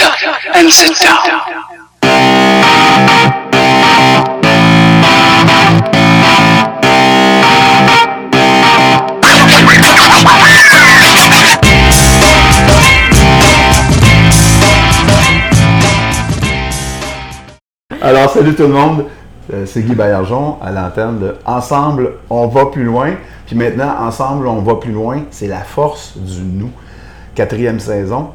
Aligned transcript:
Shut 0.00 0.24
up 0.24 0.56
and 0.56 0.72
sit 0.72 0.96
down. 0.98 1.20
Alors, 18.00 18.30
salut 18.30 18.54
tout 18.54 18.62
le 18.62 18.68
monde. 18.68 19.04
Euh, 19.52 19.66
C'est 19.66 19.82
Guy 19.82 19.94
Baillargeon 19.94 20.56
à 20.62 20.70
l'antenne 20.70 21.18
de 21.18 21.34
Ensemble, 21.44 22.12
on 22.30 22.46
va 22.46 22.66
plus 22.66 22.84
loin. 22.84 23.10
Puis 23.46 23.54
maintenant, 23.54 23.94
Ensemble, 24.00 24.46
on 24.46 24.62
va 24.62 24.76
plus 24.76 24.92
loin. 24.92 25.24
C'est 25.30 25.46
la 25.46 25.60
force 25.60 26.16
du 26.16 26.40
nous. 26.40 26.70
Quatrième 27.34 27.80
saison. 27.80 28.30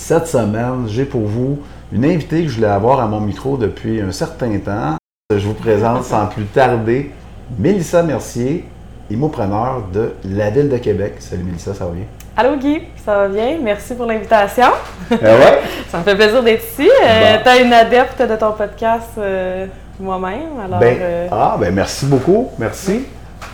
Cette 0.00 0.26
semaine, 0.26 0.86
j'ai 0.88 1.04
pour 1.04 1.20
vous 1.20 1.58
une 1.92 2.06
invitée 2.06 2.42
que 2.42 2.48
je 2.48 2.56
voulais 2.56 2.66
avoir 2.68 3.00
à 3.00 3.06
mon 3.06 3.20
micro 3.20 3.58
depuis 3.58 4.00
un 4.00 4.10
certain 4.10 4.58
temps. 4.58 4.96
Je 5.30 5.46
vous 5.46 5.54
présente 5.54 6.04
sans 6.04 6.26
plus 6.26 6.46
tarder 6.46 7.12
Mélissa 7.58 8.02
Mercier, 8.02 8.64
immopreneur 9.10 9.82
de 9.92 10.14
la 10.24 10.48
Ville 10.50 10.70
de 10.70 10.78
Québec. 10.78 11.16
Salut 11.18 11.44
Mélissa, 11.44 11.74
ça 11.74 11.84
va 11.84 11.90
bien? 11.92 12.04
Allô 12.34 12.56
Guy, 12.56 12.80
ça 13.04 13.14
va 13.14 13.28
bien? 13.28 13.58
Merci 13.62 13.94
pour 13.94 14.06
l'invitation. 14.06 14.68
Ah 15.12 15.14
ouais? 15.20 15.60
Ça 15.90 15.98
me 15.98 16.02
fait 16.02 16.16
plaisir 16.16 16.42
d'être 16.42 16.64
ici. 16.64 16.88
Euh, 17.04 17.36
Bon. 17.36 17.42
T'es 17.44 17.62
une 17.62 17.72
adepte 17.72 18.22
de 18.22 18.36
ton 18.36 18.52
podcast 18.52 19.10
euh, 19.18 19.66
moi-même. 20.00 20.58
Alors, 20.64 20.80
Ben, 20.80 20.96
euh, 20.98 21.28
ah, 21.30 21.56
ben 21.60 21.74
merci 21.74 22.06
beaucoup. 22.06 22.48
Merci. 22.58 23.04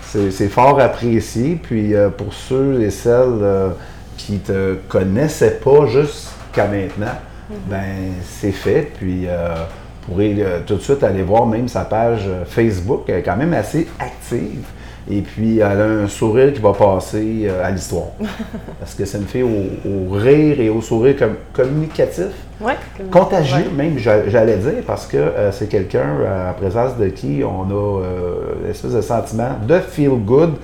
C'est 0.04 0.48
fort 0.48 0.80
apprécié. 0.80 1.58
Puis 1.60 1.92
euh, 1.94 2.08
pour 2.08 2.32
ceux 2.32 2.80
et 2.82 2.90
celles 2.90 3.72
qui 4.16 4.38
te 4.38 4.74
connaissaient 4.88 5.58
pas 5.62 5.86
jusqu'à 6.56 6.66
maintenant, 6.66 7.12
ben 7.66 7.82
c'est 8.24 8.52
fait. 8.52 8.90
Puis 8.98 9.26
euh, 9.28 9.54
vous 10.06 10.12
pourrez 10.14 10.34
euh, 10.38 10.60
tout 10.66 10.76
de 10.76 10.80
suite 10.80 11.02
aller 11.04 11.22
voir 11.22 11.46
même 11.46 11.68
sa 11.68 11.84
page 11.84 12.22
euh, 12.26 12.44
Facebook. 12.46 13.02
Elle 13.08 13.16
est 13.16 13.22
quand 13.22 13.36
même 13.36 13.52
assez 13.54 13.86
active. 13.98 14.64
Et 15.08 15.20
puis, 15.20 15.58
elle 15.60 15.80
a 15.80 15.84
un 15.84 16.08
sourire 16.08 16.52
qui 16.52 16.60
va 16.60 16.72
passer 16.72 17.48
à 17.62 17.70
l'histoire. 17.70 18.08
Parce 18.80 18.92
que 18.94 19.04
c'est 19.04 19.18
une 19.18 19.26
fille 19.26 19.44
au, 19.44 19.88
au 19.88 20.10
rire 20.14 20.58
et 20.60 20.68
au 20.68 20.80
sourire 20.80 21.14
communicatif. 21.52 22.26
ouais, 22.60 22.72
Contagieux, 23.12 23.66
ouais. 23.68 23.84
même, 23.84 23.98
j'a- 23.98 24.28
j'allais 24.28 24.56
dire, 24.56 24.82
parce 24.84 25.06
que 25.06 25.16
euh, 25.16 25.52
c'est 25.52 25.68
quelqu'un 25.68 26.08
euh, 26.20 26.50
à 26.50 26.54
présence 26.54 26.96
de 26.96 27.06
qui 27.06 27.42
on 27.44 27.70
a 27.70 28.02
euh, 28.02 28.34
l'espèce 28.66 28.94
de 28.94 29.00
sentiment 29.00 29.50
de 29.64 29.78
feel 29.78 30.10
good. 30.24 30.54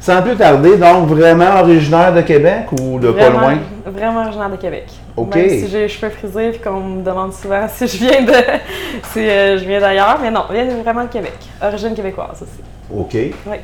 Sans 0.00 0.20
plus 0.20 0.34
tarder, 0.34 0.76
donc 0.78 1.06
vraiment 1.08 1.60
originaire 1.60 2.12
de 2.12 2.22
Québec 2.22 2.66
ou 2.80 2.98
de 2.98 3.12
pas 3.12 3.30
loin? 3.30 3.54
Vraiment 3.86 4.22
originaire 4.24 4.50
de 4.50 4.56
Québec. 4.56 4.86
OK. 5.16 5.34
Même 5.34 5.48
si 5.48 5.68
j'ai 5.68 5.80
les 5.80 5.88
cheveux 5.88 6.10
frisés 6.10 6.48
et 6.54 6.58
qu'on 6.58 6.80
me 6.80 7.02
demande 7.02 7.32
souvent 7.32 7.66
si 7.72 7.86
je 7.86 7.96
viens 7.98 8.22
de 8.22 8.32
si 9.12 9.20
euh, 9.20 9.58
je 9.58 9.64
viens 9.64 9.80
d'ailleurs, 9.80 10.18
mais 10.20 10.30
non, 10.30 10.44
je 10.48 10.54
viens 10.54 10.82
vraiment 10.82 11.04
de 11.04 11.08
Québec. 11.08 11.38
Origine 11.62 11.94
québécoise 11.94 12.42
aussi. 12.42 12.60
OK. 12.94 13.16
Oui. 13.46 13.56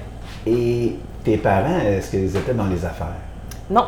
Et 0.47 0.97
tes 1.23 1.37
parents, 1.37 1.79
est-ce 1.79 2.11
qu'ils 2.11 2.37
étaient 2.37 2.55
dans 2.55 2.67
les 2.67 2.85
affaires? 2.85 3.15
Non, 3.71 3.85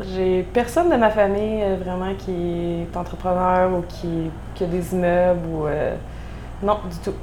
j'ai 0.00 0.42
personne 0.52 0.90
de 0.90 0.96
ma 0.96 1.10
famille 1.10 1.62
euh, 1.62 1.76
vraiment 1.82 2.14
qui 2.14 2.82
est 2.82 2.96
entrepreneur 2.96 3.70
ou 3.72 3.82
qui, 3.88 4.30
qui 4.54 4.64
a 4.64 4.66
des 4.66 4.92
immeubles 4.92 5.46
ou 5.48 5.66
euh, 5.66 5.94
non 6.62 6.78
du 6.90 6.98
tout. 6.98 7.16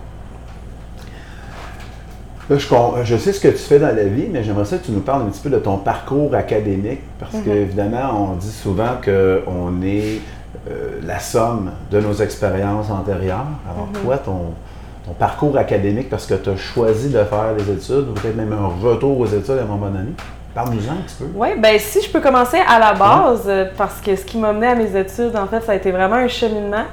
Là, 2.51 2.57
je, 3.03 3.15
sais 3.15 3.31
ce 3.31 3.39
que 3.39 3.47
tu 3.47 3.57
fais 3.57 3.79
dans 3.79 3.95
la 3.95 4.03
vie, 4.03 4.27
mais 4.29 4.43
j'aimerais 4.43 4.65
ça 4.65 4.77
que 4.77 4.85
tu 4.85 4.91
nous 4.91 4.99
parles 4.99 5.21
un 5.21 5.25
petit 5.29 5.39
peu 5.41 5.49
de 5.49 5.57
ton 5.57 5.77
parcours 5.77 6.35
académique, 6.35 6.99
parce 7.17 7.33
Mhm. 7.33 7.43
qu'évidemment, 7.43 8.29
on 8.31 8.35
dit 8.35 8.51
souvent 8.51 8.97
qu'on 9.03 9.81
est 9.81 10.19
euh, 10.69 10.99
la 11.07 11.17
somme 11.19 11.71
de 11.89 12.01
nos 12.01 12.13
expériences 12.13 12.91
antérieures. 12.91 13.45
Alors, 13.73 13.87
Mhm. 13.87 14.01
toi, 14.03 14.17
ton, 14.17 14.53
ton 15.05 15.13
parcours 15.13 15.57
académique, 15.57 16.09
parce 16.09 16.25
que 16.25 16.33
tu 16.35 16.49
as 16.49 16.57
choisi 16.57 17.07
de 17.09 17.23
faire 17.23 17.55
des 17.57 17.71
études, 17.71 18.09
ou 18.09 18.13
peut-être 18.13 18.35
même 18.35 18.51
un 18.53 18.67
retour 18.85 19.17
aux 19.17 19.25
études 19.25 19.57
à 19.57 19.63
un 19.63 19.65
moment 19.65 19.87
donné, 19.87 20.09
parle-nous-en 20.53 20.91
un 20.91 21.01
petit 21.07 21.15
peu. 21.19 21.25
Oui, 21.33 21.47
ben 21.57 21.79
si 21.79 22.01
je 22.01 22.11
peux 22.11 22.19
commencer 22.19 22.57
à 22.67 22.77
la 22.79 22.93
base, 22.93 23.43
euh, 23.47 23.65
parce 23.77 24.01
que 24.01 24.13
ce 24.15 24.25
qui 24.25 24.37
m'a 24.37 24.51
mené 24.51 24.67
à 24.67 24.75
mes 24.75 24.93
études, 24.99 25.35
en 25.35 25.47
fait, 25.47 25.61
ça 25.61 25.71
a 25.71 25.75
été 25.75 25.89
vraiment 25.89 26.15
un 26.17 26.27
cheminement. 26.27 26.83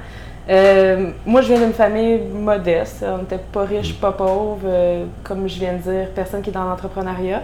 Euh, 0.49 1.11
moi, 1.25 1.41
je 1.41 1.47
viens 1.53 1.59
d'une 1.59 1.73
famille 1.73 2.19
modeste. 2.33 3.03
On 3.07 3.19
n'était 3.19 3.37
pas 3.37 3.63
riche, 3.63 3.93
pas 3.99 4.11
pauvre, 4.11 4.59
euh, 4.65 5.05
comme 5.23 5.47
je 5.47 5.59
viens 5.59 5.73
de 5.73 5.77
dire, 5.79 6.07
personne 6.15 6.41
qui 6.41 6.49
est 6.49 6.53
dans 6.53 6.63
l'entrepreneuriat. 6.63 7.41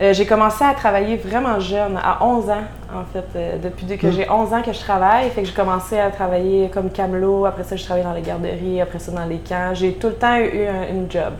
Euh, 0.00 0.12
j'ai 0.12 0.26
commencé 0.26 0.62
à 0.62 0.74
travailler 0.74 1.16
vraiment 1.16 1.58
jeune, 1.58 1.98
à 2.02 2.22
11 2.24 2.50
ans, 2.50 2.64
en 2.94 3.04
fait. 3.12 3.60
depuis 3.62 3.86
que 3.96 4.06
Mm. 4.06 4.12
j'ai 4.12 4.30
11 4.30 4.52
ans 4.52 4.62
que 4.62 4.72
je 4.72 4.78
travaille, 4.80 5.30
fait 5.30 5.42
que 5.42 5.48
j'ai 5.48 5.54
commencé 5.54 5.98
à 5.98 6.10
travailler 6.10 6.68
comme 6.68 6.90
camelot. 6.90 7.46
Après 7.46 7.64
ça, 7.64 7.76
je 7.76 7.84
travaillais 7.84 8.06
dans 8.06 8.14
les 8.14 8.22
garderies, 8.22 8.80
après 8.80 8.98
ça, 8.98 9.12
dans 9.12 9.24
les 9.24 9.38
camps. 9.38 9.72
J'ai 9.74 9.94
tout 9.94 10.08
le 10.08 10.14
temps 10.14 10.36
eu 10.36 10.66
un, 10.66 10.88
une 10.94 11.10
job. 11.10 11.32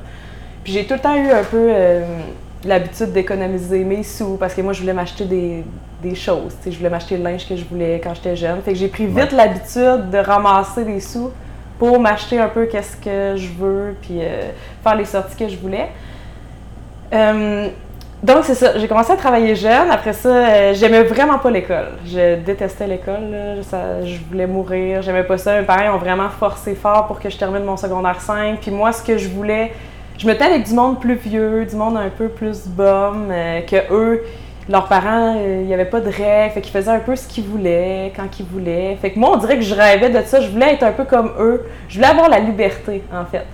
Puis 0.64 0.72
j'ai 0.72 0.84
tout 0.84 0.94
le 0.94 1.00
temps 1.00 1.14
eu 1.16 1.30
un 1.30 1.44
peu 1.44 1.70
l'habitude 2.64 3.12
d'économiser 3.12 3.84
mes 3.84 4.02
sous 4.02 4.36
parce 4.36 4.54
que 4.54 4.62
moi, 4.62 4.72
je 4.72 4.80
voulais 4.80 4.92
m'acheter 4.94 5.24
des, 5.24 5.64
des 6.02 6.14
choses. 6.14 6.54
Je 6.64 6.76
voulais 6.76 6.90
m'acheter 6.90 7.16
le 7.16 7.24
linge 7.24 7.48
que 7.48 7.56
je 7.56 7.64
voulais 7.64 8.00
quand 8.02 8.14
j'étais 8.14 8.36
jeune. 8.36 8.60
Fait 8.62 8.72
que 8.72 8.78
j'ai 8.78 8.88
pris 8.88 9.06
vite 9.06 9.32
l'habitude 9.32 10.10
de 10.10 10.18
ramasser 10.18 10.84
des 10.84 11.00
sous 11.00 11.30
pour 11.78 11.98
m'acheter 12.00 12.38
un 12.38 12.48
peu 12.48 12.66
qu'est-ce 12.66 12.96
que 12.96 13.36
je 13.36 13.48
veux 13.58 13.94
puis 14.02 14.18
euh, 14.20 14.50
faire 14.82 14.94
les 14.96 15.04
sorties 15.04 15.36
que 15.36 15.48
je 15.48 15.56
voulais. 15.56 15.88
Euh, 17.12 17.68
donc, 18.22 18.44
c'est 18.44 18.54
ça. 18.54 18.78
J'ai 18.78 18.88
commencé 18.88 19.12
à 19.12 19.16
travailler 19.16 19.54
jeune. 19.54 19.90
Après 19.90 20.12
ça, 20.14 20.28
euh, 20.28 20.74
j'aimais 20.74 21.02
vraiment 21.02 21.38
pas 21.38 21.50
l'école. 21.50 21.88
Je 22.04 22.36
détestais 22.36 22.86
l'école. 22.86 23.58
Ça- 23.62 24.02
Je 24.04 24.18
voulais 24.28 24.46
mourir. 24.46 25.02
J'aimais 25.02 25.22
pas 25.22 25.38
ça. 25.38 25.60
Mes 25.60 25.66
parents 25.66 25.94
ont 25.94 25.98
vraiment 25.98 26.28
forcé 26.30 26.74
fort 26.74 27.06
pour 27.06 27.20
que 27.20 27.28
je 27.28 27.36
termine 27.36 27.62
mon 27.64 27.76
secondaire 27.76 28.20
5. 28.20 28.58
Puis 28.60 28.70
moi, 28.70 28.92
ce 28.92 29.02
que 29.02 29.18
je 29.18 29.28
voulais, 29.28 29.72
je 30.18 30.26
me 30.26 30.32
mettais 30.32 30.44
avec 30.44 30.64
du 30.64 30.72
monde 30.74 30.98
plus 30.98 31.14
vieux, 31.16 31.66
du 31.66 31.76
monde 31.76 31.96
un 31.98 32.08
peu 32.08 32.28
plus 32.28 32.66
bum, 32.66 33.28
que 33.68 33.92
eux, 33.92 34.22
leurs 34.68 34.86
parents, 34.88 35.36
euh, 35.36 35.60
il 35.62 35.66
n'y 35.66 35.74
avait 35.74 35.84
pas 35.84 36.00
de 36.00 36.10
règles. 36.10 36.54
Fait 36.54 36.60
qu'ils 36.60 36.72
faisaient 36.72 36.90
un 36.90 37.00
peu 37.00 37.14
ce 37.16 37.26
qu'ils 37.28 37.44
voulaient, 37.44 38.12
quand 38.16 38.28
ils 38.38 38.46
voulaient. 38.46 38.96
Fait 39.00 39.10
que 39.12 39.18
moi, 39.18 39.32
on 39.34 39.36
dirait 39.36 39.56
que 39.56 39.62
je 39.62 39.74
rêvais 39.74 40.10
de 40.10 40.20
ça. 40.24 40.40
Je 40.40 40.48
voulais 40.48 40.74
être 40.74 40.82
un 40.82 40.92
peu 40.92 41.04
comme 41.04 41.32
eux. 41.38 41.66
Je 41.88 41.96
voulais 41.96 42.08
avoir 42.08 42.28
la 42.28 42.40
liberté, 42.40 43.02
en 43.12 43.24
fait. 43.24 43.44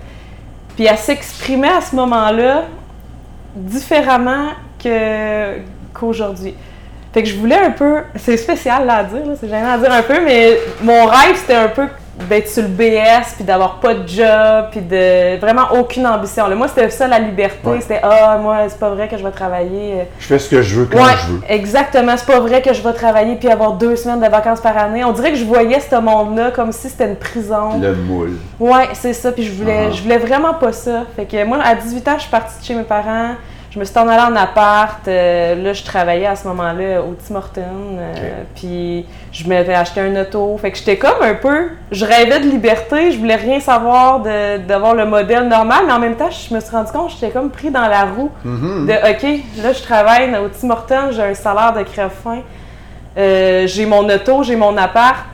Puis 0.75 0.85
elle 0.85 0.97
s'exprimait 0.97 1.69
à 1.69 1.81
ce 1.81 1.95
moment-là 1.95 2.63
différemment 3.55 4.49
qu'aujourd'hui. 5.93 6.55
Fait 7.13 7.21
que 7.21 7.29
je 7.29 7.35
voulais 7.35 7.59
un 7.59 7.69
peu, 7.69 8.01
c'est 8.15 8.37
spécial 8.37 8.87
là 8.87 8.95
à 8.95 9.03
dire, 9.03 9.21
c'est 9.39 9.47
gênant 9.47 9.73
à 9.73 9.77
dire 9.77 9.91
un 9.91 10.01
peu, 10.01 10.19
mais 10.25 10.57
mon 10.81 11.05
rêve 11.05 11.35
c'était 11.35 11.53
un 11.53 11.67
peu 11.67 11.87
d'être 12.29 12.47
sur 12.47 12.61
le 12.61 12.69
BS, 12.69 13.33
puis 13.35 13.43
d'avoir 13.43 13.75
pas 13.79 13.95
de 13.95 14.07
job, 14.07 14.65
puis 14.71 14.81
de 14.81 15.39
vraiment 15.39 15.63
aucune 15.79 16.05
ambition. 16.05 16.47
là. 16.47 16.55
Moi 16.55 16.67
c'était 16.67 16.89
ça 16.91 17.07
la 17.07 17.17
liberté, 17.19 17.67
Ouais. 17.67 17.81
c'était 17.81 17.99
ah 18.03 18.37
moi 18.39 18.57
c'est 18.69 18.79
pas 18.79 18.89
vrai 18.91 19.07
que 19.07 19.17
je 19.17 19.23
vais 19.23 19.31
travailler. 19.31 20.05
Je 20.19 20.27
fais 20.27 20.37
ce 20.39 20.47
que 20.49 20.61
je 20.61 20.79
veux 20.81 20.85
quand 20.85 20.97
Ouais, 21.03 21.11
je 21.25 21.31
veux. 21.33 21.41
exactement. 21.49 22.13
C'est 22.15 22.27
pas 22.27 22.39
vrai 22.39 22.61
que 22.61 22.71
je 22.73 22.81
vais 22.83 22.93
travailler 22.93 23.35
puis 23.35 23.49
avoir 23.49 23.73
deux 23.73 23.95
semaines 23.95 24.21
de 24.21 24.27
vacances 24.27 24.61
par 24.61 24.77
année. 24.77 25.03
On 25.03 25.11
dirait 25.11 25.31
que 25.31 25.37
je 25.37 25.45
voyais 25.45 25.79
ce 25.79 25.95
monde-là 25.95 26.51
comme 26.51 26.71
si 26.71 26.89
c'était 26.89 27.07
une 27.07 27.15
prison. 27.15 27.79
Le 27.81 27.95
moule. 27.95 28.37
Ouais, 28.59 28.89
c'est 28.93 29.13
ça. 29.13 29.31
Puis 29.31 29.43
je 29.43 29.51
voulais, 29.53 29.85
Ah. 29.87 29.91
je 29.91 30.01
voulais 30.03 30.19
vraiment 30.19 30.53
pas 30.53 30.71
ça. 30.71 31.03
Fait 31.15 31.25
que 31.25 31.43
moi, 31.45 31.57
à 31.63 31.73
18 31.75 32.07
ans, 32.07 32.15
je 32.17 32.21
suis 32.21 32.31
partie 32.31 32.59
de 32.59 32.63
chez 32.65 32.75
mes 32.75 32.83
parents. 32.83 33.31
Je 33.73 33.79
me 33.79 33.85
suis 33.85 33.97
en 33.97 34.07
allée 34.07 34.21
en 34.21 34.35
appart. 34.35 35.07
euh, 35.07 35.55
là, 35.55 35.73
je 35.73 35.83
travaillais 35.83 36.27
à 36.27 36.35
ce 36.35 36.47
moment-là 36.47 37.01
au 37.01 37.15
Tim 37.15 37.65
euh. 37.97 38.43
Puis 38.55 39.03
je 39.31 39.47
m'avais 39.49 39.73
acheté 39.73 39.99
un 39.99 40.15
auto. 40.21 40.55
Fait 40.61 40.71
que 40.71 40.77
j'étais 40.77 40.97
comme 40.97 41.23
un 41.23 41.33
peu. 41.33 41.69
Je 41.91 42.05
rêvais 42.05 42.39
de 42.39 42.47
liberté. 42.49 43.11
Je 43.11 43.17
voulais 43.17 43.35
rien 43.35 43.59
savoir 43.59 44.19
d'avoir 44.19 44.93
le 44.93 45.05
modèle 45.05 45.47
normal. 45.47 45.85
Mais 45.87 45.93
en 45.93 45.97
même 45.99 46.15
temps, 46.15 46.29
je 46.29 46.53
me 46.53 46.59
suis 46.59 46.69
rendu 46.69 46.91
compte 46.91 47.07
que 47.07 47.13
j'étais 47.19 47.31
comme 47.31 47.49
pris 47.49 47.71
dans 47.71 47.87
la 47.87 48.05
roue 48.05 48.29
Mhm. 48.43 48.85
de 48.85 48.93
OK, 48.93 49.39
là, 49.63 49.73
je 49.73 49.81
travaille 49.81 50.35
au 50.35 50.49
Tim. 50.49 51.09
J'ai 51.11 51.23
un 51.23 51.33
salaire 51.33 51.73
de 51.73 51.81
crève-fin. 51.81 52.41
Euh, 53.17 53.65
j'ai 53.65 53.87
mon 53.87 54.07
auto, 54.07 54.43
j'ai 54.43 54.55
mon 54.55 54.77
appart. 54.77 55.25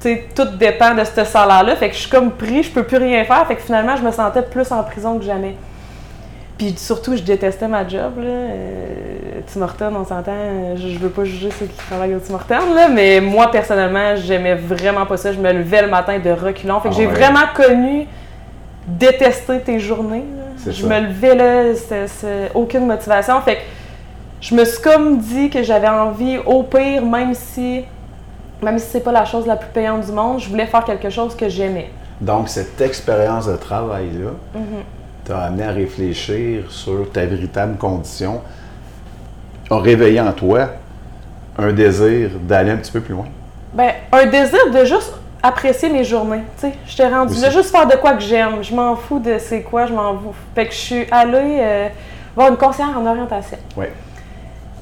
Tu 0.00 0.08
sais, 0.08 0.28
tout 0.34 0.46
dépend 0.58 0.94
de 0.94 1.04
ce 1.04 1.24
salaire-là. 1.24 1.76
Fait 1.76 1.90
que 1.90 1.94
je 1.94 2.00
suis 2.00 2.10
comme 2.10 2.30
pris, 2.30 2.62
je 2.62 2.70
peux 2.70 2.84
plus 2.84 2.96
rien 2.96 3.22
faire. 3.24 3.46
Fait 3.46 3.56
que 3.56 3.62
finalement, 3.62 3.96
je 3.96 4.02
me 4.02 4.10
sentais 4.10 4.42
plus 4.42 4.72
en 4.72 4.82
prison 4.82 5.18
que 5.18 5.24
jamais. 5.26 5.56
Puis 6.62 6.74
surtout, 6.78 7.16
je 7.16 7.22
détestais 7.22 7.66
ma 7.66 7.86
job. 7.88 8.18
Là. 8.18 8.24
Euh, 8.28 9.40
Tim 9.52 9.62
Hortons, 9.62 9.92
on 9.96 10.04
s'entend, 10.04 10.30
euh, 10.30 10.76
je, 10.76 10.90
je 10.90 10.98
veux 10.98 11.08
pas 11.08 11.24
juger 11.24 11.50
ceux 11.58 11.66
qui 11.66 11.76
travaillent 11.76 12.14
au 12.14 12.20
Tim 12.20 12.34
Hortons, 12.34 12.72
là, 12.72 12.88
mais 12.88 13.20
moi, 13.20 13.50
personnellement, 13.50 14.14
j'aimais 14.14 14.54
vraiment 14.54 15.04
pas 15.04 15.16
ça. 15.16 15.32
Je 15.32 15.40
me 15.40 15.52
levais 15.52 15.82
le 15.82 15.88
matin 15.88 16.20
de 16.20 16.30
reculons. 16.30 16.78
Fait 16.78 16.90
que 16.90 16.94
Ah 16.94 16.98
j'ai 16.98 17.06
ouais. 17.08 17.12
vraiment 17.14 17.46
connu 17.52 18.06
détester 18.86 19.58
tes 19.60 19.80
journées. 19.80 20.22
Je 20.64 20.70
ça. 20.70 20.86
me 20.86 21.00
levais 21.00 21.34
là, 21.34 21.74
c'est- 21.74 22.06
c'est 22.06 22.52
aucune 22.54 22.86
motivation. 22.86 23.40
Fait 23.40 23.56
que 23.56 23.60
je 24.40 24.54
me 24.54 24.64
suis 24.64 24.80
comme 24.80 25.18
dit 25.18 25.50
que 25.50 25.64
j'avais 25.64 25.88
envie, 25.88 26.38
au 26.46 26.62
pire, 26.62 27.04
même 27.04 27.34
si 27.34 27.84
même 28.62 28.78
si 28.78 28.86
c'est 28.90 29.00
pas 29.00 29.10
la 29.10 29.24
chose 29.24 29.44
la 29.44 29.56
plus 29.56 29.70
payante 29.70 30.06
du 30.06 30.12
monde, 30.12 30.38
je 30.38 30.48
voulais 30.48 30.66
faire 30.66 30.84
quelque 30.84 31.10
chose 31.10 31.34
que 31.34 31.48
j'aimais. 31.48 31.90
Donc, 32.20 32.48
cette 32.48 32.80
expérience 32.80 33.48
de 33.48 33.56
travail-là 33.56 34.30
Mhm. 34.54 34.62
T'a 35.32 35.44
amené 35.44 35.64
à 35.64 35.70
réfléchir 35.70 36.70
sur 36.70 37.10
ta 37.10 37.24
véritable 37.24 37.76
condition, 37.78 38.42
a 39.70 39.78
réveillé 39.78 40.20
en 40.20 40.32
toi 40.32 40.68
un 41.58 41.72
désir 41.72 42.30
d'aller 42.40 42.70
un 42.70 42.76
petit 42.76 42.92
peu 42.92 43.00
plus 43.00 43.14
loin? 43.14 43.26
Ben, 43.72 43.92
un 44.12 44.26
désir 44.26 44.70
de 44.70 44.84
juste 44.84 45.14
apprécier 45.42 45.88
mes 45.88 46.04
journées. 46.04 46.42
Tu 46.56 46.68
sais, 46.68 46.74
j'étais 46.86 47.08
rendue 47.08 47.32
Aussi. 47.32 47.42
là 47.42 47.50
juste 47.50 47.70
faire 47.70 47.86
de 47.86 47.96
quoi 47.96 48.12
que 48.12 48.20
j'aime. 48.22 48.62
Je 48.62 48.74
m'en 48.74 48.94
fous 48.94 49.18
de 49.18 49.38
c'est 49.38 49.62
quoi, 49.62 49.86
je 49.86 49.94
m'en 49.94 50.12
fous. 50.14 50.34
Fait 50.54 50.66
que 50.66 50.72
je 50.72 50.78
suis 50.78 51.06
allée 51.10 51.58
euh, 51.60 51.88
voir 52.36 52.50
une 52.50 52.56
conseillère 52.56 52.98
en 52.98 53.06
orientation. 53.06 53.58
Oui. 53.76 53.86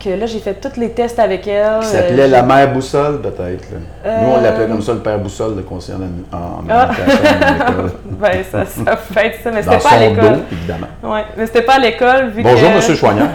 Que 0.02 0.08
là, 0.18 0.24
j'ai 0.24 0.38
fait 0.38 0.54
tous 0.54 0.80
les 0.80 0.90
tests 0.92 1.18
avec 1.18 1.46
elle. 1.46 1.80
Qui 1.80 1.86
s'appelait 1.88 2.22
Euh, 2.22 2.28
la 2.28 2.42
mère 2.42 2.72
boussole, 2.72 3.20
peut-être. 3.20 3.64
Nous, 3.72 4.28
on 4.28 4.38
Euh, 4.38 4.40
l'appelait 4.40 4.66
comme 4.66 4.80
ça 4.80 4.94
le 4.94 5.00
père 5.00 5.18
boussole, 5.18 5.56
le 5.56 5.62
conseiller 5.62 5.98
en, 6.32 6.36
en, 6.36 6.62
Ah. 6.70 6.88
Ben, 8.18 8.42
ça, 8.50 8.64
ça 8.64 8.96
fait 8.96 9.26
être 9.26 9.42
ça, 9.42 9.50
mais 9.50 9.62
c'était 9.62 9.76
pas 9.78 9.90
à 9.90 9.98
l'école. 10.08 10.38
évidemment. 10.50 10.86
Ouais, 11.02 11.24
mais 11.36 11.44
c'était 11.46 11.62
pas 11.62 11.74
à 11.74 11.78
l'école 11.80 12.32
Bonjour, 12.42 12.70
que... 12.70 12.76
Monsieur 12.76 12.94
Choignard, 12.94 13.28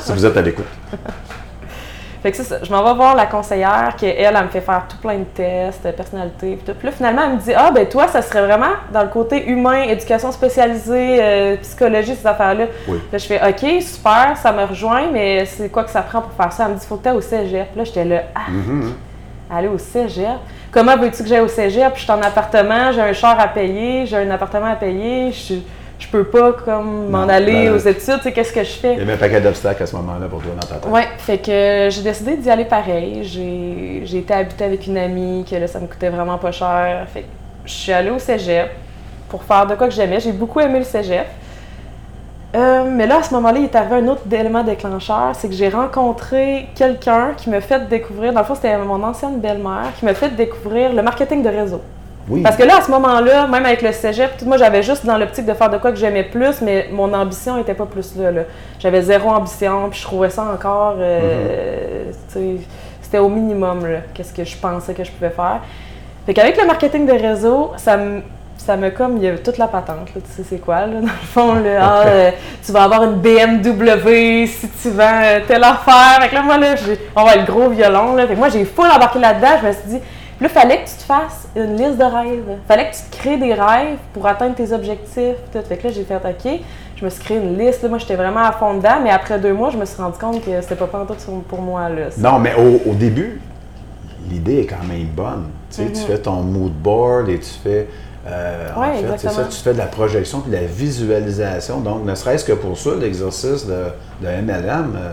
si 0.00 0.12
vous 0.12 0.26
êtes 0.26 0.36
à 0.36 0.42
l'écoute. 0.42 0.66
Fait 2.22 2.30
que 2.30 2.36
ça. 2.36 2.58
Je 2.62 2.70
m'en 2.72 2.84
vais 2.84 2.94
voir 2.94 3.16
la 3.16 3.26
conseillère, 3.26 3.94
qui 3.96 4.06
elle, 4.06 4.36
elle 4.36 4.44
me 4.44 4.48
fait 4.48 4.60
faire 4.60 4.84
tout 4.88 4.96
plein 4.98 5.18
de 5.18 5.24
tests, 5.24 5.84
de 5.84 5.90
personnalité, 5.90 6.54
puis 6.56 6.64
tout. 6.64 6.78
Puis 6.78 6.86
là, 6.86 6.92
finalement, 6.92 7.22
elle 7.26 7.32
me 7.34 7.38
dit 7.40 7.52
Ah, 7.54 7.70
ben 7.72 7.86
toi, 7.88 8.06
ça 8.06 8.22
serait 8.22 8.46
vraiment 8.46 8.70
dans 8.92 9.02
le 9.02 9.08
côté 9.08 9.44
humain, 9.48 9.82
éducation 9.82 10.30
spécialisée, 10.30 11.18
euh, 11.20 11.56
psychologie, 11.62 12.14
ces 12.14 12.26
affaires-là. 12.26 12.66
Oui. 12.86 13.00
Là, 13.12 13.18
je 13.18 13.26
fais 13.26 13.40
OK, 13.48 13.82
super, 13.82 14.36
ça 14.36 14.52
me 14.52 14.64
rejoint, 14.64 15.08
mais 15.12 15.44
c'est 15.46 15.68
quoi 15.68 15.82
que 15.84 15.90
ça 15.90 16.02
prend 16.02 16.20
pour 16.20 16.32
faire 16.32 16.52
ça? 16.52 16.66
Elle 16.66 16.74
me 16.74 16.78
dit 16.78 16.86
Faut 16.86 16.96
que 16.96 17.08
tu 17.08 17.14
au 17.14 17.20
cégep. 17.20 17.74
Là, 17.74 17.84
j'étais 17.84 18.04
là 18.04 18.22
Ah, 18.34 18.40
Mhm. 18.50 18.94
aller 19.54 19.68
au 19.68 19.78
cégep? 19.78 20.38
Comment 20.70 20.96
veux-tu 20.96 21.22
que 21.22 21.28
j'aille 21.28 21.40
au 21.40 21.48
cégep? 21.48 21.92
Je 21.96 22.02
suis 22.02 22.10
en 22.12 22.22
appartement, 22.22 22.92
j'ai 22.92 23.02
un 23.02 23.12
char 23.12 23.38
à 23.38 23.48
payer, 23.48 24.06
j'ai 24.06 24.16
un 24.16 24.30
appartement 24.30 24.70
à 24.72 24.76
payer, 24.76 25.30
je, 25.32 25.54
je 26.02 26.08
peux 26.08 26.24
pas 26.24 26.52
comme 26.52 27.10
m'en 27.10 27.28
aller 27.28 27.66
ben, 27.66 27.74
aux 27.74 27.78
études, 27.78 28.16
tu 28.16 28.22
sais, 28.22 28.32
qu'est-ce 28.32 28.52
que 28.52 28.64
je 28.64 28.72
fais? 28.72 28.94
Il 28.94 28.98
y 28.98 29.02
avait 29.02 29.12
un 29.12 29.16
paquet 29.16 29.40
d'obstacles 29.40 29.84
à 29.84 29.86
ce 29.86 29.94
moment-là 29.96 30.26
pour 30.26 30.42
toi 30.42 30.50
dans 30.60 30.66
ta 30.66 30.74
tête. 30.74 30.90
Ouais, 30.90 31.06
fait 31.18 31.38
que 31.38 31.88
j'ai 31.90 32.02
décidé 32.02 32.36
d'y 32.36 32.50
aller 32.50 32.64
pareil. 32.64 33.20
J'ai 33.22 34.02
j'ai 34.04 34.18
été 34.18 34.34
habiter 34.34 34.64
avec 34.64 34.86
une 34.86 34.98
amie, 34.98 35.44
que 35.48 35.54
là, 35.54 35.68
ça 35.68 35.78
me 35.78 35.86
coûtait 35.86 36.08
vraiment 36.08 36.38
pas 36.38 36.50
cher. 36.50 37.06
Fait 37.12 37.20
que 37.20 37.26
je 37.64 37.72
suis 37.72 37.92
allée 37.92 38.10
au 38.10 38.18
cégep 38.18 38.70
pour 39.28 39.44
faire 39.44 39.66
de 39.66 39.76
quoi 39.76 39.86
que 39.86 39.94
j'aimais. 39.94 40.18
J'ai 40.18 40.32
beaucoup 40.32 40.58
aimé 40.58 40.80
le 40.80 40.84
cégep. 40.84 41.26
Euh, 42.54 42.84
mais 42.90 43.06
là, 43.06 43.18
à 43.18 43.22
ce 43.22 43.32
moment-là, 43.34 43.60
il 43.60 43.64
est 43.64 43.76
arrivé 43.76 43.94
un 43.96 44.08
autre 44.08 44.22
élément 44.30 44.62
déclencheur, 44.62 45.30
c'est 45.34 45.48
que 45.48 45.54
j'ai 45.54 45.70
rencontré 45.70 46.68
quelqu'un 46.74 47.30
qui 47.34 47.48
m'a 47.48 47.62
fait 47.62 47.88
découvrir, 47.88 48.34
dans 48.34 48.40
le 48.40 48.44
fond, 48.44 48.54
c'était 48.54 48.76
mon 48.76 49.02
ancienne 49.02 49.40
belle-mère, 49.40 49.92
qui 49.98 50.04
m'a 50.04 50.12
fait 50.12 50.36
découvrir 50.36 50.92
le 50.92 51.00
marketing 51.00 51.42
de 51.42 51.48
réseau. 51.48 51.80
Oui. 52.28 52.42
Parce 52.42 52.56
que 52.56 52.62
là, 52.62 52.76
à 52.78 52.80
ce 52.82 52.90
moment-là, 52.90 53.46
même 53.48 53.66
avec 53.66 53.82
le 53.82 53.90
cégep, 53.92 54.30
moi, 54.46 54.56
j'avais 54.56 54.82
juste 54.82 55.04
dans 55.04 55.18
l'optique 55.18 55.44
de 55.44 55.54
faire 55.54 55.70
de 55.70 55.78
quoi 55.78 55.90
que 55.90 55.98
j'aimais 55.98 56.22
plus, 56.22 56.60
mais 56.62 56.88
mon 56.92 57.12
ambition 57.12 57.58
était 57.58 57.74
pas 57.74 57.86
plus 57.86 58.14
là. 58.16 58.30
là. 58.30 58.42
J'avais 58.78 59.02
zéro 59.02 59.28
ambition, 59.30 59.88
puis 59.90 59.98
je 59.98 60.04
trouvais 60.04 60.30
ça 60.30 60.42
encore. 60.44 60.94
euh, 60.98 62.04
sais, 62.28 62.56
C'était 63.02 63.18
au 63.18 63.28
minimum, 63.28 63.84
là, 63.86 63.98
qu'est-ce 64.14 64.32
que 64.32 64.44
je 64.44 64.56
pensais 64.56 64.94
que 64.94 65.02
je 65.04 65.10
pouvais 65.10 65.30
faire. 65.30 65.60
Fait 66.24 66.34
qu'avec 66.34 66.60
le 66.60 66.66
marketing 66.66 67.06
de 67.06 67.12
réseau, 67.12 67.72
ça 67.76 67.96
me. 67.96 68.20
Ça 68.58 68.76
me 68.76 68.90
comme, 68.90 69.16
il 69.16 69.24
y 69.24 69.26
avait 69.26 69.38
toute 69.38 69.58
la 69.58 69.66
patente, 69.66 70.14
là, 70.14 70.20
tu 70.24 70.30
sais 70.36 70.44
c'est 70.48 70.58
quoi, 70.60 70.82
là, 70.82 70.86
dans 71.00 71.00
le 71.00 71.08
fond, 71.08 71.54
là, 71.54 71.78
ah, 71.80 72.02
euh, 72.06 72.30
tu 72.64 72.70
vas 72.70 72.84
avoir 72.84 73.02
une 73.02 73.14
BMW 73.16 74.46
si 74.46 74.68
tu 74.80 74.90
vends 74.90 75.20
euh, 75.24 75.40
telle 75.48 75.64
affaire. 75.64 76.18
Fait 76.20 76.28
que 76.28 76.34
là, 76.36 76.42
moi, 76.42 76.58
là, 76.58 76.76
j'ai- 76.76 77.00
on 77.16 77.24
va 77.24 77.34
le 77.34 77.42
gros 77.44 77.68
violon, 77.70 78.14
là. 78.14 78.24
Fait 78.24 78.34
que 78.34 78.38
moi, 78.38 78.50
j'ai 78.50 78.64
full 78.64 78.86
embarqué 78.86 79.18
là-dedans, 79.18 79.48
je 79.62 79.66
me 79.66 79.72
suis 79.72 79.82
dit, 79.88 79.98
là, 80.42 80.48
fallait 80.48 80.82
que 80.84 80.88
tu 80.88 80.96
te 80.96 81.02
fasses 81.02 81.48
une 81.56 81.76
liste 81.76 81.98
de 81.98 82.04
rêves. 82.04 82.58
Fallait 82.68 82.90
que 82.90 82.94
tu 82.96 83.02
te 83.10 83.16
crées 83.16 83.36
des 83.38 83.54
rêves 83.54 83.98
pour 84.12 84.26
atteindre 84.26 84.54
tes 84.54 84.72
objectifs. 84.72 85.36
Tout. 85.52 85.58
Fait 85.68 85.76
que 85.76 85.86
là, 85.88 85.92
j'ai 85.94 86.04
fait 86.04 86.16
OK. 86.16 86.60
Je 86.96 87.04
me 87.04 87.10
suis 87.10 87.22
créé 87.24 87.36
une 87.38 87.58
liste. 87.58 87.82
Là, 87.82 87.88
moi, 87.88 87.98
j'étais 87.98 88.16
vraiment 88.16 88.40
à 88.44 88.52
fond 88.52 88.74
dedans. 88.74 89.00
Mais 89.02 89.10
après 89.10 89.38
deux 89.38 89.52
mois, 89.52 89.70
je 89.70 89.76
me 89.78 89.84
suis 89.84 90.00
rendu 90.00 90.18
compte 90.18 90.44
que 90.44 90.60
c'était 90.60 90.76
pas 90.76 90.86
pantoute 90.86 91.18
pour 91.48 91.60
moi. 91.60 91.88
Là, 91.88 92.10
ça. 92.10 92.20
Non, 92.20 92.38
mais 92.38 92.52
au, 92.54 92.90
au 92.90 92.94
début, 92.94 93.40
l'idée 94.30 94.60
est 94.60 94.66
quand 94.66 94.84
même 94.86 95.06
bonne. 95.14 95.48
Tu, 95.70 95.76
sais, 95.76 95.90
tu 95.92 96.00
Mhm. 96.00 96.06
fais 96.06 96.18
ton 96.18 96.42
mood 96.42 96.72
board 96.72 97.28
et 97.28 97.38
tu 97.38 97.50
fais. 97.62 97.88
euh, 98.26 98.68
en 98.76 98.80
Ouais, 98.82 98.98
fait, 98.98 99.18
c'est 99.18 99.30
ça, 99.30 99.44
tu 99.44 99.56
fais 99.56 99.72
de 99.72 99.78
la 99.78 99.86
projection 99.86 100.40
puis 100.40 100.50
de 100.52 100.56
la 100.56 100.62
visualisation. 100.62 101.80
Donc, 101.80 102.04
ne 102.04 102.14
serait-ce 102.14 102.44
que 102.44 102.52
pour 102.52 102.78
ça, 102.78 102.90
l'exercice 103.00 103.66
de, 103.66 103.86
de 104.20 104.28
MLM, 104.28 104.94
euh, 104.96 105.12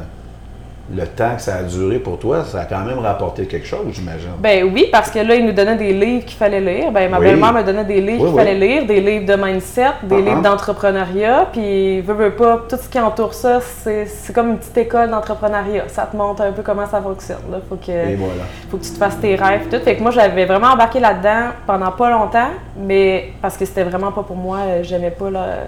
le 0.92 1.06
temps 1.06 1.36
que 1.36 1.42
ça 1.42 1.58
a 1.58 1.64
duré 1.64 2.00
pour 2.00 2.18
toi, 2.18 2.44
ça 2.44 2.62
a 2.62 2.66
quand 2.66 2.80
même 2.84 2.98
rapporté 3.00 3.46
quelque 3.46 3.68
chose, 3.68 3.86
j'imagine. 3.92 4.30
Ben 4.40 4.64
oui, 4.74 4.88
parce 4.92 5.12
que 5.12 5.20
là, 5.20 5.36
il 5.36 5.46
nous 5.46 5.52
donnait 5.52 5.76
des 5.76 5.94
livres 5.94 6.26
qu'il 6.26 6.38
fallait 6.38 6.60
lire. 6.60 6.92
Ben, 6.92 7.12
ma 7.12 7.20
Oui. 7.20 7.26
belle-mère 7.26 7.54
me 7.54 7.62
donnait 7.64 7.86
des 7.86 8.02
livres 8.02 8.24
Oui, 8.24 8.30
qu'il 8.30 8.40
oui. 8.40 8.44
fallait 8.46 8.56
lire, 8.56 8.86
des 8.88 9.00
livres 9.00 9.26
de 9.26 9.36
mindset, 9.42 9.86
des 10.04 10.16
Uh-huh. 10.16 10.26
livres 10.26 10.42
d'entrepreneuriat. 10.42 11.48
Puis, 11.52 12.02
veux, 12.02 12.14
veux 12.16 12.32
pas, 12.32 12.62
tout 12.68 12.78
ce 12.82 12.90
qui 12.90 13.00
entoure 13.00 13.34
ça, 13.36 13.60
c'est 13.62 14.06
c'est 14.08 14.34
comme 14.34 14.50
une 14.52 14.58
petite 14.58 14.78
école 14.78 15.10
d'entrepreneuriat. 15.12 15.84
Ça 15.90 16.08
te 16.12 16.16
montre 16.18 16.42
un 16.42 16.52
peu 16.52 16.64
comment 16.64 16.88
ça 16.88 17.00
fonctionne. 17.02 17.38
Là. 17.52 17.58
Faut 17.70 17.76
que... 17.76 17.92
Et 17.92 18.16
voilà. 18.16 18.44
faut 18.72 18.78
que 18.78 18.84
tu 18.84 18.92
te 18.92 18.98
fasses 18.98 19.20
tes 19.20 19.36
rêves 19.36 19.68
et 19.72 19.78
tout. 19.78 19.84
Fait 19.84 19.96
que 19.96 20.02
moi, 20.02 20.12
j'avais 20.12 20.46
vraiment 20.46 20.68
embarqué 20.70 21.00
là-dedans 21.00 21.50
pendant 21.68 21.92
pas 21.92 22.10
longtemps, 22.10 22.50
mais 22.78 23.34
parce 23.42 23.58
que 23.58 23.66
c'était 23.66 23.84
vraiment 23.84 24.12
pas 24.12 24.24
pour 24.24 24.36
moi. 24.36 24.58
euh, 24.66 24.80
J'aimais 24.84 25.12
pas 25.12 25.30
là, 25.30 25.40
euh, 25.40 25.66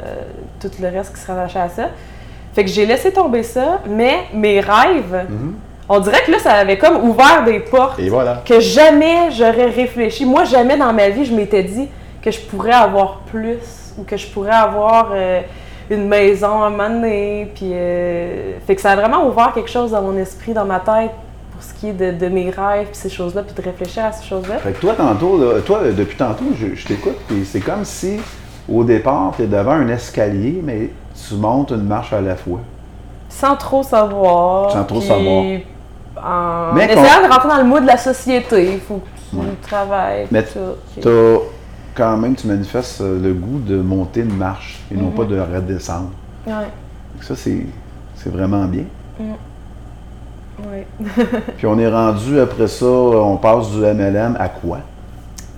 tout 0.59 0.71
le 0.81 0.87
reste 0.87 1.13
qui 1.13 1.21
se 1.21 1.27
rattachait 1.31 1.59
à 1.59 1.69
ça. 1.69 1.83
Fait 2.53 2.63
que 2.65 2.69
j'ai 2.69 2.85
laissé 2.85 3.11
tomber 3.11 3.43
ça, 3.43 3.79
mais 3.87 4.25
mes 4.33 4.59
rêves, 4.59 5.25
Mhm. 5.29 5.53
on 5.87 5.99
dirait 5.99 6.21
que 6.25 6.31
là, 6.31 6.39
ça 6.39 6.51
avait 6.53 6.77
comme 6.77 6.97
ouvert 7.09 7.43
des 7.45 7.59
portes 7.59 7.99
Et 7.99 8.09
voilà. 8.09 8.41
que 8.45 8.59
jamais 8.59 9.31
j'aurais 9.31 9.67
réfléchi. 9.69 10.25
Moi, 10.25 10.43
jamais 10.43 10.77
dans 10.77 10.91
ma 10.93 11.09
vie, 11.09 11.25
je 11.25 11.33
m'étais 11.33 11.63
dit 11.63 11.87
que 12.21 12.29
je 12.31 12.39
pourrais 12.39 12.73
avoir 12.73 13.19
plus 13.31 13.93
ou 13.97 14.03
que 14.03 14.17
je 14.17 14.27
pourrais 14.27 14.51
avoir 14.51 15.09
euh, 15.13 15.41
une 15.89 16.07
maison 16.07 16.61
à 16.61 16.67
un 16.67 16.69
moment 16.69 16.89
donné. 16.89 17.51
Puis, 17.55 17.71
euh, 17.73 18.53
fait 18.67 18.75
que 18.75 18.81
ça 18.81 18.91
a 18.91 18.95
vraiment 18.95 19.27
ouvert 19.27 19.51
quelque 19.53 19.69
chose 19.69 19.91
dans 19.91 20.01
mon 20.01 20.15
esprit, 20.17 20.53
dans 20.53 20.65
ma 20.65 20.79
tête, 20.79 21.11
pour 21.51 21.61
ce 21.63 21.73
qui 21.73 21.89
est 21.89 21.93
de, 21.93 22.11
de 22.17 22.27
mes 22.29 22.49
rêves, 22.49 22.87
puis 22.87 22.95
ces 22.95 23.09
choses-là, 23.09 23.43
puis 23.43 23.53
de 23.55 23.61
réfléchir 23.61 24.05
à 24.05 24.11
ces 24.11 24.25
choses-là. 24.27 24.57
Fait 24.57 24.71
que 24.71 24.79
toi, 24.81 24.93
tantôt, 24.93 25.37
là, 25.37 25.59
toi, 25.61 25.79
depuis 25.95 26.15
tantôt, 26.17 26.45
je, 26.59 26.75
je 26.75 26.85
t'écoute, 26.87 27.17
puis 27.27 27.43
c'est 27.45 27.59
comme 27.59 27.83
si, 27.85 28.17
au 28.71 28.83
départ, 28.83 29.33
tu 29.35 29.43
es 29.43 29.47
devant 29.47 29.71
un 29.71 29.87
escalier, 29.89 30.59
mais 30.63 30.89
tu 31.31 31.35
montes 31.39 31.71
une 31.71 31.83
marche 31.87 32.11
à 32.13 32.21
la 32.21 32.35
fois. 32.35 32.59
Sans 33.29 33.55
trop 33.55 33.83
savoir. 33.83 34.71
Sans 34.71 34.83
trop 34.83 34.99
puis 34.99 35.07
savoir. 35.07 35.43
En 36.23 36.73
Mais 36.75 36.85
essayant 36.85 37.25
de 37.25 37.31
rentrer 37.31 37.47
dans 37.49 37.57
le 37.57 37.63
mood 37.63 37.81
de 37.83 37.87
la 37.87 37.97
société. 37.97 38.73
Il 38.73 38.79
faut 38.79 38.95
que 38.97 39.07
tu 39.29 39.35
Ouais. 39.37 39.43
travailles. 39.61 40.27
Mais. 40.31 40.43
Tu 40.43 41.07
as 41.07 41.37
quand 41.95 42.17
même, 42.17 42.35
tu 42.35 42.47
manifestes 42.47 43.01
le 43.01 43.31
goût 43.33 43.59
de 43.59 43.77
monter 43.77 44.21
une 44.21 44.35
marche 44.35 44.79
et 44.91 44.95
non 44.95 45.07
Mhm. 45.07 45.13
pas 45.13 45.23
de 45.23 45.39
redescendre. 45.39 46.09
Ouais. 46.45 46.53
Ça, 47.21 47.35
c'est, 47.35 47.65
c'est 48.15 48.31
vraiment 48.31 48.65
bien. 48.65 48.83
ouais. 50.69 50.85
Puis 51.57 51.65
on 51.67 51.77
est 51.79 51.87
rendu 51.89 52.39
après 52.39 52.67
ça, 52.67 52.85
on 52.85 53.37
passe 53.37 53.69
du 53.71 53.79
MLM 53.79 54.35
à 54.39 54.49
quoi? 54.49 54.79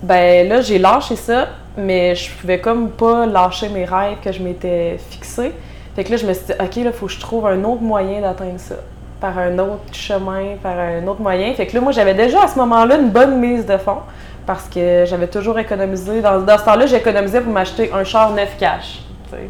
Ben 0.02 0.48
là, 0.48 0.60
j'ai 0.60 0.78
lâché 0.78 1.16
ça, 1.16 1.48
mais 1.78 2.14
je 2.14 2.30
pouvais 2.32 2.60
comme 2.60 2.90
pas 2.90 3.26
lâcher 3.26 3.68
mes 3.70 3.84
rêves 3.84 4.18
que 4.22 4.30
je 4.32 4.42
m'étais 4.42 4.98
fixés. 5.10 5.52
Fait 5.96 6.04
que 6.04 6.10
là, 6.10 6.16
je 6.16 6.26
me 6.26 6.32
suis 6.34 6.44
dit, 6.46 6.52
OK, 6.60 6.84
là, 6.84 6.92
faut 6.92 7.06
que 7.06 7.12
je 7.12 7.20
trouve 7.20 7.46
un 7.46 7.62
autre 7.64 7.82
moyen 7.82 8.20
d'atteindre 8.20 8.58
ça. 8.58 8.74
Par 9.20 9.38
un 9.38 9.58
autre 9.58 9.80
chemin, 9.92 10.56
par 10.62 10.78
un 10.78 11.06
autre 11.06 11.20
moyen. 11.22 11.54
Fait 11.54 11.66
que 11.66 11.74
là, 11.74 11.80
moi, 11.80 11.92
j'avais 11.92 12.14
déjà 12.14 12.42
à 12.44 12.48
ce 12.48 12.58
moment-là 12.58 12.96
une 12.96 13.10
bonne 13.10 13.38
mise 13.38 13.64
de 13.64 13.76
fonds 13.78 14.00
parce 14.46 14.64
que 14.64 15.04
j'avais 15.06 15.28
toujours 15.28 15.58
économisé. 15.58 16.20
Dans, 16.20 16.40
dans 16.40 16.58
ce 16.58 16.64
temps-là, 16.64 16.86
j'économisais 16.86 17.40
pour 17.40 17.52
m'acheter 17.52 17.90
un 17.94 18.04
char 18.04 18.32
neuf 18.32 18.50
cash. 18.58 18.98
tu 19.30 19.36
sais. 19.36 19.48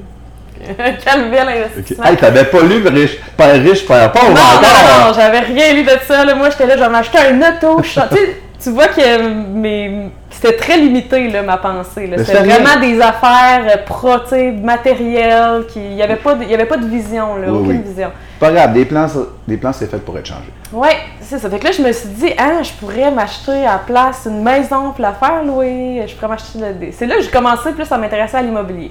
Quel 1.04 1.30
bel 1.30 1.48
investissement. 1.48 2.04
Hey, 2.04 2.16
t'avais 2.16 2.44
pas 2.44 2.60
lu 2.62 2.86
riche, 2.86 3.18
Père 3.36 3.54
riche, 3.54 3.86
Père 3.86 4.12
pauvre 4.12 4.28
Non, 4.28 4.34
non, 4.34 5.06
non, 5.08 5.12
j'avais 5.14 5.40
rien 5.40 5.72
lu 5.74 5.82
de 5.82 5.90
ça. 6.06 6.24
Là. 6.24 6.34
Moi, 6.36 6.50
j'étais 6.50 6.66
là, 6.66 6.76
j'en 6.76 6.94
acheté 6.94 7.18
un 7.18 7.38
auto. 7.40 7.82
je- 7.82 8.00
tu 8.10 8.16
sais, 8.16 8.36
tu 8.64 8.70
vois 8.70 8.88
que 8.88 9.18
mes... 9.52 10.08
c'était 10.30 10.56
très 10.56 10.76
limité, 10.78 11.28
là, 11.28 11.42
ma 11.42 11.58
pensée. 11.58 12.10
C'était 12.18 12.38
vraiment 12.42 12.80
des 12.80 13.00
affaires 13.00 13.62
euh, 13.68 13.76
pro, 13.86 14.18
tu 14.24 14.30
sais, 14.30 14.50
matérielles. 14.52 15.66
qui- 15.68 15.80
Il 15.84 15.94
n'y 15.94 16.02
avait, 16.02 16.16
pas 16.16 16.34
de- 16.34 16.42
il 16.44 16.50
y 16.50 16.54
avait 16.54 16.64
pas 16.66 16.76
de 16.78 16.86
vision, 16.86 17.36
là, 17.36 17.46
Oui, 17.48 17.58
aucune 17.58 17.70
oui. 17.82 17.82
vision. 17.86 18.10
Pas 18.40 18.50
grave, 18.50 18.72
des 18.72 18.84
plans, 18.84 19.06
des 19.46 19.56
plans 19.58 19.72
c'est 19.72 19.86
fait 19.90 19.98
pour 20.04 20.18
être 20.18 20.26
changé. 20.26 20.50
Ouais, 20.72 20.96
c'est 21.20 21.38
ça. 21.38 21.48
Fait 21.48 21.58
que 21.58 21.64
là, 21.66 21.70
je 21.72 21.82
me 21.82 21.92
suis 21.92 22.08
dit, 22.08 22.32
ah, 22.36 22.62
je 22.62 22.72
pourrais 22.72 23.10
m'acheter 23.10 23.52
à 23.66 23.72
la 23.74 23.78
place 23.86 24.26
une 24.26 24.42
maison 24.42 24.90
pour 24.90 25.00
la 25.02 25.12
faire 25.12 25.44
louer. 25.44 26.02
Je 26.06 26.14
pourrais 26.14 26.28
m'acheter. 26.28 26.58
le- 26.58 26.88
C'est 26.92 27.06
là 27.06 27.16
que 27.16 27.22
j'ai 27.22 27.30
commencé 27.30 27.70
plus 27.72 27.90
à 27.92 27.98
m'intéresser 27.98 28.36
à 28.38 28.42
l'immobilier. 28.42 28.90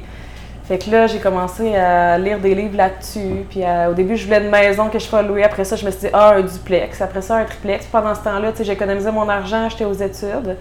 Fait 0.66 0.78
que 0.78 0.90
là, 0.90 1.08
j'ai 1.08 1.20
commencé 1.20 1.76
à 1.76 2.18
lire 2.18 2.40
des 2.40 2.56
livres 2.56 2.78
là-dessus. 2.78 3.46
Puis 3.50 3.64
à- 3.66 3.90
au 3.90 3.94
début, 3.94 4.16
je 4.16 4.26
voulais 4.26 4.42
une 4.42 4.50
maison 4.50 4.88
que 4.88 4.98
je 4.98 5.06
ferais 5.06 5.24
louer. 5.24 5.44
Après 5.44 5.66
ça, 5.66 5.76
je 5.76 5.86
me 5.86 5.92
suis 5.92 6.02
dit, 6.02 6.08
ah, 6.14 6.36
un 6.38 6.42
duplex. 6.42 7.02
Après 7.02 7.22
ça, 7.22 7.36
un 7.36 7.44
triplex. 7.44 7.86
Pendant 7.88 8.16
ce 8.16 8.22
temps-là, 8.24 8.52
tu 8.52 8.60
sais, 8.60 8.64
j'économisais 8.64 9.12
mon 9.12 9.28
argent, 9.28 9.68
j'étais 9.70 9.84
aux 9.86 9.92
études. 9.94 10.56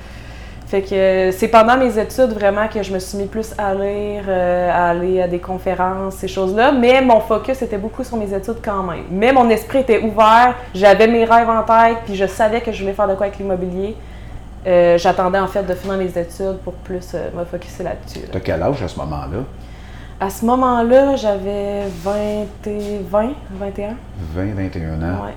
Fait 0.67 0.81
que 0.83 0.95
euh, 0.95 1.33
c'est 1.33 1.49
pendant 1.49 1.77
mes 1.77 1.99
études 1.99 2.33
vraiment 2.33 2.67
que 2.67 2.83
je 2.83 2.93
me 2.95 2.99
suis 2.99 3.19
mis 3.19 3.27
plus 3.27 3.53
à 3.59 3.75
lire, 3.75 4.25
euh, 4.27 4.71
à 4.73 4.89
aller 4.89 5.21
à 5.21 5.29
des 5.29 5.39
conférences, 5.39 6.15
ces 6.15 6.29
choses-là. 6.29 6.73
Mais 6.73 7.01
mon 7.03 7.21
focus 7.21 7.61
était 7.63 7.77
beaucoup 7.79 8.03
sur 8.03 8.17
mes 8.17 8.33
études 8.35 8.57
quand 8.65 8.83
même. 8.83 9.05
Mais 9.11 9.33
mon 9.33 9.49
esprit 9.51 9.81
était 9.81 10.01
ouvert, 10.03 10.55
j'avais 10.75 11.07
mes 11.09 11.27
rêves 11.27 11.51
en 11.51 11.63
tête, 11.63 11.99
puis 12.07 12.17
je 12.17 12.27
savais 12.27 12.63
que 12.63 12.73
je 12.73 12.81
voulais 12.81 12.95
faire 12.95 13.07
de 13.07 13.15
quoi 13.15 13.27
avec 13.27 13.39
l'immobilier. 13.39 13.95
Euh, 14.67 14.97
J'attendais 14.97 15.39
en 15.41 15.47
fait 15.47 15.63
de 15.63 15.75
finir 15.75 15.99
les 15.99 16.19
études 16.19 16.57
pour 16.65 16.73
plus 16.73 17.07
euh, 17.15 17.29
me 17.37 17.45
focuser 17.45 17.85
là-dessus. 17.85 18.21
là. 18.21 18.27
T'as 18.33 18.41
quel 18.41 18.63
âge 18.63 18.83
à 18.83 18.89
ce 18.89 18.97
moment-là? 18.99 19.41
À 20.23 20.31
ce 20.31 20.45
moment-là, 20.45 21.17
j'avais 21.17 21.83
20 22.05 22.15
et 22.69 23.01
20, 23.11 23.31
21. 23.59 23.89
20, 24.37 24.55
21 24.55 24.93
ans. 25.03 25.25
Ouais. 25.25 25.35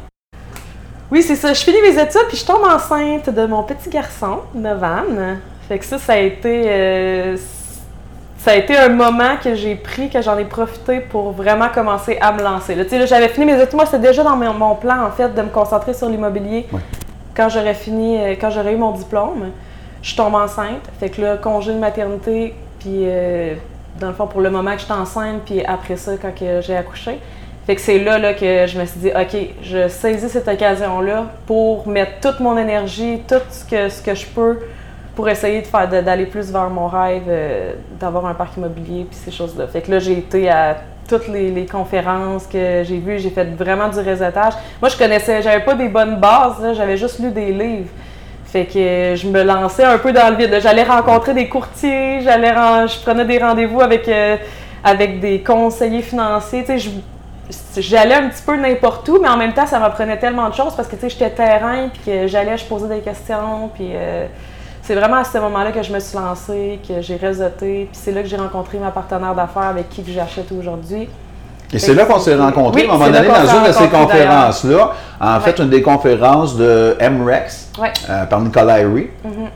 Oui, 1.09 1.23
c'est 1.23 1.35
ça. 1.35 1.53
Je 1.53 1.61
finis 1.63 1.81
mes 1.81 1.99
études, 1.99 2.27
puis 2.27 2.37
je 2.37 2.45
tombe 2.45 2.61
enceinte 2.63 3.31
de 3.31 3.47
mon 3.47 3.63
petit 3.63 3.89
garçon, 3.89 4.41
Novan. 4.53 5.39
Fait 5.67 5.79
que 5.79 5.85
ça, 5.85 5.97
ça 5.97 6.13
a 6.13 6.17
été... 6.17 6.65
euh, 6.67 7.35
ça 8.37 8.51
a 8.51 8.55
été 8.57 8.77
un 8.77 8.89
moment 8.89 9.37
que 9.43 9.55
j'ai 9.55 9.73
pris, 9.73 10.11
que 10.11 10.21
j'en 10.21 10.37
ai 10.37 10.45
profité 10.45 10.99
pour 10.99 11.31
vraiment 11.31 11.69
commencer 11.73 12.19
à 12.21 12.31
me 12.31 12.43
lancer. 12.43 12.75
Là, 12.75 12.83
là, 12.83 13.05
j'avais 13.07 13.29
fini 13.29 13.47
mes 13.47 13.59
études. 13.59 13.73
Moi, 13.73 13.87
c'était 13.87 14.07
déjà 14.07 14.23
dans 14.23 14.35
mon, 14.35 14.75
plan, 14.75 15.03
en 15.03 15.09
fait, 15.09 15.33
de 15.33 15.41
me 15.41 15.49
concentrer 15.49 15.95
sur 15.95 16.09
l'immobilier 16.09 16.67
Ouais. 16.71 16.81
quand 17.35 17.49
j'aurais 17.49 17.73
fini, 17.73 18.19
euh, 18.19 18.35
quand 18.39 18.51
j'aurais 18.51 18.73
eu 18.73 18.77
mon 18.77 18.91
diplôme. 18.91 19.49
Je 20.03 20.15
tombe 20.15 20.35
enceinte. 20.35 20.87
Fait 20.99 21.09
que 21.09 21.23
là, 21.23 21.37
congé 21.37 21.73
de 21.73 21.79
maternité, 21.79 22.53
puis 22.77 23.05
euh, 23.07 23.55
dans 23.99 24.07
le 24.07 24.13
fond, 24.13 24.27
pour 24.27 24.41
le 24.41 24.49
moment 24.49 24.73
que 24.73 24.81
j'étais 24.81 24.93
enceinte, 24.93 25.41
puis 25.45 25.63
après 25.63 25.95
ça, 25.95 26.13
quand 26.21 26.31
j'ai 26.37 26.75
accouché. 26.75 27.19
Fait 27.65 27.75
que 27.75 27.81
c'est 27.81 27.99
là, 27.99 28.19
là 28.19 28.33
que 28.33 28.67
je 28.67 28.79
me 28.79 28.85
suis 28.85 28.99
dit, 28.99 29.09
OK, 29.09 29.37
je 29.63 29.87
saisis 29.87 30.29
cette 30.29 30.47
occasion-là 30.47 31.25
pour 31.47 31.87
mettre 31.87 32.19
toute 32.21 32.39
mon 32.39 32.57
énergie, 32.57 33.21
tout 33.27 33.41
ce 33.49 33.63
que, 34.03 34.13
je 34.13 34.25
peux 34.27 34.59
pour 35.15 35.27
essayer 35.29 35.61
de 35.61 35.67
faire 35.67 35.87
d'aller 35.89 36.25
plus 36.25 36.51
vers 36.51 36.69
mon 36.69 36.87
rêve 36.87 37.23
euh, 37.27 37.73
d'avoir 37.99 38.25
un 38.27 38.33
parc 38.33 38.57
immobilier 38.57 39.07
puis 39.09 39.17
ces 39.17 39.31
choses-là. 39.31 39.65
Fait 39.67 39.81
que 39.81 39.89
là, 39.89 39.99
j'ai 39.99 40.11
été 40.11 40.49
à 40.49 40.77
toutes 41.07 41.27
les, 41.27 41.51
les 41.51 41.65
conférences 41.65 42.45
que 42.45 42.83
j'ai 42.83 42.99
vues, 42.99 43.17
j'ai 43.17 43.29
fait 43.29 43.45
vraiment 43.45 43.87
du 43.87 43.99
réseautage. 43.99 44.53
Moi, 44.81 44.89
je 44.89 44.97
connaissais, 44.97 45.41
j'avais 45.41 45.63
pas 45.63 45.73
des 45.73 45.87
bonnes 45.87 46.19
bases, 46.19 46.61
j'avais 46.75 46.97
juste 46.97 47.19
lu 47.19 47.31
des 47.31 47.51
livres. 47.51 47.89
Fait 48.55 48.63
que 48.63 49.15
je 49.17 49.27
me 49.27 49.43
lançais 49.43 49.83
un 49.83 49.97
peu 49.97 50.13
dans 50.13 50.29
le 50.29 50.37
vide. 50.37 50.59
J'allais 50.61 50.83
rencontrer 50.83 51.33
des 51.33 51.49
courtiers, 51.49 52.21
j'allais 52.21 52.53
je 52.87 53.01
prenais 53.01 53.25
des 53.25 53.37
rendez-vous 53.37 53.81
avec, 53.81 54.07
euh, 54.07 54.37
avec 54.81 55.19
des 55.19 55.43
conseillers 55.43 56.01
financiers. 56.01 56.63
J'allais 57.75 58.15
un 58.15 58.29
petit 58.29 58.43
peu 58.43 58.55
n'importe 58.55 59.09
où, 59.09 59.19
mais 59.21 59.27
en 59.27 59.35
même 59.35 59.51
temps, 59.51 59.65
ça 59.67 59.77
m'apprenait 59.77 60.17
tellement 60.19 60.47
de 60.47 60.53
choses 60.53 60.73
parce 60.73 60.87
que 60.87 60.95
j'étais 61.01 61.31
terrain, 61.31 61.89
puis 61.89 62.01
que 62.05 62.27
j'allais, 62.27 62.57
je 62.57 62.63
posais 62.63 62.87
des 62.87 63.01
questions, 63.01 63.71
puis 63.73 63.89
euh, 63.93 64.25
c'est 64.83 64.95
vraiment 64.95 65.17
à 65.17 65.25
ce 65.25 65.37
moment-là 65.37 65.73
que 65.73 65.83
je 65.83 65.91
me 65.91 65.99
suis 65.99 66.17
lancée, 66.17 66.79
que 66.87 67.01
j'ai 67.01 67.17
réseauté, 67.17 67.89
puis 67.91 67.99
c'est 68.01 68.13
là 68.13 68.21
que 68.21 68.29
j'ai 68.29 68.37
rencontré 68.37 68.77
ma 68.77 68.91
partenaire 68.91 69.35
d'affaires 69.35 69.63
avec 69.63 69.89
qui 69.89 70.01
j'achète 70.07 70.49
aujourd'hui. 70.53 71.09
Et 71.75 71.79
c'est 71.79 71.93
là 71.93 72.05
qu'on 72.05 72.19
s'est 72.19 72.35
rencontrés 72.35 72.83
Oui, 72.83 72.89
à 72.89 72.93
un 72.93 72.97
moment 72.97 73.11
donné 73.11 73.27
dans 73.27 73.59
une 73.59 73.67
de 73.67 73.71
ces 73.73 73.87
conférences-là. 73.89 74.93
En 75.19 75.39
fait, 75.39 75.59
une 75.59 75.69
des 75.69 75.81
conférences 75.81 76.55
de 76.55 76.95
MREX 77.01 77.71
euh, 78.09 78.25
par 78.25 78.41
Nicolas 78.41 78.79
Henry. 78.79 79.09
Mhm. 79.23 79.49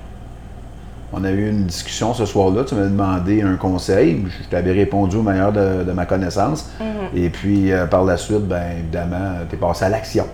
On 1.11 1.23
a 1.23 1.31
eu 1.31 1.49
une 1.49 1.65
discussion 1.65 2.13
ce 2.13 2.25
soir-là. 2.25 2.63
Tu 2.65 2.75
m'as 2.75 2.83
demandé 2.83 3.41
un 3.41 3.55
conseil. 3.55 4.23
Je 4.27 4.47
t'avais 4.49 4.73
répondu 4.73 5.15
au 5.17 5.23
meilleur 5.23 5.51
de, 5.51 5.83
de 5.83 5.91
ma 5.91 6.05
connaissance. 6.05 6.69
Mhm. 6.79 7.23
Et 7.23 7.29
puis, 7.29 7.71
euh, 7.71 7.85
par 7.85 8.03
la 8.03 8.17
suite, 8.17 8.47
bien 8.47 8.63
évidemment, 8.77 9.37
tu 9.49 9.55
es 9.55 9.59
passé 9.59 9.85
à 9.85 9.89
l'action. 9.89 10.27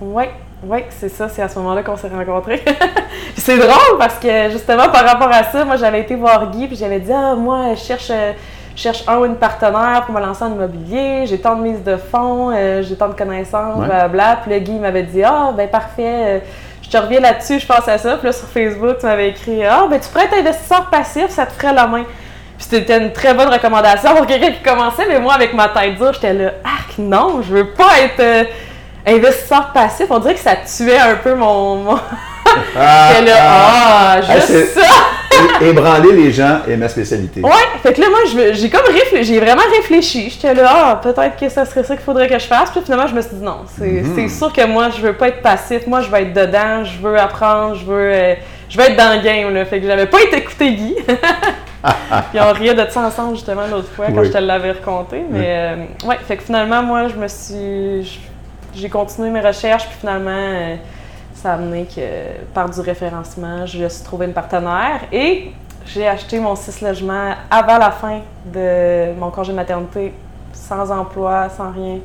Oui, 0.00 0.24
oui, 0.62 0.80
c'est 0.90 1.08
ça, 1.08 1.28
c'est 1.28 1.42
à 1.42 1.48
ce 1.48 1.58
moment-là 1.58 1.82
qu'on 1.82 1.96
s'est 1.96 2.08
rencontrés. 2.08 2.62
C'est 3.36 3.56
drôle 3.56 3.98
parce 3.98 4.18
que 4.18 4.50
justement 4.50 4.88
par 4.90 5.04
rapport 5.04 5.30
à 5.32 5.44
ça, 5.44 5.64
moi 5.64 5.76
j'avais 5.76 6.00
été 6.00 6.14
voir 6.16 6.50
Guy 6.50 6.66
puis 6.66 6.76
j'avais 6.76 7.00
dit 7.00 7.12
Ah, 7.12 7.34
moi 7.34 7.74
je 7.74 7.80
cherche, 7.80 8.10
euh, 8.10 8.32
je 8.76 8.82
cherche 8.82 9.04
un 9.08 9.16
ou 9.18 9.24
une 9.26 9.36
partenaire 9.36 10.02
pour 10.06 10.14
me 10.14 10.20
lancer 10.20 10.44
en 10.44 10.52
immobilier, 10.52 11.26
j'ai 11.26 11.38
tant 11.40 11.56
de 11.56 11.62
mise 11.62 11.82
de 11.82 11.96
fonds, 11.96 12.50
euh, 12.54 12.82
j'ai 12.82 12.96
tant 12.96 13.08
de 13.08 13.14
connaissances, 13.14 13.76
Ouais. 13.78 13.86
blablabla. 13.86 14.38
Puis 14.42 14.50
là, 14.52 14.58
Guy 14.60 14.72
m'avait 14.78 15.02
dit 15.02 15.22
Ah, 15.24 15.50
ben 15.56 15.68
parfait, 15.68 16.02
euh, 16.06 16.38
je 16.82 16.88
te 16.88 16.96
reviens 16.96 17.20
là-dessus, 17.20 17.60
je 17.60 17.66
pense 17.66 17.86
à 17.88 17.98
ça. 17.98 18.16
Puis 18.16 18.26
là 18.26 18.32
sur 18.32 18.48
Facebook, 18.48 18.98
tu 19.00 19.06
m'avais 19.06 19.28
écrit 19.30 19.64
Ah, 19.64 19.84
ben 19.90 19.98
tu 20.00 20.08
pourrais 20.08 20.24
être 20.26 20.38
investisseur 20.38 20.86
passif, 20.90 21.28
ça 21.28 21.46
te 21.46 21.52
ferait 21.52 21.74
la 21.74 21.86
main. 21.86 22.04
Puis 22.58 22.68
c'était 22.70 22.98
une 22.98 23.12
très 23.12 23.32
bonne 23.34 23.48
recommandation 23.48 24.14
pour 24.14 24.26
quelqu'un 24.26 24.50
qui 24.52 24.62
commençait, 24.62 25.06
mais 25.08 25.18
moi, 25.18 25.32
avec 25.34 25.54
ma 25.54 25.68
tête 25.68 25.96
dure, 25.96 26.12
j'étais 26.12 26.34
là, 26.34 26.50
arc, 26.64 26.98
non, 26.98 27.40
je 27.42 27.54
veux 27.54 27.68
pas 27.72 27.98
être 28.04 28.20
euh, 28.20 28.44
investisseur 29.06 29.72
passif. 29.72 30.06
On 30.10 30.18
dirait 30.18 30.34
que 30.34 30.40
ça 30.40 30.56
tuait 30.56 30.98
un 30.98 31.14
peu 31.16 31.34
mon. 31.34 31.76
mon... 31.76 31.96
J'étais 32.74 33.30
là, 33.30 33.36
ah, 33.40 34.16
Ah, 34.28 34.34
juste 34.40 34.74
ça! 34.78 34.80
Ébranler 35.62 36.12
les 36.12 36.32
gens 36.32 36.60
est 36.68 36.76
ma 36.76 36.88
spécialité. 36.88 37.40
Ouais, 37.42 37.50
fait 37.82 37.92
que 37.92 38.00
là, 38.00 38.06
moi, 38.10 38.18
j'ai 38.52 38.70
comme 38.70 38.86
réfléchi, 38.86 39.24
j'ai 39.34 39.40
vraiment 39.40 39.62
réfléchi. 39.76 40.30
J'étais 40.30 40.54
là, 40.54 40.68
ah, 40.70 41.00
peut-être 41.02 41.36
que 41.38 41.48
ça 41.48 41.64
serait 41.64 41.82
ça 41.84 41.94
qu'il 41.96 42.04
faudrait 42.04 42.28
que 42.28 42.38
je 42.38 42.46
fasse. 42.46 42.70
Puis 42.70 42.80
finalement, 42.82 43.06
je 43.06 43.14
me 43.14 43.20
suis 43.22 43.36
dit, 43.36 43.42
non, 43.44 43.58
c'est 43.78 43.84
Mhm. 44.02 44.28
sûr 44.28 44.52
que 44.52 44.66
moi, 44.66 44.88
je 44.96 45.00
veux 45.02 45.12
pas 45.14 45.28
être 45.28 45.42
passif. 45.42 45.86
Moi, 45.86 46.00
je 46.02 46.08
veux 46.10 46.18
être 46.18 46.32
dedans, 46.32 46.84
je 46.84 46.98
veux 46.98 47.18
apprendre, 47.18 47.74
je 47.74 47.84
veux, 47.84 48.10
euh, 48.12 48.34
je 48.68 48.78
veux 48.78 48.84
être 48.84 48.96
dans 48.96 49.14
le 49.16 49.22
game. 49.22 49.52
Là. 49.54 49.64
Fait 49.64 49.80
que 49.80 49.86
j'avais 49.86 50.06
pas 50.06 50.20
été 50.22 50.38
écouter 50.38 50.72
Guy. 50.74 50.94
Puis 52.30 52.38
on 52.40 52.52
riait 52.52 52.74
de 52.74 52.84
ça 52.90 53.00
ensemble, 53.00 53.36
justement, 53.36 53.62
l'autre 53.70 53.88
fois, 53.94 54.06
quand 54.08 54.20
Oui. 54.20 54.26
je 54.26 54.32
te 54.32 54.38
l'avais 54.38 54.72
raconté. 54.72 55.22
Mais 55.30 55.46
euh, 55.48 56.06
ouais, 56.08 56.18
fait 56.26 56.36
que 56.36 56.42
finalement, 56.42 56.82
moi, 56.82 57.08
je 57.08 57.14
me 57.16 57.26
suis. 57.28 58.20
J'ai 58.74 58.88
continué 58.88 59.30
mes 59.30 59.40
recherches, 59.40 59.84
puis 59.86 59.96
finalement. 60.00 60.30
euh, 60.30 60.76
ça 61.42 61.52
a 61.52 61.54
amené 61.54 61.86
que 61.86 62.00
par 62.52 62.68
du 62.68 62.80
référencement, 62.80 63.64
je 63.66 63.86
suis 63.88 64.04
trouvé 64.04 64.26
une 64.26 64.32
partenaire 64.32 65.00
et 65.12 65.52
j'ai 65.86 66.06
acheté 66.06 66.38
mon 66.38 66.54
6 66.54 66.82
logements 66.82 67.32
avant 67.50 67.78
la 67.78 67.90
fin 67.90 68.20
de 68.44 69.12
mon 69.18 69.30
congé 69.30 69.52
de 69.52 69.56
maternité, 69.56 70.12
sans 70.52 70.90
emploi, 70.90 71.48
sans 71.56 71.70
rien. 71.72 71.98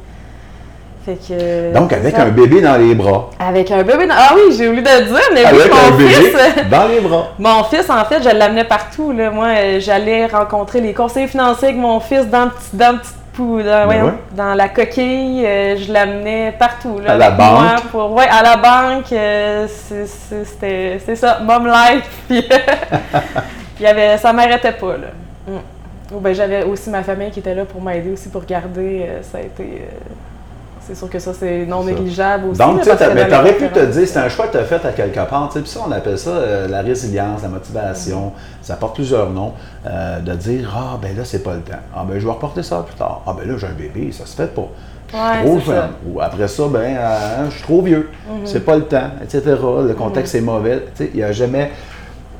Fait 1.05 1.15
que. 1.17 1.73
Donc, 1.73 1.93
avec 1.93 2.15
ça. 2.15 2.23
un 2.23 2.29
bébé 2.29 2.61
dans 2.61 2.77
les 2.77 2.95
bras. 2.95 3.29
Avec 3.37 3.69
un 3.69 3.83
bébé 3.83 4.07
dans... 4.07 4.15
Ah 4.17 4.33
oui, 4.35 4.55
j'ai 4.57 4.67
oublié 4.67 4.81
de 4.81 4.89
le 4.89 5.05
dire, 5.05 5.19
mais 5.33 5.41
oui, 5.41 5.61
Avec 5.61 5.71
un 5.71 5.91
mon 5.91 5.97
fils. 5.99 6.69
dans 6.71 6.87
les 6.87 6.99
bras. 6.99 7.27
Mon 7.37 7.63
fils, 7.65 7.87
en 7.91 8.03
fait, 8.05 8.23
je 8.23 8.35
l'amenais 8.35 8.63
partout. 8.63 9.11
Là. 9.11 9.29
Moi, 9.29 9.47
euh, 9.47 9.79
j'allais 9.79 10.25
rencontrer 10.25 10.81
les 10.81 10.95
conseillers 10.95 11.27
financiers 11.27 11.67
avec 11.67 11.79
mon 11.79 11.99
fils 11.99 12.25
dans, 12.27 12.45
le 12.45 12.49
petit- 12.51 12.75
dans, 12.75 12.93
le 12.93 12.97
petit 12.99 13.11
pou- 13.35 13.61
dans, 13.61 13.85
voyons, 13.85 14.05
ouais. 14.05 14.11
dans 14.31 14.53
la 14.53 14.69
coquille. 14.69 15.45
euh, 15.45 15.77
je 15.77 15.91
l'amenais 15.91 16.53
partout. 16.57 16.99
Là, 16.99 17.13
À 17.13 17.17
la 17.17 17.31
moi 17.31 17.47
banque. 17.75 17.83
pour, 17.91 18.11
ouais, 18.13 18.27
à 18.29 18.41
la 18.43 18.57
banque. 18.57 19.11
euh, 19.13 19.67
C'était 19.67 21.15
ça, 21.15 21.39
mom 21.41 21.67
life. 21.67 22.23
Puis, 22.27 22.43
il 23.79 23.83
y 23.83 23.87
avait, 23.87 24.17
ça 24.17 24.31
m'arrêtait 24.33 24.71
pas. 24.71 24.97
Là. 24.97 25.07
Mm. 25.47 26.15
Ou 26.15 26.19
ben, 26.19 26.33
J'avais 26.33 26.63
aussi 26.63 26.89
ma 26.89 27.03
famille 27.03 27.31
qui 27.31 27.39
était 27.39 27.55
là 27.55 27.65
pour 27.65 27.81
m'aider 27.81 28.11
aussi 28.11 28.29
pour 28.29 28.45
garder. 28.45 29.05
euh, 29.07 29.21
ça 29.23 29.39
a 29.39 29.41
été. 29.41 29.87
C'est 30.87 30.95
sûr 30.95 31.09
que 31.09 31.19
ça, 31.19 31.31
c'est 31.33 31.65
non 31.65 31.83
négligeable 31.83 32.45
aussi. 32.49 32.59
Donc, 32.59 32.81
tu 32.81 32.89
t'aurais 32.89 33.53
pu 33.53 33.67
te 33.69 33.85
dire, 33.85 34.07
c'est 34.07 34.19
un 34.19 34.29
choix 34.29 34.47
que 34.47 34.53
tu 34.53 34.57
as 34.57 34.63
fait 34.63 34.85
à 34.85 34.91
quelque 34.91 35.19
part. 35.27 35.49
Puis 35.49 35.63
ça, 35.65 35.79
on 35.87 35.91
appelle 35.91 36.17
ça 36.17 36.29
euh, 36.29 36.67
la 36.67 36.81
résilience, 36.81 37.41
la 37.43 37.49
motivation. 37.49 38.31
Ça 38.61 38.75
porte 38.75 38.95
plusieurs 38.95 39.29
noms. 39.29 39.53
euh, 39.87 40.19
de 40.19 40.33
dire, 40.33 40.73
ah, 40.75 40.97
ben 41.01 41.15
là, 41.15 41.23
c'est 41.25 41.43
pas 41.43 41.53
le 41.53 41.61
temps. 41.61 41.73
Ah, 41.95 42.03
ben 42.07 42.19
je 42.19 42.25
vais 42.25 42.31
reporter 42.31 42.63
ça 42.63 42.83
plus 42.87 42.95
tard. 42.95 43.21
Ah, 43.27 43.35
ben 43.37 43.47
là, 43.47 43.55
j'ai 43.57 43.67
un 43.67 43.71
bébé, 43.71 44.11
ça 44.11 44.25
se 44.25 44.35
fait 44.35 44.53
pas. 44.53 44.67
Je 45.07 45.15
suis 45.15 45.23
Ouais, 45.23 45.43
trop 45.45 45.59
jeune. 45.59 45.75
ça. 45.75 45.89
Ou 46.07 46.19
après 46.21 46.47
ça, 46.47 46.63
ben, 46.67 46.79
euh, 46.97 47.45
je 47.49 47.53
suis 47.55 47.63
trop 47.63 47.81
vieux. 47.81 48.09
C'est 48.45 48.65
pas 48.65 48.75
le 48.75 48.83
temps, 48.83 49.09
etc. 49.23 49.41
Le 49.87 49.93
contexte 49.93 50.33
est 50.35 50.41
mauvais. 50.41 50.85
Tu 50.95 51.03
sais, 51.05 51.09
Il 51.13 51.17
n'y 51.17 51.23
a 51.23 51.31
jamais. 51.31 51.71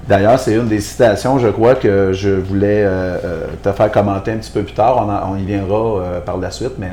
D'ailleurs, 0.07 0.37
c'est 0.39 0.53
une 0.53 0.67
des 0.67 0.81
citations, 0.81 1.39
je 1.39 1.47
crois, 1.47 1.73
que 1.75 2.11
je 2.13 2.29
voulais 2.29 2.83
euh, 2.85 3.45
te 3.63 3.71
faire 3.71 3.91
commenter 3.91 4.31
un 4.31 4.37
petit 4.37 4.51
peu 4.51 4.61
plus 4.63 4.73
tard. 4.73 4.97
On, 4.97 5.09
en- 5.11 5.33
on 5.33 5.35
y 5.37 5.43
viendra 5.45 6.01
par 6.25 6.37
la 6.37 6.51
suite, 6.51 6.73
mais 6.77 6.89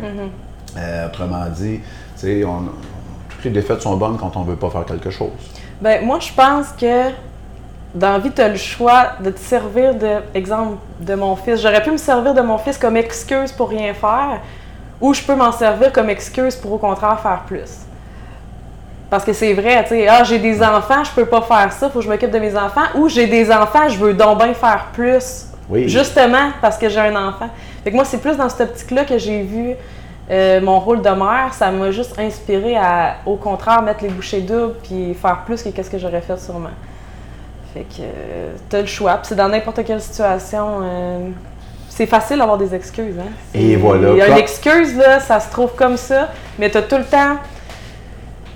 euh, 0.77 1.07
autrement 1.07 1.45
dit, 1.51 1.81
on- 2.45 2.71
toutes 3.31 3.45
les 3.45 3.51
défaites 3.51 3.83
sont 3.83 3.97
bonnes 3.97 4.17
quand 4.19 4.37
on 4.37 4.41
ne 4.41 4.47
veut 4.51 4.57
pas 4.57 4.71
faire 4.71 4.85
quelque 4.85 5.11
chose. 5.11 5.31
Ben, 5.81 6.05
moi, 6.05 6.19
je 6.21 6.33
pense 6.33 6.69
que 6.81 7.11
dans 7.95 8.13
la 8.13 8.19
vie, 8.19 8.31
tu 8.31 8.41
as 8.41 8.49
le 8.49 8.57
choix 8.57 9.13
de 9.23 9.31
te 9.31 9.39
servir 9.41 9.95
de, 9.95 10.19
exemple, 10.35 10.77
de 11.01 11.15
mon 11.15 11.37
fils. 11.37 11.61
J'aurais 11.61 11.83
pu 11.83 11.91
me 11.91 11.97
servir 11.97 12.33
de 12.35 12.41
mon 12.41 12.59
fils 12.59 12.79
comme 12.79 12.97
excuse 12.97 13.53
pour 13.53 13.69
rien 13.69 13.93
faire, 13.93 14.41
ou 15.01 15.13
je 15.13 15.23
peux 15.23 15.35
m'en 15.35 15.53
servir 15.53 15.93
comme 15.93 16.09
excuse 16.09 16.55
pour 16.57 16.73
au 16.73 16.79
contraire 16.79 17.19
faire 17.21 17.43
plus. 17.47 17.71
Parce 19.11 19.25
que 19.25 19.33
c'est 19.35 19.53
vrai, 19.53 19.83
tu 19.83 19.91
sais, 19.91 20.09
ah, 20.09 20.25
j'ai 20.25 20.39
des 20.39 20.63
enfants, 20.63 21.05
je 21.05 21.11
peux 21.11 21.27
pas 21.27 21.43
faire 21.43 21.71
ça, 21.73 21.91
faut 21.91 21.99
que 21.99 22.05
je 22.05 22.09
m'occupe 22.11 22.31
de 22.31 22.39
mes 22.39 22.57
enfants, 22.57 22.87
ou 22.95 23.09
j'ai 23.09 23.27
des 23.27 23.51
enfants, 23.53 23.87
je 23.89 23.99
veux 23.99 24.15
donc 24.15 24.39
bien 24.39 24.55
faire 24.55 24.87
plus. 24.95 25.47
Oui. 25.69 25.87
Justement 25.89 26.51
parce 26.63 26.79
que 26.79 26.89
j'ai 26.89 27.01
un 27.01 27.29
enfant. 27.29 27.49
Fait 27.85 27.91
que 27.91 27.97
moi, 27.97 28.05
c'est 28.07 28.19
plus 28.19 28.37
dans 28.37 28.49
cette 28.49 28.71
optique-là 28.71 29.05
que 29.05 29.19
j'ai 29.19 29.43
vu 29.43 29.75
euh, 30.31 30.61
mon 30.61 30.79
rôle 30.81 31.03
de 31.03 31.11
mère. 31.11 31.53
Ça 31.53 31.71
m'a 31.71 31.91
juste 31.91 32.19
inspiré 32.19 32.77
à, 32.77 33.17
au 33.27 33.37
contraire, 33.37 33.83
mettre 33.83 34.03
les 34.03 34.11
bouchées 34.11 34.41
doubles 34.41 34.75
puis 34.83 35.15
faire 35.15 35.43
plus 35.45 35.63
que 35.63 35.69
qu'est-ce 35.71 35.91
que 35.91 35.99
j'aurais 35.99 36.21
fait 36.21 36.39
sûrement. 36.39 36.71
Fait 37.75 37.83
que 37.83 38.03
euh, 38.03 38.53
t'as 38.69 38.81
le 38.81 38.87
choix. 38.87 39.15
Puis 39.15 39.29
c'est 39.29 39.35
dans 39.37 39.49
n'importe 39.49 39.85
quelle 39.85 40.01
situation. 40.01 40.81
euh, 40.83 41.29
c'est 41.89 42.07
facile 42.07 42.39
d'avoir 42.39 42.57
des 42.57 42.75
excuses. 42.75 43.19
Hein? 43.19 43.31
Et 43.53 43.77
voilà. 43.77 44.11
Il 44.13 44.17
y 44.17 44.23
a 44.23 44.29
une 44.29 44.39
excuse, 44.39 44.97
là, 44.97 45.21
ça 45.21 45.39
se 45.41 45.51
trouve 45.51 45.75
comme 45.75 45.99
ça, 45.99 46.31
mais 46.59 46.71
t'as 46.71 46.83
tout 46.83 46.97
le 46.97 47.05
temps. 47.05 47.37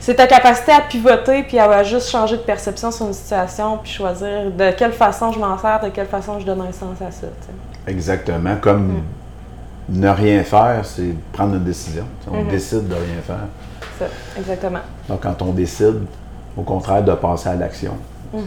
C'est 0.00 0.14
ta 0.14 0.26
capacité 0.26 0.73
à 0.73 0.80
pivoter 0.80 1.42
puis 1.42 1.58
à 1.58 1.82
juste 1.82 2.08
changer 2.08 2.37
de 2.37 2.42
perception 2.42 2.90
sur 2.92 3.06
une 3.06 3.12
situation 3.12 3.78
puis 3.82 3.90
choisir 3.90 4.50
de 4.56 4.70
quelle 4.70 4.92
façon 4.92 5.32
je 5.32 5.38
m'en 5.38 5.58
sers, 5.58 5.80
de 5.80 5.88
quelle 5.88 6.06
façon 6.06 6.38
je 6.38 6.46
donne 6.46 6.61
un 6.61 6.73
sens 6.73 7.02
à 7.06 7.11
ça. 7.11 7.26
Exactement. 7.87 8.56
Comme 8.61 9.02
ne 9.88 10.09
rien 10.09 10.43
faire, 10.43 10.81
c'est 10.85 11.14
prendre 11.33 11.55
une 11.55 11.64
décision. 11.64 12.05
On 12.31 12.43
Mhm. 12.43 12.49
décide 12.49 12.88
de 12.88 12.95
rien 12.95 13.21
faire. 13.26 13.47
Ça, 13.99 14.07
exactement. 14.38 14.81
Donc, 15.09 15.21
quand 15.23 15.40
on 15.43 15.52
décide, 15.52 16.00
au 16.57 16.62
contraire, 16.62 17.02
de 17.05 17.12
passer 17.14 17.49
à 17.50 17.55
l'action, 17.55 17.93
Mhm. 18.33 18.40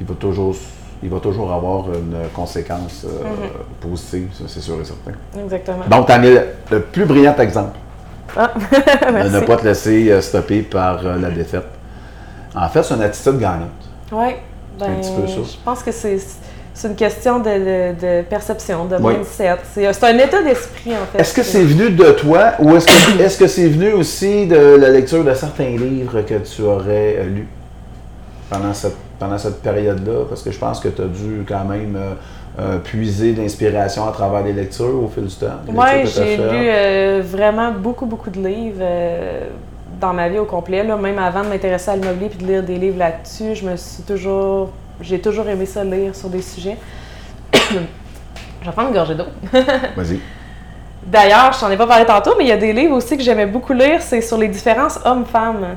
il, 0.00 0.06
va 0.06 0.14
toujours, 0.14 0.54
il 1.02 1.08
va 1.10 1.20
toujours 1.20 1.52
avoir 1.52 1.86
une 1.92 2.16
conséquence 2.34 3.04
euh, 3.04 3.24
Mhm. 3.24 3.50
positive, 3.90 4.28
c'est 4.46 4.60
sûr 4.60 4.80
et 4.80 4.84
certain. 4.84 5.12
Exactement. 5.40 5.84
Donc, 5.88 6.06
tu 6.06 6.12
en 6.12 6.22
es 6.22 6.30
le, 6.34 6.46
le 6.72 6.80
plus 6.82 7.04
brillant 7.04 7.36
exemple. 7.36 7.78
Ah, 8.36 8.50
de 9.06 9.12
merci. 9.12 9.32
ne 9.32 9.40
pas 9.40 9.56
te 9.56 9.64
laisser 9.64 10.10
euh, 10.10 10.20
stopper 10.20 10.62
par 10.62 10.98
euh, 11.06 11.16
la 11.18 11.30
défaite. 11.30 11.66
En 12.54 12.68
fait, 12.68 12.82
c'est 12.82 12.94
une 12.94 13.02
attitude 13.02 13.38
gagnante. 13.38 13.68
Oui, 14.10 14.34
ben, 14.78 14.90
un 14.90 14.94
petit 14.96 15.12
peu 15.12 15.26
ça. 15.26 15.34
je 15.52 15.56
pense 15.64 15.82
que 15.82 15.92
c'est 15.92 16.18
c'est 16.78 16.88
une 16.88 16.94
question 16.94 17.38
de, 17.38 17.44
de- 17.44 17.94
de 18.06 18.22
perception, 18.22 18.84
de 18.84 18.96
Oui. 19.00 19.14
mindset. 19.14 19.56
C'est 19.72 20.04
un 20.04 20.18
état 20.18 20.42
d'esprit, 20.42 20.92
en 20.92 21.06
fait. 21.10 21.20
Est-ce 21.20 21.32
que 21.32 21.42
c'est 21.42 21.62
venu 21.64 21.88
de 21.90 22.10
toi 22.12 22.52
ou 22.58 22.76
est-ce 22.76 22.86
que 22.86 23.22
est-ce 23.22 23.38
que 23.38 23.46
c'est 23.46 23.66
venu 23.68 23.92
aussi 23.94 24.46
de 24.46 24.76
la 24.76 24.90
lecture 24.90 25.24
de 25.24 25.32
certains 25.32 25.70
livres 25.70 26.20
que 26.20 26.34
tu 26.34 26.60
aurais 26.62 27.16
euh, 27.18 27.24
lus 27.24 27.48
pendant 28.50 28.74
cette, 28.74 28.96
pendant 29.18 29.38
cette 29.38 29.62
période-là? 29.62 30.24
Parce 30.28 30.42
que 30.42 30.50
je 30.50 30.58
pense 30.58 30.78
que 30.78 30.88
tu 30.88 31.00
as 31.00 31.06
dû 31.06 31.46
quand 31.48 31.64
même 31.64 31.96
euh, 31.96 32.12
euh, 32.60 32.78
puiser 32.78 33.32
d'inspiration 33.32 34.06
à 34.06 34.12
travers 34.12 34.42
les 34.44 34.52
lectures 34.52 35.02
au 35.02 35.08
fil 35.08 35.24
du 35.24 35.34
temps. 35.34 35.46
Oui, 35.68 36.06
j'ai 36.14 36.36
lu 36.36 36.42
euh, 36.52 37.22
vraiment 37.24 37.72
beaucoup, 37.72 38.04
beaucoup 38.04 38.28
de 38.28 38.38
livres 38.46 38.80
euh, 38.82 39.40
dans 39.98 40.12
ma 40.12 40.28
vie 40.28 40.38
au 40.38 40.44
complet. 40.44 40.84
Là. 40.84 40.96
Même 40.98 41.18
avant 41.18 41.42
de 41.42 41.48
m'intéresser 41.48 41.90
à 41.92 41.96
l'immobilier 41.96 42.28
puis 42.28 42.38
de 42.44 42.52
lire 42.52 42.62
des 42.62 42.76
livres 42.76 42.98
là-dessus, 42.98 43.54
je 43.54 43.64
me 43.64 43.76
suis 43.76 44.02
toujours... 44.02 44.68
J'ai 45.00 45.20
toujours 45.20 45.48
aimé 45.48 45.66
ça 45.66 45.84
lire 45.84 46.14
sur 46.14 46.28
des 46.28 46.42
sujets. 46.42 46.76
je 47.52 48.66
vais 48.66 48.72
prendre 48.72 48.88
une 48.88 48.94
gorgée 48.94 49.14
d'eau. 49.14 49.26
Vas-y. 49.52 50.20
D'ailleurs, 51.06 51.52
je 51.52 51.60
t'en 51.60 51.70
ai 51.70 51.76
pas 51.76 51.86
parlé 51.86 52.04
tantôt, 52.04 52.32
mais 52.36 52.44
il 52.44 52.48
y 52.48 52.52
a 52.52 52.56
des 52.56 52.72
livres 52.72 52.96
aussi 52.96 53.16
que 53.16 53.22
j'aimais 53.22 53.46
beaucoup 53.46 53.72
lire, 53.72 54.02
c'est 54.02 54.20
sur 54.20 54.36
les 54.38 54.48
différences 54.48 54.98
hommes-femmes. 55.04 55.76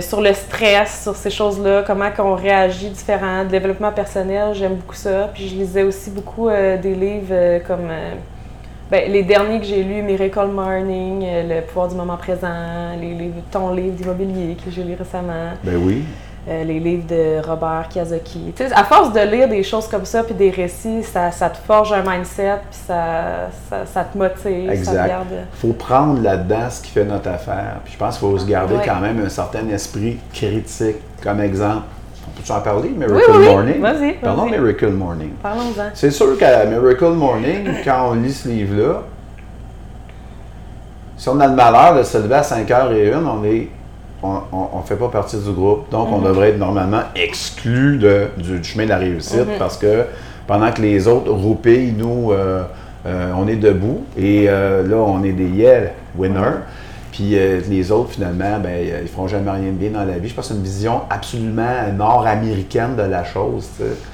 Sur 0.00 0.20
le 0.20 0.32
stress, 0.34 1.02
sur 1.02 1.16
ces 1.16 1.30
choses-là, 1.30 1.82
comment 1.84 2.10
qu'on 2.12 2.36
réagit 2.36 2.90
différent, 2.90 3.42
le 3.42 3.48
développement 3.48 3.90
personnel, 3.90 4.54
j'aime 4.54 4.76
beaucoup 4.76 4.94
ça. 4.94 5.30
Puis 5.34 5.48
je 5.48 5.56
lisais 5.56 5.82
aussi 5.82 6.10
beaucoup 6.10 6.48
euh, 6.48 6.76
des 6.76 6.94
livres 6.94 7.32
euh, 7.32 7.58
comme 7.58 7.88
euh, 7.90 8.12
ben, 8.88 9.10
les 9.10 9.24
derniers 9.24 9.58
que 9.58 9.66
j'ai 9.66 9.82
lus, 9.82 10.00
Miracle 10.02 10.46
Morning, 10.46 11.26
Le 11.48 11.60
pouvoir 11.62 11.88
du 11.88 11.96
moment 11.96 12.16
présent, 12.16 12.94
les 13.00 13.14
livres, 13.14 13.42
ton 13.50 13.74
livre 13.74 13.96
d'immobilier 13.96 14.56
que 14.64 14.70
j'ai 14.70 14.84
lu 14.84 14.94
récemment, 14.94 15.54
Ben 15.64 15.76
oui. 15.76 16.04
Euh, 16.46 16.62
les 16.64 16.78
livres 16.78 17.06
de 17.06 17.40
Robert 17.46 17.86
Kiyosaki. 17.88 18.52
À 18.74 18.84
force 18.84 19.12
de 19.12 19.20
lire 19.20 19.48
des 19.48 19.62
choses 19.62 19.88
comme 19.88 20.04
ça, 20.04 20.22
puis 20.22 20.34
des 20.34 20.50
récits, 20.50 21.02
ça, 21.02 21.30
ça 21.30 21.48
te 21.48 21.56
forge 21.56 21.92
un 21.92 22.02
mindset, 22.02 22.56
puis 22.70 22.78
ça, 22.86 23.48
ça, 23.70 23.86
ça 23.86 24.04
te 24.04 24.16
motive, 24.18 24.66
ça 24.68 24.72
te 24.72 24.78
Exact. 24.78 25.08
garde... 25.08 25.26
faut 25.54 25.72
prendre 25.72 26.20
là-dedans 26.22 26.68
ce 26.70 26.82
qui 26.82 26.90
fait 26.90 27.04
notre 27.04 27.30
affaire. 27.30 27.76
Puis 27.84 27.94
je 27.94 27.98
pense 27.98 28.18
qu'il 28.18 28.28
faut 28.28 28.38
se 28.38 28.46
garder 28.46 28.74
Ouais. 28.74 28.82
quand 28.84 29.00
même 29.00 29.24
un 29.24 29.28
certain 29.28 29.66
esprit 29.68 30.18
critique. 30.32 30.96
Comme 31.22 31.40
exemple, 31.40 31.84
on 32.28 32.30
peut-tu 32.36 32.52
en 32.52 32.60
parler? 32.60 32.90
Miracle 32.90 33.14
Oui, 33.16 33.22
oui, 33.30 33.38
oui. 33.38 33.48
Morning? 33.54 33.80
Vas-y, 33.80 34.12
Parlons. 34.14 34.46
Miracle 34.46 34.90
Morning. 34.90 35.30
Parlons-en. 35.42 35.90
C'est 35.94 36.10
sûr 36.10 36.36
qu'à 36.38 36.66
Miracle 36.66 37.10
Morning, 37.12 37.68
quand 37.84 38.10
on 38.10 38.14
lit 38.14 38.32
ce 38.32 38.48
livre-là, 38.48 39.02
si 41.16 41.28
on 41.28 41.40
a 41.40 41.46
le 41.46 41.54
malheur 41.54 41.96
de 41.96 42.02
se 42.02 42.18
lever 42.18 42.34
à 42.34 42.42
5h01, 42.42 43.24
on 43.24 43.44
est 43.44 43.68
on 44.52 44.78
ne 44.78 44.82
fait 44.86 44.96
pas 44.96 45.08
partie 45.08 45.36
du 45.38 45.50
groupe. 45.52 45.90
Donc, 45.90 46.08
Mhm. 46.08 46.14
on 46.14 46.18
devrait 46.20 46.50
être 46.50 46.58
normalement 46.58 47.02
exclu 47.14 47.98
de- 47.98 48.28
du, 48.38 48.58
du 48.60 48.64
chemin 48.64 48.84
de 48.84 48.90
la 48.90 48.98
réussite 48.98 49.46
Mhm. 49.46 49.58
parce 49.58 49.76
que 49.76 50.04
pendant 50.46 50.70
que 50.72 50.82
les 50.82 51.06
autres 51.08 51.30
roupillent, 51.30 51.92
nous, 51.96 52.32
euh, 52.32 52.62
euh, 53.06 53.32
on 53.36 53.46
est 53.48 53.56
debout 53.56 54.04
et 54.18 54.46
euh, 54.48 54.86
là, 54.86 54.96
on 54.96 55.22
est 55.24 55.32
des 55.32 55.46
yeah 55.48 55.92
winners. 56.16 56.60
Puis 57.12 57.36
les 57.70 57.92
autres, 57.92 58.10
finalement, 58.10 58.58
ben, 58.60 58.72
ils 59.02 59.06
feront 59.08 59.28
jamais 59.28 59.48
rien 59.48 59.66
de 59.70 59.76
bien 59.76 59.90
dans 59.90 60.02
la 60.04 60.18
vie. 60.18 60.28
Je 60.28 60.34
pense 60.34 60.48
que 60.48 60.52
c'est 60.54 60.58
une 60.58 60.64
vision 60.64 61.02
absolument 61.08 61.62
nord-américaine 61.96 62.96
de 62.96 63.02
la 63.02 63.24
chose. 63.24 63.68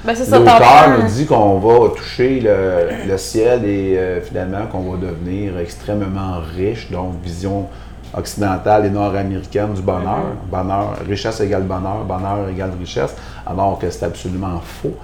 Ben, 0.05 0.13
c'est 0.15 0.25
ça, 0.25 0.37
L'auteur 0.37 0.99
nous 1.01 1.07
dit 1.07 1.25
qu'on 1.25 1.57
va 1.59 1.89
toucher 1.95 2.39
le, 2.41 3.09
le 3.09 3.17
ciel 3.17 3.65
et 3.65 3.97
finalement 4.23 4.65
qu'on 4.71 4.91
va 4.91 4.97
devenir 4.97 5.57
extrêmement 5.57 6.35
riche, 6.55 6.91
donc 6.91 7.13
vision 7.23 7.65
occidentale 8.13 8.85
et 8.85 8.89
nord-américaine 8.89 9.73
du 9.73 9.81
bonheur. 9.81 10.19
Mm-hmm. 10.19 10.49
Bonheur, 10.49 10.93
richesse 11.07 11.39
égale 11.41 11.63
bonheur, 11.63 12.03
bonheur 12.05 12.49
égale 12.49 12.71
richesse, 12.79 13.15
alors 13.45 13.79
que 13.79 13.89
c'est 13.89 14.05
absolument 14.05 14.59
faux. 14.59 14.95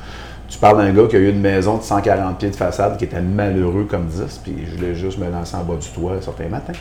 Tu 0.48 0.58
parles 0.60 0.78
d'un 0.78 0.94
gars 0.94 1.08
qui 1.10 1.16
a 1.18 1.20
eu 1.20 1.30
une 1.30 1.42
maison 1.42 1.78
de 1.78 1.84
140 1.84 2.38
pieds 2.38 2.50
de 2.50 2.56
façade 2.56 2.98
qui 2.98 3.04
était 3.04 3.22
malheureux 3.22 3.86
comme 3.90 4.06
10, 4.06 4.42
puis 4.44 4.66
je 4.66 4.76
voulais 4.78 4.96
juste 4.96 5.18
me 5.18 5.30
lancer 5.30 5.56
en 5.58 5.64
bas 5.64 5.76
du 5.76 5.88
toit 5.90 6.14
certains 6.22 6.48
matins. 6.48 6.74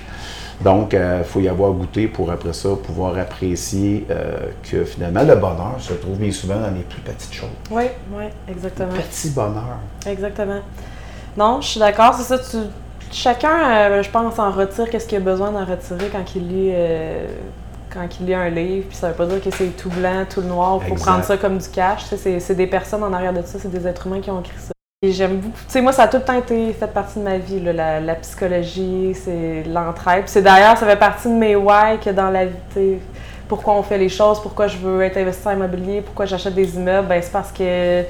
Donc, 0.61 0.94
il 0.94 1.24
faut 1.24 1.40
y 1.40 1.48
avoir 1.48 1.72
goûté 1.72 2.07
pour 2.07 2.31
après 2.31 2.53
ça 2.53 2.70
pouvoir 2.83 3.18
apprécier 3.18 4.07
euh, 4.11 4.37
que 4.62 4.85
finalement 4.85 5.22
le 5.22 5.35
bonheur 5.35 5.74
se 5.79 5.92
trouve 5.94 6.16
bien 6.16 6.33
souvent 6.33 6.61
dans 6.61 6.70
les 6.70 6.83
plus 6.83 7.01
petites 7.01 7.35
choses. 7.35 7.48
Oui, 7.70 7.85
oui, 8.12 8.24
exactement. 8.48 8.92
Petit 8.92 9.31
bonheur. 9.31 9.79
Exactement. 10.07 10.61
Non, 11.37 11.61
je 11.61 11.68
suis 11.68 11.81
d'accord, 11.81 12.14
c'est 12.14 12.22
ça. 12.22 12.38
Tu, 12.38 12.57
chacun, 13.12 13.71
euh, 13.71 14.03
je 14.03 14.11
pense, 14.11 14.38
en 14.38 14.51
retire 14.51 14.90
qu'est-ce 14.90 15.07
qu'il 15.07 15.19
a 15.19 15.21
besoin 15.21 15.51
d'en 15.53 15.64
retirer 15.64 16.09
quand 16.12 16.35
il 16.35 16.49
lit. 16.49 16.71
euh, 16.73 17.27
quand 17.92 18.07
il 18.21 18.27
lit 18.27 18.35
un 18.35 18.51
livre, 18.51 18.87
puis 18.88 18.97
ça 18.97 19.09
veut 19.09 19.14
pas 19.14 19.25
dire 19.25 19.42
que 19.42 19.51
c'est 19.51 19.75
tout 19.77 19.88
blanc, 19.88 20.27
tout 20.29 20.42
noir, 20.42 20.81
il 20.83 20.88
faut 20.88 21.03
prendre 21.03 21.25
ça 21.25 21.38
comme 21.38 21.57
du 21.57 21.69
cash. 21.69 22.05
C'est, 22.05 22.55
des 22.55 22.66
personnes 22.66 23.03
en 23.03 23.12
arrière 23.12 23.33
de 23.33 23.40
ça, 23.40 23.59
c'est 23.59 23.71
des 23.71 23.87
êtres 23.87 24.07
humains 24.07 24.21
qui 24.21 24.31
ont 24.31 24.40
écrit 24.40 24.59
ça. 24.59 24.73
Et 25.03 25.12
j'aime 25.12 25.38
beaucoup. 25.38 25.59
Tu 25.66 25.73
sais, 25.73 25.81
moi, 25.81 25.92
ça 25.92 26.03
a 26.03 26.09
tout 26.09 26.19
le 26.19 26.23
temps 26.23 26.37
été 26.37 26.73
fait 26.75 26.87
partie 26.88 27.19
de 27.19 27.25
ma 27.25 27.38
vie, 27.38 27.61
là, 27.61 27.73
la, 27.73 28.01
la 28.01 28.14
psychologie, 28.16 29.14
c'est 29.14 29.62
l'entraide. 29.64 30.25
C'est 30.27 30.42
d'ailleurs, 30.42 30.77
ça 30.77 30.87
fait 30.87 30.99
partie 30.99 31.29
de 31.29 31.35
mes 31.35 31.57
why 31.57 31.99
que 32.05 32.11
dans 32.11 32.31
la 32.31 32.47
vie, 32.47 32.99
pourquoi 33.49 33.75
on 33.75 33.83
fait 33.83 33.99
les 33.99 34.09
choses, 34.09 34.40
pourquoi 34.40 34.66
je 34.66 34.77
veux 34.79 35.03
être 35.03 35.16
investisseur 35.16 35.53
immobilier, 35.53 36.01
pourquoi 36.01 36.27
j'achète 36.27 36.55
des 36.55 36.77
immeubles, 36.77 37.09
ben 37.09 37.23
c'est 37.23 37.33
parce 37.33 37.53
que 37.53 38.03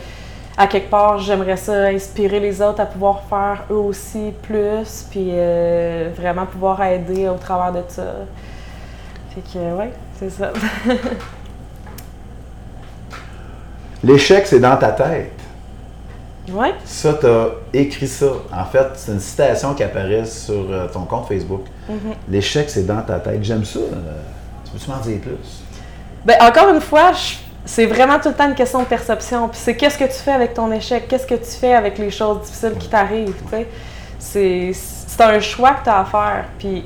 à 0.58 0.66
quelque 0.66 0.88
part, 0.90 1.18
j'aimerais 1.18 1.56
ça 1.56 1.72
inspirer 1.86 2.40
les 2.40 2.62
autres 2.62 2.80
à 2.80 2.86
pouvoir 2.86 3.22
faire 3.28 3.64
eux 3.70 3.74
aussi 3.74 4.32
plus, 4.42 5.06
puis 5.10 5.28
euh, 5.32 6.10
vraiment 6.16 6.46
pouvoir 6.46 6.82
aider 6.82 7.28
au 7.28 7.34
travers 7.36 7.72
de 7.72 7.82
ça. 7.88 8.04
Fait 9.34 9.42
que, 9.42 9.58
ouais, 9.76 9.90
c'est 10.18 10.30
ça. 10.30 10.52
L'échec, 14.04 14.46
c'est 14.46 14.60
dans 14.60 14.76
ta 14.76 14.92
tête. 14.92 15.32
ouais, 16.50 16.74
Ça, 16.84 17.14
tu 17.14 17.26
as 17.26 17.48
écrit 17.72 18.06
ça. 18.08 18.26
En 18.52 18.64
fait, 18.64 18.86
c'est 18.94 19.12
une 19.12 19.20
citation 19.20 19.74
qui 19.74 19.82
apparaît 19.82 20.24
sur 20.26 20.54
euh, 20.70 20.86
ton 20.88 21.00
compte 21.04 21.26
Facebook. 21.28 21.62
L'échec, 22.28 22.68
c'est 22.70 22.86
dans 22.86 23.00
ta 23.02 23.18
tête. 23.18 23.42
J'aime 23.42 23.64
ça. 23.64 23.78
Euh, 23.78 24.20
tu 24.64 24.72
peux-tu 24.72 24.90
m'en 24.90 24.98
dire 24.98 25.20
plus? 25.20 25.62
Ben, 26.24 26.36
encore 26.40 26.68
une 26.74 26.80
fois, 26.80 27.12
je- 27.12 27.36
c'est 27.66 27.86
vraiment 27.86 28.20
tout 28.20 28.28
le 28.28 28.34
temps 28.34 28.48
une 28.48 28.54
question 28.54 28.78
de 28.78 28.84
perception. 28.84 29.48
Puis 29.48 29.58
c'est 29.60 29.76
qu'est-ce 29.76 29.98
que 29.98 30.04
tu 30.04 30.12
fais 30.12 30.32
avec 30.32 30.54
ton 30.54 30.70
échec, 30.70 31.08
qu'est-ce 31.08 31.26
que 31.26 31.34
tu 31.34 31.50
fais 31.50 31.74
avec 31.74 31.98
les 31.98 32.10
choses 32.10 32.40
difficiles 32.42 32.74
qui 32.78 32.88
t'arrivent. 32.88 33.34
C'est, 34.18 34.72
un 35.18 35.40
choix 35.40 35.72
que 35.72 35.84
tu 35.84 35.90
as 35.90 36.00
à 36.00 36.04
faire. 36.04 36.44
Puis 36.58 36.84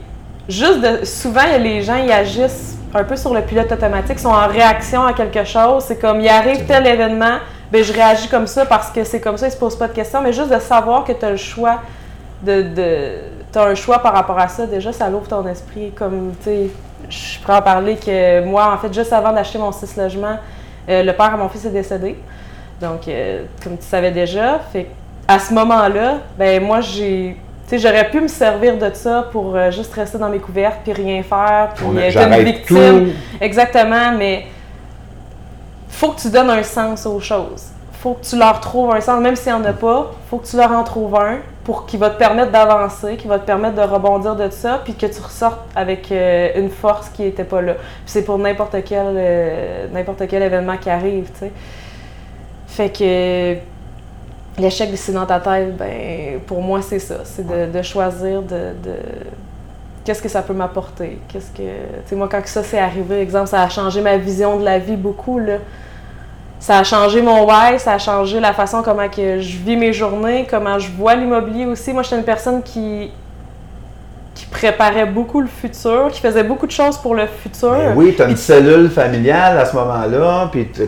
juste 0.48 0.80
de, 0.80 1.04
souvent, 1.04 1.42
les 1.58 1.82
gens, 1.82 1.96
ils 1.96 2.10
agissent 2.10 2.78
un 2.94 3.04
peu 3.04 3.16
sur 3.16 3.34
le 3.34 3.42
pilote 3.42 3.70
automatique, 3.70 4.18
sont 4.18 4.28
en 4.28 4.48
réaction 4.48 5.04
à 5.04 5.12
quelque 5.12 5.44
chose. 5.44 5.84
C'est 5.84 6.00
comme, 6.00 6.20
il 6.20 6.28
arrive 6.28 6.64
tel 6.64 6.86
événement, 6.86 7.38
ben 7.70 7.84
je 7.84 7.92
réagis 7.92 8.28
comme 8.28 8.46
ça 8.46 8.64
parce 8.64 8.90
que 8.90 9.04
c'est 9.04 9.20
comme 9.20 9.36
ça, 9.36 9.48
ils 9.48 9.52
se 9.52 9.56
posent 9.56 9.78
pas 9.78 9.88
de 9.88 9.92
questions. 9.92 10.22
Mais 10.22 10.32
juste 10.32 10.50
de 10.50 10.58
savoir 10.58 11.04
que 11.04 11.12
tu 11.12 11.24
as 11.24 11.30
le 11.30 11.36
choix 11.36 11.80
de, 12.42 12.62
de 12.62 13.12
un 13.58 13.74
choix 13.74 13.98
par 13.98 14.14
rapport 14.14 14.38
à 14.38 14.48
ça, 14.48 14.66
déjà, 14.66 14.92
ça 14.92 15.10
l'ouvre 15.10 15.28
ton 15.28 15.46
esprit. 15.46 15.90
Comme, 15.90 16.32
tu 16.42 16.44
sais, 16.44 16.70
je 17.08 17.38
pourrais 17.40 17.58
en 17.58 17.62
parler 17.62 17.96
que 17.96 18.44
moi, 18.44 18.72
en 18.72 18.78
fait, 18.78 18.94
juste 18.94 19.12
avant 19.12 19.32
d'acheter 19.32 19.58
mon 19.58 19.72
six 19.72 19.96
logements, 19.96 20.38
euh, 20.90 21.02
le 21.02 21.12
père 21.12 21.34
à 21.34 21.36
mon 21.36 21.48
fils 21.48 21.64
est 21.64 21.70
décédé. 21.70 22.16
Donc, 22.80 23.06
euh, 23.08 23.44
comme 23.62 23.76
tu 23.76 23.84
savais 23.84 24.10
déjà, 24.10 24.58
fait 24.72 24.86
à 25.28 25.38
ce 25.38 25.54
moment-là, 25.54 26.18
ben 26.38 26.62
moi, 26.62 26.80
j'ai. 26.80 27.36
Tu 27.68 27.78
sais, 27.78 27.88
j'aurais 27.88 28.10
pu 28.10 28.20
me 28.20 28.26
servir 28.26 28.76
de 28.76 28.90
ça 28.92 29.28
pour 29.30 29.54
euh, 29.54 29.70
juste 29.70 29.92
rester 29.94 30.18
dans 30.18 30.28
mes 30.28 30.40
couvertes 30.40 30.80
puis 30.82 30.92
rien 30.92 31.22
faire, 31.22 31.68
puis 31.76 31.86
être 31.98 32.16
une 32.20 32.44
victime. 32.44 33.10
tout. 33.10 33.12
Exactement, 33.40 34.12
mais 34.18 34.46
faut 35.88 36.08
que 36.08 36.20
tu 36.20 36.30
donnes 36.30 36.50
un 36.50 36.62
sens 36.64 37.06
aux 37.06 37.20
choses. 37.20 37.66
faut 38.00 38.14
que 38.14 38.24
tu 38.24 38.36
leur 38.36 38.58
trouves 38.58 38.92
un 38.92 39.00
sens, 39.00 39.20
même 39.20 39.36
s'il 39.36 39.52
n'y 39.52 39.58
en 39.58 39.64
a 39.64 39.72
pas, 39.72 40.10
faut 40.28 40.38
que 40.38 40.46
tu 40.46 40.56
leur 40.56 40.72
en 40.72 40.82
trouves 40.82 41.14
un 41.14 41.36
pour 41.70 41.86
qui 41.86 41.96
va 41.96 42.10
te 42.10 42.18
permettre 42.18 42.50
d'avancer, 42.50 43.16
qui 43.16 43.28
va 43.28 43.38
te 43.38 43.46
permettre 43.46 43.76
de 43.76 43.82
rebondir 43.82 44.34
de 44.34 44.50
ça, 44.50 44.80
puis 44.82 44.94
que 44.94 45.06
tu 45.06 45.20
ressortes 45.22 45.60
avec 45.76 46.10
euh, 46.10 46.50
une 46.56 46.68
force 46.68 47.08
qui 47.10 47.22
n'était 47.22 47.44
pas 47.44 47.62
là. 47.62 47.74
Puis 47.74 47.84
c'est 48.06 48.24
pour 48.24 48.38
n'importe 48.38 48.74
quel, 48.84 49.06
euh, 49.14 49.86
n'importe 49.92 50.26
quel 50.26 50.42
événement 50.42 50.76
qui 50.78 50.90
arrive, 50.90 51.30
tu 51.32 51.38
sais. 51.38 51.52
Fait 52.66 52.90
que 52.90 54.60
l'échec 54.60 54.90
c'est 54.96 55.12
dans 55.12 55.26
ta 55.26 55.38
tête, 55.38 55.76
ben 55.76 56.40
pour 56.44 56.60
moi 56.60 56.82
c'est 56.82 56.98
ça, 56.98 57.18
c'est 57.22 57.46
de, 57.46 57.70
de 57.70 57.82
choisir 57.82 58.42
de, 58.42 58.74
de 58.82 58.96
qu'est-ce 60.04 60.22
que 60.22 60.28
ça 60.28 60.42
peut 60.42 60.54
m'apporter, 60.54 61.20
qu'est-ce 61.28 61.52
que, 61.52 61.58
tu 61.62 62.06
sais 62.06 62.16
moi 62.16 62.26
quand 62.28 62.44
ça 62.46 62.64
s'est 62.64 62.80
arrivé, 62.80 63.20
exemple 63.20 63.46
ça 63.46 63.62
a 63.62 63.68
changé 63.68 64.00
ma 64.00 64.16
vision 64.16 64.58
de 64.58 64.64
la 64.64 64.80
vie 64.80 64.96
beaucoup 64.96 65.38
là. 65.38 65.58
Ça 66.60 66.78
a 66.78 66.84
changé 66.84 67.22
mon 67.22 67.46
why, 67.46 67.78
ça 67.78 67.92
a 67.94 67.98
changé 67.98 68.38
la 68.38 68.52
façon 68.52 68.82
comment 68.82 69.08
que 69.08 69.40
je 69.40 69.56
vis 69.56 69.76
mes 69.76 69.92
journées, 69.94 70.46
comment 70.48 70.78
je 70.78 70.90
vois 70.90 71.14
l'immobilier 71.14 71.64
aussi. 71.66 71.92
Moi, 71.92 72.02
j'étais 72.02 72.16
une 72.18 72.24
personne 72.24 72.62
qui 72.62 73.10
qui 74.34 74.46
préparait 74.46 75.06
beaucoup 75.06 75.40
le 75.40 75.48
futur, 75.48 76.08
qui 76.10 76.20
faisait 76.20 76.44
beaucoup 76.44 76.66
de 76.66 76.70
choses 76.72 76.96
pour 76.96 77.14
le 77.14 77.26
futur. 77.26 77.72
Ben 77.72 77.92
oui, 77.96 78.14
tu 78.16 78.22
as 78.22 78.28
une 78.28 78.36
cellule 78.36 78.88
familiale 78.88 79.58
à 79.58 79.66
ce 79.66 79.74
moment-là, 79.76 80.48
puis 80.52 80.68
tu 80.72 80.86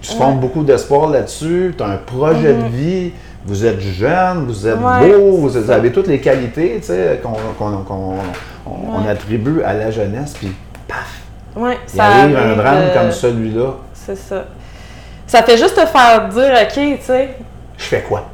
tu 0.00 0.12
beaucoup 0.40 0.62
d'espoir 0.62 1.08
là-dessus, 1.10 1.74
tu 1.76 1.82
as 1.82 1.88
un 1.88 1.96
projet 1.96 2.54
de 2.54 2.64
vie, 2.68 3.12
vous 3.44 3.66
êtes 3.66 3.80
jeune, 3.80 4.46
vous 4.46 4.66
êtes 4.66 4.78
Mhm. 4.78 4.84
Ouais, 5.02 5.18
beau, 5.18 5.36
vous, 5.36 5.50
ça. 5.50 5.74
avez 5.74 5.92
toutes 5.92 6.06
les 6.06 6.20
qualités 6.20 6.80
qu'on 7.22 8.12
Ouais. 8.66 9.08
attribue 9.10 9.62
à 9.62 9.74
la 9.74 9.90
jeunesse, 9.90 10.34
puis 10.38 10.52
paf, 10.88 11.20
Ouais, 11.56 11.78
il 11.92 12.00
arrive 12.00 12.36
un 12.36 12.56
drame 12.56 12.76
euh, 12.78 12.94
comme 12.98 13.12
celui-là. 13.12 13.74
C'est 13.94 14.16
ça. 14.16 14.44
Ça 15.26 15.42
fait 15.42 15.56
juste 15.56 15.74
te 15.74 15.86
faire 15.86 16.28
dire, 16.28 16.52
OK, 16.62 16.98
tu 16.98 17.04
sais, 17.04 17.30
Je 17.76 17.84
fais 17.84 18.02
quoi? 18.02 18.28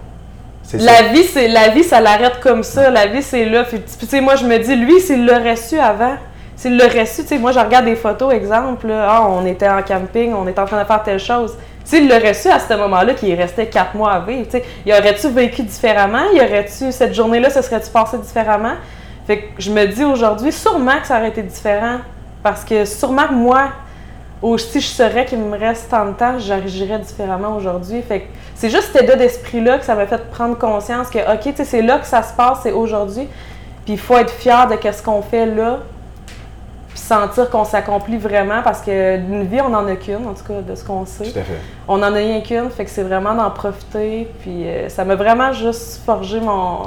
Ça. 0.63 0.79
la 0.79 1.09
vie, 1.09 1.25
c'est 1.25 1.49
la 1.49 1.69
vie, 1.69 1.83
ça 1.83 2.01
l'arrête 2.01 2.39
comme 2.41 2.63
ça. 2.63 2.91
La 2.91 3.07
vie, 3.07 3.23
c'est 3.23 3.45
là. 3.45 3.65
Puis, 3.65 3.81
tu 3.99 4.07
sais, 4.07 4.21
moi, 4.21 4.37
je 4.37 4.45
me 4.45 4.59
dis, 4.59 4.77
lui, 4.77 5.01
s'il 5.01 5.27
l'aurait 5.27 5.57
su 5.57 5.79
avant, 5.79 6.17
s'il 6.57 6.79
l'aurait 6.79 7.07
su, 7.07 7.23
tu 7.23 7.29
sais, 7.29 7.39
moi, 7.39 7.53
je 7.53 7.59
regarde 7.59 7.87
des 7.87 7.97
photos, 7.97 8.33
exemple, 8.33 8.87
ah, 8.93 9.27
on 9.29 9.45
était 9.47 9.69
en 9.69 9.83
camping, 9.83 10.33
on 10.35 10.47
était 10.47 10.61
en 10.61 10.67
train 10.67 10.81
de 10.81 10.87
faire 10.87 11.03
telle 11.03 11.19
chose. 11.19 11.57
S'il 11.85 12.09
l'aurait 12.09 12.35
su 12.35 12.49
à 12.49 12.61
ce 12.61 12.75
moment-là, 12.75 13.15
qu'il 13.15 13.35
restait 13.35 13.67
quatre 13.67 13.95
mois 13.97 14.13
à 14.13 14.21
vivre, 14.21 14.45
tu 14.45 14.53
sais, 14.53 14.65
y 14.87 14.93
aurait-tu 14.93 15.29
vécu 15.29 15.63
différemment? 15.63 16.31
Y 16.33 16.41
aurait-tu, 16.41 16.93
cette 16.93 17.15
journée-là, 17.15 17.51
se 17.51 17.61
serait-tu 17.63 17.91
passé 17.91 18.19
différemment? 18.19 18.75
Fait 19.27 19.39
que 19.39 19.45
je 19.59 19.71
me 19.71 19.87
dis 19.87 20.05
aujourd'hui, 20.05 20.53
sûrement 20.53 21.01
que 21.01 21.07
ça 21.07 21.19
aurait 21.19 21.29
été 21.29 21.43
différent. 21.43 21.99
Parce 22.43 22.65
que 22.65 22.85
sûrement 22.85 23.29
que 23.29 23.35
moi, 23.35 23.69
ou 24.43 24.59
si 24.59 24.81
je 24.81 24.87
saurais 24.89 25.25
qu'il 25.25 25.39
me 25.39 25.57
reste 25.57 25.89
tant 25.91 26.07
de 26.07 26.13
temps, 26.13 26.39
j'agirais 26.39 26.99
différemment 26.99 27.57
aujourd'hui. 27.57 28.03
Fait 28.03 28.21
que 28.21 28.25
c'est 28.55 28.71
juste 28.71 28.91
cet 28.93 29.03
état 29.05 29.17
d'esprit-là 29.17 29.79
que 29.79 29.85
ça 29.85 29.95
m'a 29.95 30.07
fait 30.07 30.29
prendre 30.31 30.59
conscience 30.59 31.09
que, 31.11 31.19
OK, 31.19 31.55
c'est 31.65 31.83
là 31.83 31.99
que 31.99 32.07
ça 32.07 32.23
se 32.23 32.33
passe, 32.35 32.59
c'est 32.63 32.73
aujourd'hui. 32.73 33.29
Puis 33.85 33.95
il 33.95 33.99
faut 33.99 34.17
être 34.19 34.31
fier 34.33 34.67
de 34.69 34.77
ce 34.93 35.03
qu'on 35.03 35.23
fait 35.23 35.47
là, 35.47 35.79
puis 36.89 36.99
sentir 36.99 37.49
qu'on 37.51 37.65
s'accomplit 37.65 38.19
vraiment, 38.19 38.63
parce 38.63 38.81
que 38.83 39.17
d'une 39.17 39.45
vie, 39.45 39.61
on 39.61 39.71
n'en 39.71 39.87
a 39.87 39.97
qu'une, 39.97 40.27
en 40.27 40.35
tout 40.35 40.45
cas, 40.47 40.61
de 40.61 40.75
ce 40.75 40.85
qu'on 40.85 41.07
sait. 41.07 41.25
Tout 41.33 41.39
à 41.39 41.43
fait. 41.43 41.59
On 41.89 41.99
n'en 41.99 42.13
a 42.13 42.17
rien 42.17 42.41
qu'une, 42.43 42.69
fait 42.71 42.85
que 42.85 42.91
c'est 42.91 43.03
vraiment 43.03 43.35
d'en 43.35 43.51
profiter. 43.51 44.29
Puis 44.41 44.67
euh, 44.69 44.89
ça 44.89 45.05
m'a 45.05 45.15
vraiment 45.15 45.53
juste 45.53 46.03
forgé 46.05 46.39
mon, 46.41 46.81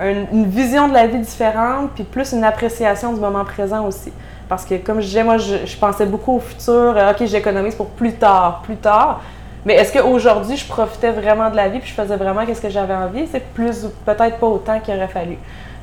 un- 0.00 0.26
une 0.32 0.46
vision 0.46 0.88
de 0.88 0.94
la 0.94 1.06
vie 1.06 1.18
différente, 1.18 1.90
puis 1.94 2.04
plus 2.04 2.32
une 2.32 2.44
appréciation 2.44 3.12
du 3.12 3.20
moment 3.20 3.44
présent 3.44 3.84
aussi. 3.86 4.12
Parce 4.52 4.66
que 4.66 4.74
comme 4.74 5.00
je 5.00 5.06
disais, 5.06 5.24
moi, 5.24 5.38
je, 5.38 5.76
pensais 5.78 6.04
beaucoup 6.04 6.36
au 6.36 6.38
futur. 6.38 6.94
euh, 6.94 7.12
OK, 7.12 7.24
j'économise 7.24 7.74
pour 7.74 7.86
plus 7.86 8.12
tard, 8.12 8.60
plus 8.62 8.76
tard. 8.76 9.22
Mais 9.64 9.76
est-ce 9.76 9.94
qu'aujourd'hui, 9.94 10.58
je 10.58 10.66
profitais 10.68 11.10
vraiment 11.10 11.48
de 11.48 11.56
la 11.56 11.70
vie, 11.70 11.78
puis 11.78 11.88
je 11.88 11.94
faisais 11.94 12.16
vraiment 12.18 12.42
ce 12.54 12.60
que 12.60 12.68
j'avais 12.68 12.92
envie? 12.92 13.26
C'est 13.32 13.42
plus, 13.54 13.86
peut-être 14.04 14.36
pas 14.36 14.46
autant 14.46 14.78
qu'il 14.80 14.94
aurait 14.94 15.08
fallu. 15.08 15.38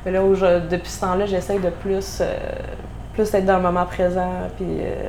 Mais 0.06 0.12
là, 0.12 0.22
où 0.22 0.36
je- 0.36 0.68
depuis 0.68 0.88
ce 0.88 1.00
temps-là, 1.00 1.26
j'essaye 1.26 1.58
de 1.58 1.70
plus, 1.70 2.18
euh, 2.20 2.32
plus 3.12 3.34
être 3.34 3.44
dans 3.44 3.56
le 3.56 3.62
moment 3.62 3.84
présent, 3.86 4.30
puis 4.56 4.66
euh, 4.68 5.08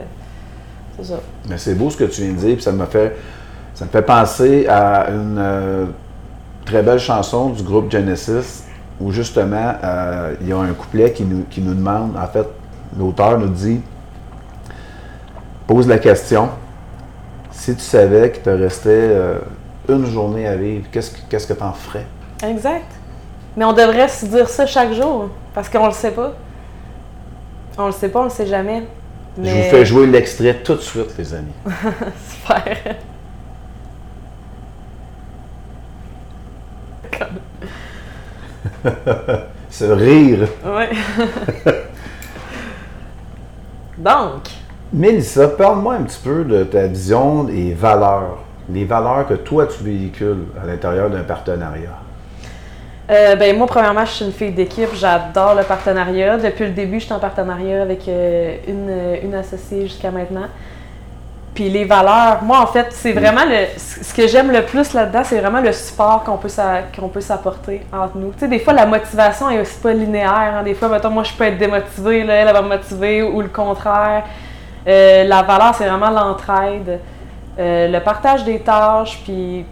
c'est 0.97 1.05
ça. 1.13 1.19
Mais 1.47 1.59
c'est 1.59 1.75
beau 1.75 1.91
ce 1.91 1.97
que 1.97 2.05
tu 2.05 2.23
viens 2.23 2.31
de 2.31 2.37
dire, 2.37 2.55
puis 2.55 2.63
ça 2.63 2.71
me 2.71 2.85
fait, 2.87 3.15
ça 3.75 3.85
me 3.85 3.91
fait 3.91 4.01
penser 4.01 4.65
à 4.67 5.11
une 5.11 5.89
très 6.65 6.81
belle 6.81 6.97
chanson 6.97 7.49
du 7.49 7.61
groupe 7.61 7.91
Genesis, 7.91 8.63
où 8.99 9.11
justement, 9.11 9.75
il 10.41 10.47
y 10.47 10.51
a 10.51 10.57
un 10.57 10.73
couplet 10.73 11.11
qui 11.11 11.25
nous, 11.25 11.43
qui 11.47 11.61
nous 11.61 11.75
demande, 11.75 12.17
en 12.17 12.25
fait, 12.27 12.47
l'auteur 12.97 13.37
nous 13.39 13.49
dit, 13.49 13.81
pose 15.67 15.87
la 15.87 15.99
question, 15.99 16.49
si 17.51 17.75
tu 17.75 17.81
savais 17.81 18.31
qu'il 18.31 18.43
te 18.43 18.49
restait 18.49 18.89
euh, 18.89 19.39
une 19.89 20.05
journée 20.05 20.47
à 20.47 20.55
vivre, 20.55 20.85
qu'est-ce 20.91 21.11
que 21.11 21.19
qu'est-ce 21.29 21.47
que 21.47 21.53
tu 21.53 21.63
en 21.63 21.73
ferais? 21.73 22.05
Exact. 22.43 22.91
Mais 23.55 23.65
on 23.65 23.73
devrait 23.73 24.07
se 24.07 24.25
dire 24.25 24.49
ça 24.49 24.65
chaque 24.65 24.93
jour, 24.93 25.29
parce 25.53 25.69
qu'on 25.69 25.87
le 25.87 25.93
sait 25.93 26.11
pas. 26.11 26.33
On 27.77 27.85
le 27.87 27.91
sait 27.91 28.09
pas, 28.09 28.21
on 28.21 28.25
le 28.25 28.29
sait 28.29 28.47
jamais. 28.47 28.83
Je 29.41 29.49
vous 29.49 29.63
fais 29.69 29.85
jouer 29.85 30.07
l'extrait 30.07 30.55
tout 30.55 30.75
de 30.75 30.81
suite, 30.81 31.17
les 31.17 31.33
amis. 31.33 31.53
Super. 32.29 32.77
Ce 39.69 39.85
rire. 39.85 40.47
Ouais. 40.65 40.89
Donc, 44.01 44.49
Mélissa, 44.91 45.47
parle-moi 45.47 45.93
un 45.93 46.03
petit 46.03 46.19
peu 46.23 46.43
de 46.43 46.63
ta 46.63 46.87
vision 46.87 47.47
et 47.49 47.73
valeurs. 47.73 48.39
Les 48.67 48.83
valeurs 48.83 49.27
que 49.27 49.35
toi 49.35 49.67
tu 49.67 49.83
véhicules 49.83 50.45
à 50.61 50.65
l'intérieur 50.65 51.09
d'un 51.09 51.21
partenariat. 51.21 51.99
euh, 53.11 53.35
ben 53.35 53.55
moi, 53.57 53.67
premièrement, 53.67 54.05
je 54.05 54.11
suis 54.11 54.25
une 54.25 54.31
fille 54.31 54.53
d'équipe. 54.53 54.89
J'adore 54.95 55.53
le 55.53 55.63
partenariat. 55.63 56.37
Depuis 56.37 56.65
le 56.65 56.71
début, 56.71 56.99
je 56.99 57.05
suis 57.05 57.13
en 57.13 57.19
partenariat 57.19 57.83
avec 57.83 58.07
euh, 58.07 58.55
une, 58.67 59.27
une 59.27 59.35
associée 59.35 59.83
jusqu'à 59.83 60.09
maintenant. 60.09 60.47
Puis 61.61 61.69
les 61.69 61.85
valeurs, 61.85 62.39
moi, 62.41 62.59
en 62.59 62.65
fait, 62.65 62.87
c'est 62.89 63.11
vraiment 63.11 63.45
le. 63.45 63.67
Ce 63.77 64.11
que 64.15 64.27
j'aime 64.27 64.49
le 64.51 64.63
plus 64.63 64.93
là-dedans, 64.93 65.21
c'est 65.23 65.39
vraiment 65.39 65.61
le 65.61 65.71
support 65.71 66.23
qu'on 66.23 66.37
peut 66.37 66.49
qu'on 66.99 67.07
peut 67.07 67.21
s'apporter 67.21 67.85
entre 67.93 68.17
nous. 68.17 68.31
Tu 68.31 68.39
sais, 68.39 68.47
des 68.47 68.57
fois, 68.57 68.73
la 68.73 68.87
motivation 68.87 69.47
est 69.51 69.61
aussi 69.61 69.77
pas 69.79 69.93
linéaire. 69.93 70.55
hein. 70.57 70.63
Des 70.63 70.73
fois, 70.73 70.89
mettons, 70.89 71.11
moi, 71.11 71.21
je 71.21 71.31
peux 71.33 71.43
être 71.43 71.59
démotivée, 71.59 72.23
là, 72.23 72.33
elle, 72.33 72.47
elle 72.47 72.53
va 72.55 72.63
me 72.63 72.69
motiver, 72.69 73.21
ou 73.21 73.41
le 73.43 73.49
contraire. 73.49 74.23
Euh, 74.87 75.23
la 75.23 75.43
valeur, 75.43 75.75
c'est 75.77 75.87
vraiment 75.87 76.09
l'entraide, 76.09 76.99
euh, 77.59 77.87
le 77.87 77.99
partage 77.99 78.43
des 78.43 78.57
tâches, 78.61 79.21
puis, 79.23 79.63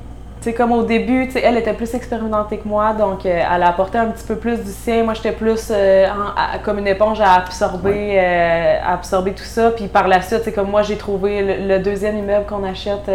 sais, 0.46 0.54
comme 0.54 0.72
au 0.72 0.84
début, 0.84 1.26
tu 1.28 1.34
sais, 1.34 1.42
elle 1.44 1.58
était 1.58 1.74
plus 1.74 1.94
expérimentée 1.94 2.58
que 2.58 2.68
moi, 2.68 2.94
donc 2.94 3.26
euh, 3.26 3.30
elle 3.54 3.64
a 3.64 3.68
apporté 3.70 3.98
un 3.98 4.08
petit 4.08 4.26
peu 4.26 4.36
plus 4.36 4.58
du 4.64 4.72
sien. 4.72 5.04
Moi, 5.04 5.14
j'étais 5.14 5.32
plus 5.34 5.70
euh, 5.72 6.08
en- 6.08 6.56
à- 6.56 6.60
comme 6.60 6.80
une 6.80 6.88
éponge 6.88 7.20
à 7.22 7.34
absorber, 7.34 8.16
euh, 8.20 8.78
à 8.84 8.94
absorber 8.94 9.34
tout 9.34 9.44
ça. 9.44 9.72
Puis 9.72 9.88
par 9.88 10.08
la 10.08 10.22
suite, 10.22 10.42
c'est 10.44 10.54
comme 10.54 10.70
moi, 10.70 10.82
j'ai 10.82 10.98
trouvé 10.98 11.42
le, 11.42 11.68
le 11.68 11.80
deuxième 11.84 12.18
immeuble 12.18 12.46
qu'on 12.46 12.64
achète, 12.64 13.10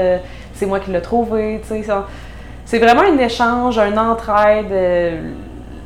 c'est 0.54 0.66
moi 0.66 0.80
qui 0.80 0.90
l'ai 0.90 1.00
trouvé, 1.02 1.60
tu 1.62 1.68
sais. 1.68 1.82
ça- 1.82 2.06
C'est 2.66 2.78
vraiment 2.78 3.02
un 3.02 3.18
échange, 3.18 3.78
un 3.78 3.96
entraide. 3.96 4.72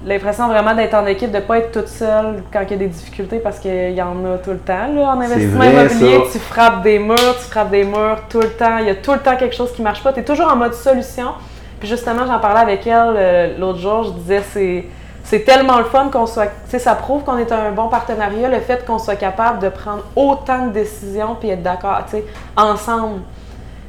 L'impression 0.06 0.46
vraiment 0.46 0.74
d'être 0.74 0.94
en 0.94 1.06
équipe, 1.06 1.32
de 1.32 1.38
ne 1.38 1.42
pas 1.42 1.58
être 1.58 1.72
toute 1.72 1.88
seule 1.88 2.44
quand 2.52 2.60
il 2.62 2.70
y 2.70 2.74
a 2.74 2.76
des 2.76 2.86
difficultés 2.86 3.40
parce 3.40 3.58
qu'il 3.58 3.90
y 3.90 4.00
en 4.00 4.24
a 4.24 4.38
tout 4.38 4.50
le 4.50 4.58
temps. 4.58 4.86
Là, 4.94 5.14
en 5.14 5.20
investissement 5.20 5.58
vrai, 5.58 5.86
immobilier, 5.86 6.18
ça. 6.24 6.32
tu 6.32 6.38
frappes 6.38 6.82
des 6.82 6.98
murs, 7.00 7.36
tu 7.38 7.50
frappes 7.50 7.70
des 7.70 7.84
murs 7.84 8.20
tout 8.28 8.40
le 8.40 8.50
temps. 8.50 8.78
Il 8.78 8.86
y 8.86 8.90
a 8.90 8.94
tout 8.94 9.12
le 9.12 9.18
temps 9.18 9.36
quelque 9.36 9.56
chose 9.56 9.72
qui 9.72 9.82
marche 9.82 10.02
pas. 10.02 10.12
Tu 10.12 10.20
es 10.20 10.24
toujours 10.24 10.46
en 10.46 10.56
mode 10.56 10.74
solution. 10.74 11.32
Puis 11.80 11.88
justement, 11.88 12.26
j'en 12.26 12.38
parlais 12.38 12.60
avec 12.60 12.86
elle 12.86 13.14
euh, 13.16 13.58
l'autre 13.58 13.80
jour. 13.80 14.04
Je 14.04 14.10
disais, 14.10 14.42
c'est. 14.52 14.84
C'est 15.24 15.40
tellement 15.40 15.76
le 15.76 15.84
fun 15.84 16.08
qu'on 16.10 16.24
soit. 16.24 16.46
Tu 16.46 16.52
sais, 16.70 16.78
ça 16.78 16.94
prouve 16.94 17.22
qu'on 17.22 17.36
est 17.36 17.52
un 17.52 17.70
bon 17.72 17.88
partenariat, 17.88 18.48
le 18.48 18.60
fait 18.60 18.86
qu'on 18.86 18.98
soit 18.98 19.16
capable 19.16 19.58
de 19.58 19.68
prendre 19.68 20.02
autant 20.16 20.68
de 20.68 20.72
décisions 20.72 21.36
puis 21.38 21.50
être 21.50 21.62
d'accord, 21.62 21.98
tu 22.06 22.12
sais, 22.12 22.24
ensemble. 22.56 23.20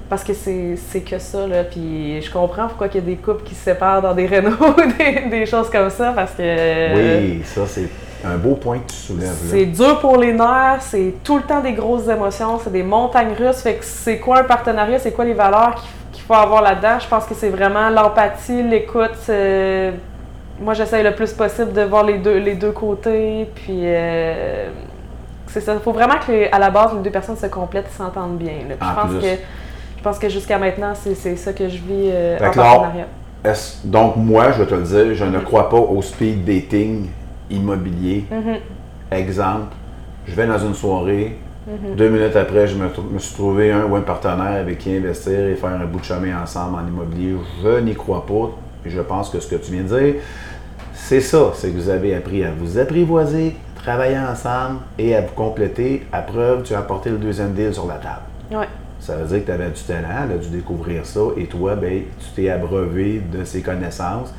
Parce 0.09 0.23
que 0.23 0.33
c'est 0.33 0.75
c'est 0.89 1.01
que 1.01 1.19
ça, 1.19 1.45
là. 1.45 1.63
Puis 1.63 2.19
je 2.21 2.31
comprends 2.31 2.67
pourquoi 2.67 2.87
il 2.87 2.95
y 2.95 2.97
a 2.97 3.01
des 3.01 3.15
couples 3.17 3.43
qui 3.43 3.53
se 3.53 3.63
séparent 3.65 4.01
dans 4.01 4.13
des 4.15 4.25
rénaux, 4.25 4.55
des, 4.97 5.29
des 5.29 5.45
choses 5.45 5.69
comme 5.69 5.89
ça, 5.91 6.13
parce 6.15 6.31
que. 6.31 6.95
Oui, 6.95 7.41
ça 7.45 7.61
c'est 7.67 7.87
un 8.25 8.35
beau 8.37 8.55
point 8.55 8.79
que 8.79 8.89
tu 8.89 8.95
soulèves. 8.97 9.29
C'est 9.49 9.65
dur 9.67 9.99
pour 9.99 10.17
les 10.17 10.33
nerfs, 10.33 10.81
c'est 10.81 11.13
tout 11.23 11.37
le 11.37 11.43
temps 11.43 11.61
des 11.61 11.73
grosses 11.73 12.07
émotions, 12.07 12.59
c'est 12.63 12.71
des 12.71 12.83
montagnes 12.83 13.33
russes. 13.37 13.61
Fait 13.61 13.75
que 13.75 13.85
c'est 13.85 14.17
quoi 14.17 14.39
un 14.39 14.43
partenariat, 14.43 14.97
c'est 14.99 15.11
quoi 15.11 15.25
les 15.25 15.33
valeurs 15.35 15.75
qu'il 16.11 16.23
faut 16.23 16.33
avoir 16.33 16.63
là-dedans? 16.63 16.97
Je 16.99 17.07
pense 17.07 17.25
que 17.25 17.35
c'est 17.35 17.49
vraiment 17.49 17.89
l'empathie, 17.89 18.63
l'écoute. 18.63 19.11
euh, 19.29 19.91
moi, 20.59 20.73
j'essaye 20.73 21.03
le 21.03 21.13
plus 21.15 21.31
possible 21.31 21.71
de 21.71 21.83
voir 21.83 22.03
les 22.03 22.17
deux, 22.17 22.37
les 22.39 22.55
deux 22.55 22.71
côtés. 22.73 23.47
Puis, 23.55 23.79
euh, 23.83 24.67
c'est 25.47 25.61
ça. 25.61 25.73
Il 25.75 25.79
faut 25.79 25.93
vraiment 25.93 26.15
que, 26.27 26.53
à 26.53 26.59
la 26.59 26.69
base, 26.69 26.93
les 26.95 26.99
deux 27.01 27.11
personnes 27.11 27.37
se 27.37 27.45
complètent 27.45 27.87
et 27.87 27.97
s'entendent 27.97 28.37
bien. 28.37 28.53
là. 28.67 28.75
Puis 28.77 28.89
En 28.89 28.91
je 28.91 28.95
pense 28.95 29.11
plus. 29.11 29.19
que, 29.21 29.41
je 29.99 30.03
pense 30.05 30.17
que 30.17 30.29
jusqu'à 30.29 30.57
maintenant, 30.57 30.93
c'est 30.95 31.35
ça 31.35 31.51
que 31.51 31.67
je 31.67 31.75
vis 31.75 32.09
euh, 32.09 32.37
en 32.37 32.53
partenariat. 32.53 33.07
Donc 33.83 34.15
moi, 34.15 34.53
je 34.53 34.63
vais 34.63 34.65
te 34.65 34.75
le 34.75 34.83
dire, 34.83 35.13
je 35.13 35.25
ne 35.25 35.39
crois 35.39 35.69
pas 35.69 35.75
au 35.75 36.01
speed 36.01 36.45
dating 36.45 37.07
immobilier. 37.51 38.23
Mhm. 38.31 38.59
Exemple, 39.11 39.75
je 40.25 40.33
vais 40.35 40.47
dans 40.47 40.57
une 40.57 40.73
soirée, 40.73 41.35
Mhm. 41.67 41.95
deux 41.97 42.07
minutes 42.07 42.37
après, 42.37 42.65
je 42.65 42.75
me, 42.75 42.85
me 43.11 43.19
suis 43.19 43.35
trouvé 43.35 43.73
un 43.73 43.83
ou 43.87 43.95
un 43.97 44.01
partenaire 44.01 44.61
avec 44.61 44.77
qui 44.77 44.95
investir 44.95 45.37
et 45.37 45.55
faire 45.55 45.71
un 45.71 45.85
bout 45.85 45.99
de 45.99 46.05
chemin 46.05 46.41
ensemble 46.41 46.77
en 46.77 46.87
immobilier. 46.87 47.35
Je 47.61 47.79
n'y 47.81 47.93
crois 47.93 48.25
pas. 48.25 48.51
Et 48.85 48.89
je 48.89 49.01
pense 49.01 49.29
que 49.29 49.41
ce 49.41 49.47
que 49.49 49.55
tu 49.57 49.73
viens 49.73 49.83
de 49.83 49.99
dire, 49.99 50.21
c'est 50.93 51.19
ça, 51.19 51.51
c'est 51.55 51.71
que 51.71 51.75
vous 51.75 51.89
avez 51.89 52.15
appris 52.15 52.45
à 52.45 52.51
vous 52.57 52.79
apprivoiser, 52.79 53.53
travailler 53.75 54.17
ensemble 54.17 54.77
et 54.97 55.13
à 55.13 55.19
vous 55.19 55.33
compléter. 55.35 56.07
À 56.13 56.21
preuve, 56.21 56.63
tu 56.63 56.73
as 56.73 56.79
apporté 56.79 57.09
le 57.09 57.17
deuxième 57.17 57.51
deal 57.51 57.73
sur 57.73 57.85
la 57.85 57.95
table. 57.95 58.21
Ouais. 58.49 58.67
Ça 58.99 59.15
veut 59.15 59.25
dire 59.25 59.39
que 59.41 59.45
tu 59.45 59.51
avais 59.51 59.69
du 59.69 59.81
talent, 59.81 60.25
elle 60.29 60.35
a 60.35 60.37
dû 60.37 60.49
découvrir 60.49 61.05
ça, 61.05 61.19
et 61.37 61.45
toi, 61.45 61.75
ben, 61.75 62.01
tu 62.19 62.41
t'es 62.41 62.49
abreuvé 62.49 63.21
de 63.31 63.43
ses 63.45 63.61
connaissances. 63.61 64.33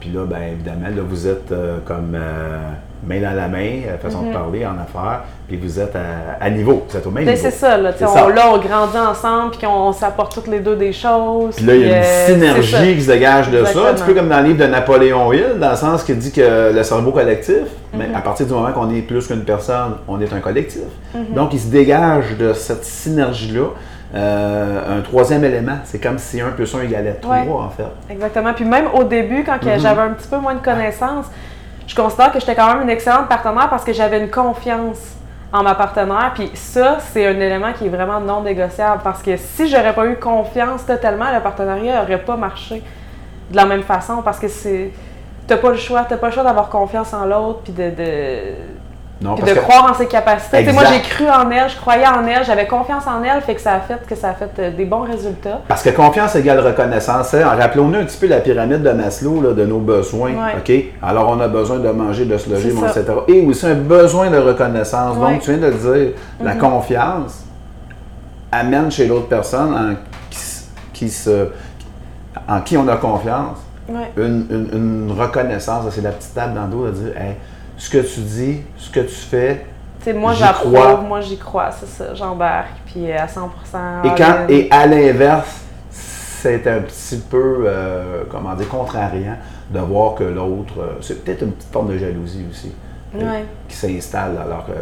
Puis 0.00 0.10
là, 0.12 0.24
ben, 0.26 0.42
évidemment, 0.52 0.94
là, 0.94 1.02
vous 1.08 1.26
êtes 1.26 1.50
euh, 1.50 1.78
comme 1.86 2.12
euh, 2.14 2.58
main 3.06 3.22
dans 3.22 3.34
la 3.34 3.48
main, 3.48 3.80
euh, 3.88 3.96
façon 3.96 4.28
de 4.28 4.32
parler 4.34 4.66
en 4.66 4.72
affaires, 4.72 5.22
puis 5.48 5.56
vous 5.56 5.80
êtes 5.80 5.96
à, 5.96 6.44
à 6.44 6.50
niveau, 6.50 6.84
vous 6.86 6.94
êtes 6.94 7.06
au 7.06 7.10
même 7.10 7.24
Ben, 7.24 7.30
niveau. 7.34 7.42
c'est 7.42 7.56
ça, 7.56 7.78
là, 7.78 7.90
on, 7.98 8.06
ça. 8.06 8.28
là, 8.28 8.42
on 8.52 8.58
grandit 8.58 8.98
ensemble, 8.98 9.52
puis 9.52 9.66
qu'on 9.66 9.92
s'apporte 9.94 10.34
toutes 10.34 10.48
les 10.48 10.60
deux 10.60 10.76
des 10.76 10.92
choses. 10.92 11.56
Puis 11.56 11.64
là, 11.64 11.74
il 11.74 11.80
y 11.80 11.84
a 11.84 11.96
une 11.96 12.04
euh, 12.04 12.26
synergie 12.26 12.96
qui 12.96 13.02
se 13.02 13.10
dégage 13.10 13.50
de 13.50 13.64
ça, 13.64 13.88
un 13.90 13.94
petit 13.94 14.04
peu 14.04 14.12
comme 14.12 14.28
dans 14.28 14.40
le 14.40 14.48
livre 14.48 14.58
de 14.58 14.66
Napoléon 14.70 15.32
Hill, 15.32 15.54
dans 15.58 15.70
le 15.70 15.76
sens 15.76 16.04
qu'il 16.04 16.18
dit 16.18 16.32
que 16.32 16.74
le 16.74 16.82
cerveau 16.82 17.10
collectif, 17.12 17.64
mais 17.94 18.08
Mhm. 18.08 18.14
à 18.16 18.20
partir 18.20 18.44
du 18.46 18.52
moment 18.52 18.72
qu'on 18.72 18.90
est 18.94 19.00
plus 19.00 19.26
qu'une 19.26 19.44
personne, 19.44 19.92
on 20.06 20.20
est 20.20 20.30
un 20.34 20.40
collectif. 20.40 20.82
Mhm. 21.14 21.34
Donc, 21.34 21.54
il 21.54 21.60
se 21.60 21.68
dégage 21.68 22.36
de 22.38 22.52
cette 22.52 22.84
synergie-là 22.84 23.68
euh, 24.14 24.98
un 24.98 25.00
troisième 25.02 25.44
élément. 25.44 25.78
C'est 25.84 25.98
comme 26.00 26.18
si 26.18 26.40
1 26.40 26.50
plus 26.50 26.72
1 26.74 26.82
égalait 26.82 27.14
3, 27.20 27.34
Ouais. 27.36 27.48
en 27.50 27.68
fait. 27.70 27.84
Exactement. 28.10 28.52
Puis 28.54 28.64
même 28.64 28.86
au 28.94 29.04
début, 29.04 29.42
quand 29.44 29.62
Mhm. 29.62 29.78
j'avais 29.80 30.02
un 30.02 30.10
petit 30.10 30.28
peu 30.28 30.38
moins 30.38 30.54
de 30.54 30.60
connaissances, 30.60 31.26
je 31.86 31.94
considère 31.94 32.32
que 32.32 32.40
j'étais 32.40 32.54
quand 32.54 32.72
même 32.74 32.82
une 32.82 32.90
excellente 32.90 33.28
partenaire 33.28 33.68
parce 33.68 33.84
que 33.84 33.92
j'avais 33.92 34.20
une 34.20 34.30
confiance 34.30 34.98
en 35.52 35.62
ma 35.62 35.74
partenaire. 35.74 36.32
Puis 36.34 36.50
ça, 36.54 36.98
c'est 37.00 37.26
un 37.26 37.38
élément 37.40 37.72
qui 37.76 37.86
est 37.86 37.90
vraiment 37.90 38.20
non 38.20 38.42
négociable 38.42 39.00
parce 39.04 39.22
que 39.22 39.36
si 39.36 39.68
j'aurais 39.68 39.92
pas 39.92 40.06
eu 40.06 40.16
confiance 40.16 40.86
totalement, 40.86 41.26
le 41.34 41.40
partenariat 41.40 42.00
n'aurait 42.02 42.18
pas 42.22 42.36
marché 42.36 42.82
de 43.50 43.56
la 43.56 43.64
même 43.66 43.82
façon 43.82 44.22
parce 44.22 44.38
que 44.38 44.48
c'est. 44.48 44.90
T'as 45.46 45.58
pas 45.58 45.70
le 45.70 45.76
choix, 45.76 46.04
t'as 46.08 46.16
pas 46.16 46.28
le 46.28 46.32
choix 46.32 46.42
d'avoir 46.42 46.70
confiance 46.70 47.12
en 47.12 47.26
l'autre 47.26 47.60
puis 47.64 47.72
de, 47.74 47.90
de, 47.90 48.38
Non, 49.24 49.36
parce 49.36 49.48
de 49.50 49.54
que- 49.54 49.60
croire 49.60 49.90
en 49.90 49.94
ses 49.94 50.06
capacités. 50.06 50.70
Moi, 50.72 50.84
j'ai 50.92 51.00
cru 51.00 51.24
en 51.28 51.50
elle, 51.50 51.68
je 51.70 51.76
croyais 51.76 52.06
en 52.06 52.24
elle, 52.26 52.44
j'avais 52.44 52.66
confiance 52.66 53.04
en 53.06 53.22
elle, 53.22 53.40
fait 53.40 53.54
que 53.54 53.60
ça 53.60 53.72
a 53.74 53.80
fait 53.80 54.06
que 54.06 54.14
ça 54.14 54.28
a 54.30 54.34
fait 54.34 54.50
euh, 54.58 54.70
des 54.70 54.84
bons 54.84 55.00
résultats. 55.00 55.60
Parce 55.66 55.82
que 55.82 55.90
confiance 55.90 56.36
égale 56.36 56.60
reconnaissance. 56.60 57.32
hein. 57.32 57.44
Rappelons-nous 57.58 57.98
un 58.00 58.04
petit 58.04 58.18
peu 58.18 58.26
la 58.26 58.40
pyramide 58.40 58.82
de 58.82 58.90
Maslow 58.90 59.40
là, 59.40 59.52
de 59.54 59.64
nos 59.64 59.78
besoins. 59.78 60.30
Ouais. 60.32 60.56
OK? 60.58 60.84
Alors, 61.02 61.30
on 61.30 61.40
a 61.40 61.48
besoin 61.48 61.78
de 61.78 61.88
manger, 61.88 62.26
de 62.26 62.36
se 62.36 62.50
loger, 62.50 62.70
bon, 62.72 62.86
etc. 62.86 63.04
Et 63.28 63.40
aussi 63.46 63.66
un 63.66 63.74
besoin 63.74 64.30
de 64.30 64.36
reconnaissance. 64.38 65.16
Ouais. 65.16 65.32
Donc, 65.32 65.40
tu 65.40 65.52
viens 65.54 65.70
de 65.70 65.72
dire, 65.74 66.12
la 66.42 66.54
Mhm. 66.54 66.60
confiance 66.60 67.44
amène 68.52 68.90
chez 68.90 69.06
l'autre 69.06 69.26
personne 69.28 69.74
en 69.74 69.94
qui, 70.92 71.08
se, 71.08 71.48
en 72.48 72.60
qui 72.60 72.76
on 72.76 72.86
a 72.88 72.96
confiance 72.96 73.58
Ouais. 73.88 74.12
une, 74.16 74.46
une- 74.50 74.70
une 75.10 75.14
reconnaissance. 75.18 75.84
C'est 75.90 76.00
la 76.02 76.10
petite 76.10 76.34
table 76.34 76.54
dans 76.54 76.62
le 76.64 76.68
dos 76.68 76.86
de 76.86 76.90
dire 76.92 77.16
hey, 77.20 77.34
ce 77.76 77.90
que 77.90 77.98
tu 77.98 78.20
dis, 78.20 78.62
ce 78.78 78.90
que 78.90 79.00
tu 79.00 79.08
fais. 79.14 79.66
Tu 79.98 80.04
sais, 80.04 80.12
moi, 80.12 80.32
J'y 80.34 80.40
j'approuve, 80.40 80.72
crois. 80.74 81.00
moi, 81.00 81.20
j'y 81.20 81.38
crois, 81.38 81.70
c'est 81.70 81.86
ça, 81.86 82.14
j'embarque, 82.14 82.76
puis 82.86 83.10
euh, 83.10 83.16
à 83.18 83.26
100% 83.26 84.04
Et, 84.04 84.08
quand, 84.16 84.46
et 84.48 84.68
à 84.70 84.86
l'inverse, 84.86 85.62
c'est 85.90 86.66
un 86.66 86.80
petit 86.80 87.16
peu, 87.30 87.64
euh, 87.66 88.24
comment 88.30 88.54
dire, 88.54 88.68
contrariant 88.68 89.36
de 89.70 89.78
voir 89.80 90.14
que 90.14 90.24
l'autre, 90.24 90.74
euh, 90.78 90.92
c'est 91.00 91.24
peut-être 91.24 91.42
une 91.42 91.52
petite 91.52 91.72
forme 91.72 91.88
de 91.92 91.96
jalousie 91.98 92.44
aussi 92.50 92.72
euh, 93.14 93.18
Ouais. 93.20 93.44
qui 93.68 93.74
s'installe. 93.76 94.36
Alors 94.44 94.66
que 94.66 94.72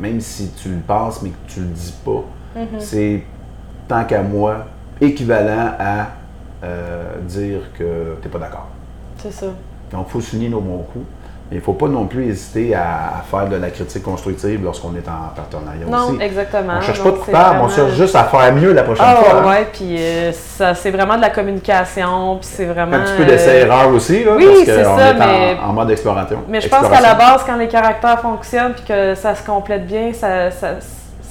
même 0.00 0.20
si 0.20 0.50
tu 0.52 0.68
le 0.68 0.78
penses 0.86 1.22
mais 1.22 1.30
que 1.30 1.52
tu 1.52 1.60
le 1.60 1.66
dis 1.66 1.94
pas, 2.04 2.22
Mhm. 2.54 2.78
c'est 2.78 3.22
tant 3.88 4.04
qu'à 4.04 4.22
moi 4.22 4.66
équivalent 5.00 5.72
à 5.78 6.06
dire 7.22 7.60
que 7.78 8.16
tu 8.20 8.26
n'es 8.28 8.32
pas 8.32 8.38
d'accord. 8.38 8.68
C'est 9.18 9.32
ça. 9.32 9.46
Donc, 9.92 10.06
il 10.08 10.12
faut 10.12 10.20
souligner 10.20 10.48
nos 10.48 10.60
bons 10.60 10.84
coups. 10.92 11.04
Mais 11.48 11.58
il 11.58 11.60
ne 11.60 11.64
faut 11.64 11.74
pas 11.74 11.86
non 11.86 12.06
plus 12.06 12.26
hésiter 12.28 12.74
à, 12.74 13.22
faire 13.30 13.46
de 13.48 13.54
la 13.54 13.70
critique 13.70 14.02
constructive 14.02 14.64
lorsqu'on 14.64 14.92
est 14.96 15.08
en 15.08 15.32
partenariat 15.34 15.86
Non, 15.88 16.14
aussi. 16.14 16.20
exactement. 16.20 16.72
On 16.74 16.76
ne 16.78 16.82
cherche 16.82 17.00
pas 17.02 17.10
de 17.12 17.16
coupable, 17.16 17.58
on 17.62 17.68
cherche 17.68 17.92
juste 17.92 18.16
à 18.16 18.24
faire 18.24 18.52
mieux 18.52 18.72
la 18.72 18.82
prochaine 18.82 19.06
Ah 19.08 19.14
fois. 19.14 19.46
ouais, 19.50 19.68
puis 19.72 19.96
euh, 19.96 20.32
ça, 20.32 20.74
c'est 20.74 20.90
vraiment 20.90 21.14
de 21.16 21.20
la 21.20 21.30
communication, 21.30 22.38
puis 22.40 22.48
c'est 22.50 22.64
vraiment... 22.64 22.96
Un 22.96 23.00
petit 23.02 23.16
peu 23.16 23.24
d'essai-erreur 23.26 23.88
aussi, 23.90 24.24
là, 24.24 24.32
oui, 24.36 24.44
parce 24.44 24.58
c'est 24.64 24.82
qu'on 24.82 24.98
ça, 24.98 25.08
est 25.10 25.14
mais- 25.14 25.56
en, 25.64 25.68
en 25.68 25.72
mode 25.72 25.90
exploration. 25.92 26.38
Mais 26.48 26.60
je 26.60 26.68
pense 26.68 26.88
qu'à 26.88 27.00
la 27.00 27.14
base, 27.14 27.44
quand 27.46 27.56
les 27.56 27.68
caractères 27.68 28.18
fonctionnent 28.20 28.72
puis 28.72 28.84
que 28.84 29.14
ça 29.14 29.36
se 29.36 29.46
complète 29.46 29.86
bien, 29.86 30.12
ça, 30.12 30.50
ça, 30.50 30.70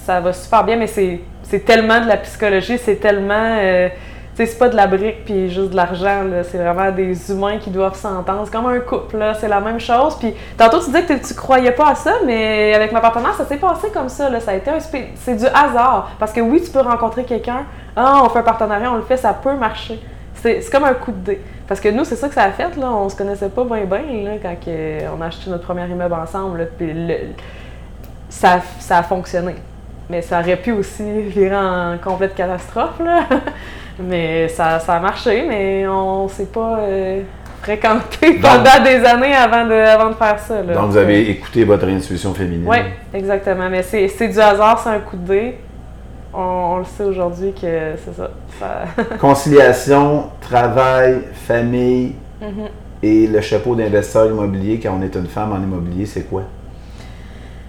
ça 0.05 0.21
va 0.21 0.31
super 0.31 0.63
bien, 0.63 0.77
mais 0.77 0.87
c'est 0.87 1.19
tellement 1.65 1.99
de 1.99 2.07
la 2.07 2.15
psychologie, 2.17 2.77
c'est 2.77 3.01
tellement... 3.01 3.57
euh, 3.61 3.89
c'est 4.37 4.57
pas 4.59 4.67
de 4.67 4.75
la 4.75 4.85
brique 4.87 5.23
puis 5.23 5.49
juste 5.49 5.69
de 5.71 5.75
l'argent, 5.77 6.23
c'est 6.43 6.57
vraiment 6.57 6.91
des 6.91 7.31
humains 7.31 7.57
qui 7.57 7.69
doivent 7.69 7.95
s'entendre. 7.95 8.41
C'est 8.45 8.51
comme 8.51 8.65
un 8.65 8.79
couple, 8.79 9.17
c'est 9.39 9.47
la 9.47 9.61
même 9.61 9.79
chose. 9.79 10.15
Puis 10.19 10.33
tantôt, 10.57 10.79
tu 10.79 10.87
disais 10.87 11.03
que 11.03 11.13
tu 11.25 11.33
croyais 11.33 11.71
pas 11.71 11.91
à 11.91 11.95
ça, 11.95 12.11
mais 12.25 12.73
avec 12.73 12.91
ma 12.91 12.99
partenaire, 12.99 13.33
ça 13.33 13.45
s'est 13.45 13.57
passé 13.57 13.87
comme 13.93 14.09
ça. 14.09 14.29
Là. 14.29 14.41
Ça 14.41 14.51
a 14.51 14.55
été 14.55 14.69
un 14.69 14.79
C'est 14.79 15.35
du 15.35 15.45
hasard. 15.45 16.11
Parce 16.19 16.33
que 16.33 16.41
oui, 16.41 16.61
tu 16.61 16.69
peux 16.69 16.81
rencontrer 16.81 17.23
quelqu'un, 17.23 17.63
ah, 17.95 18.21
on 18.25 18.29
fait 18.29 18.39
un 18.39 18.43
partenariat, 18.43 18.91
on 18.91 18.95
le 18.97 19.03
fait, 19.03 19.17
ça 19.17 19.33
peut 19.33 19.53
marcher. 19.55 19.99
C'est 20.35 20.69
comme 20.69 20.83
un 20.83 20.93
coup 20.93 21.11
de 21.11 21.17
dé. 21.31 21.41
Parce 21.67 21.79
que 21.79 21.89
nous, 21.89 22.03
c'est 22.03 22.15
ça 22.17 22.27
que 22.27 22.35
ça 22.35 22.43
a 22.43 22.51
fait, 22.51 22.75
là. 22.75 22.91
On 22.91 23.07
se 23.09 23.15
connaissait 23.15 23.49
pas 23.49 23.63
bien, 23.63 23.79
quand 24.41 24.55
on 25.17 25.21
a 25.21 25.25
acheté 25.27 25.49
notre 25.49 25.63
premier 25.63 25.87
immeuble 25.87 26.13
ensemble, 26.13 26.59
là. 26.59 26.65
Puis 26.77 26.91
le- 26.93 27.17
ça, 28.29 28.59
ça 28.79 28.97
a 28.97 29.03
fonctionné. 29.03 29.55
Mais 30.09 30.21
ça 30.21 30.39
aurait 30.41 30.57
pu 30.57 30.71
aussi 30.73 31.21
virer 31.21 31.55
en 31.55 31.97
complète 32.03 32.35
catastrophe, 32.35 32.99
là. 32.99 33.21
mais 33.99 34.47
ça, 34.49 34.79
ça 34.79 34.95
a 34.95 34.99
marché, 34.99 35.45
mais 35.47 35.87
on 35.87 36.27
s'est 36.27 36.45
pas 36.47 36.79
euh, 36.79 37.21
fréquenté 37.61 38.33
Donc- 38.33 38.41
pendant 38.41 38.83
des 38.83 39.03
années 39.05 39.33
avant 39.33 39.65
de, 39.65 39.73
avant 39.73 40.09
de 40.09 40.15
faire 40.15 40.39
ça, 40.39 40.61
là. 40.61 40.73
Donc, 40.73 40.91
vous 40.91 40.97
avez 40.97 41.29
écouté 41.29 41.63
votre 41.63 41.87
intuition 41.87 42.33
féminine. 42.33 42.65
Oui, 42.67 42.77
exactement. 43.13 43.69
Mais 43.69 43.83
c'est 43.83 44.27
du 44.27 44.39
hasard, 44.39 44.79
c'est 44.83 44.89
un 44.89 44.99
coup 44.99 45.15
de 45.17 45.25
dé. 45.27 45.57
On, 46.33 46.39
on 46.39 46.77
le 46.79 46.83
sait 46.85 47.03
aujourd'hui 47.05 47.53
que 47.53 47.93
c'est 48.03 48.13
ça. 48.15 48.29
ça... 48.59 48.83
Conciliation, 49.19 50.25
travail, 50.41 51.21
famille 51.47 52.15
Mhm. 52.41 52.65
et 53.01 53.27
le 53.27 53.39
chapeau 53.39 53.75
d'investisseur 53.75 54.25
immobilier 54.27 54.77
quand 54.83 54.97
on 54.99 55.01
est 55.01 55.15
une 55.15 55.27
femme 55.27 55.53
en 55.53 55.57
immobilier, 55.57 56.05
c'est 56.05 56.23
quoi? 56.29 56.41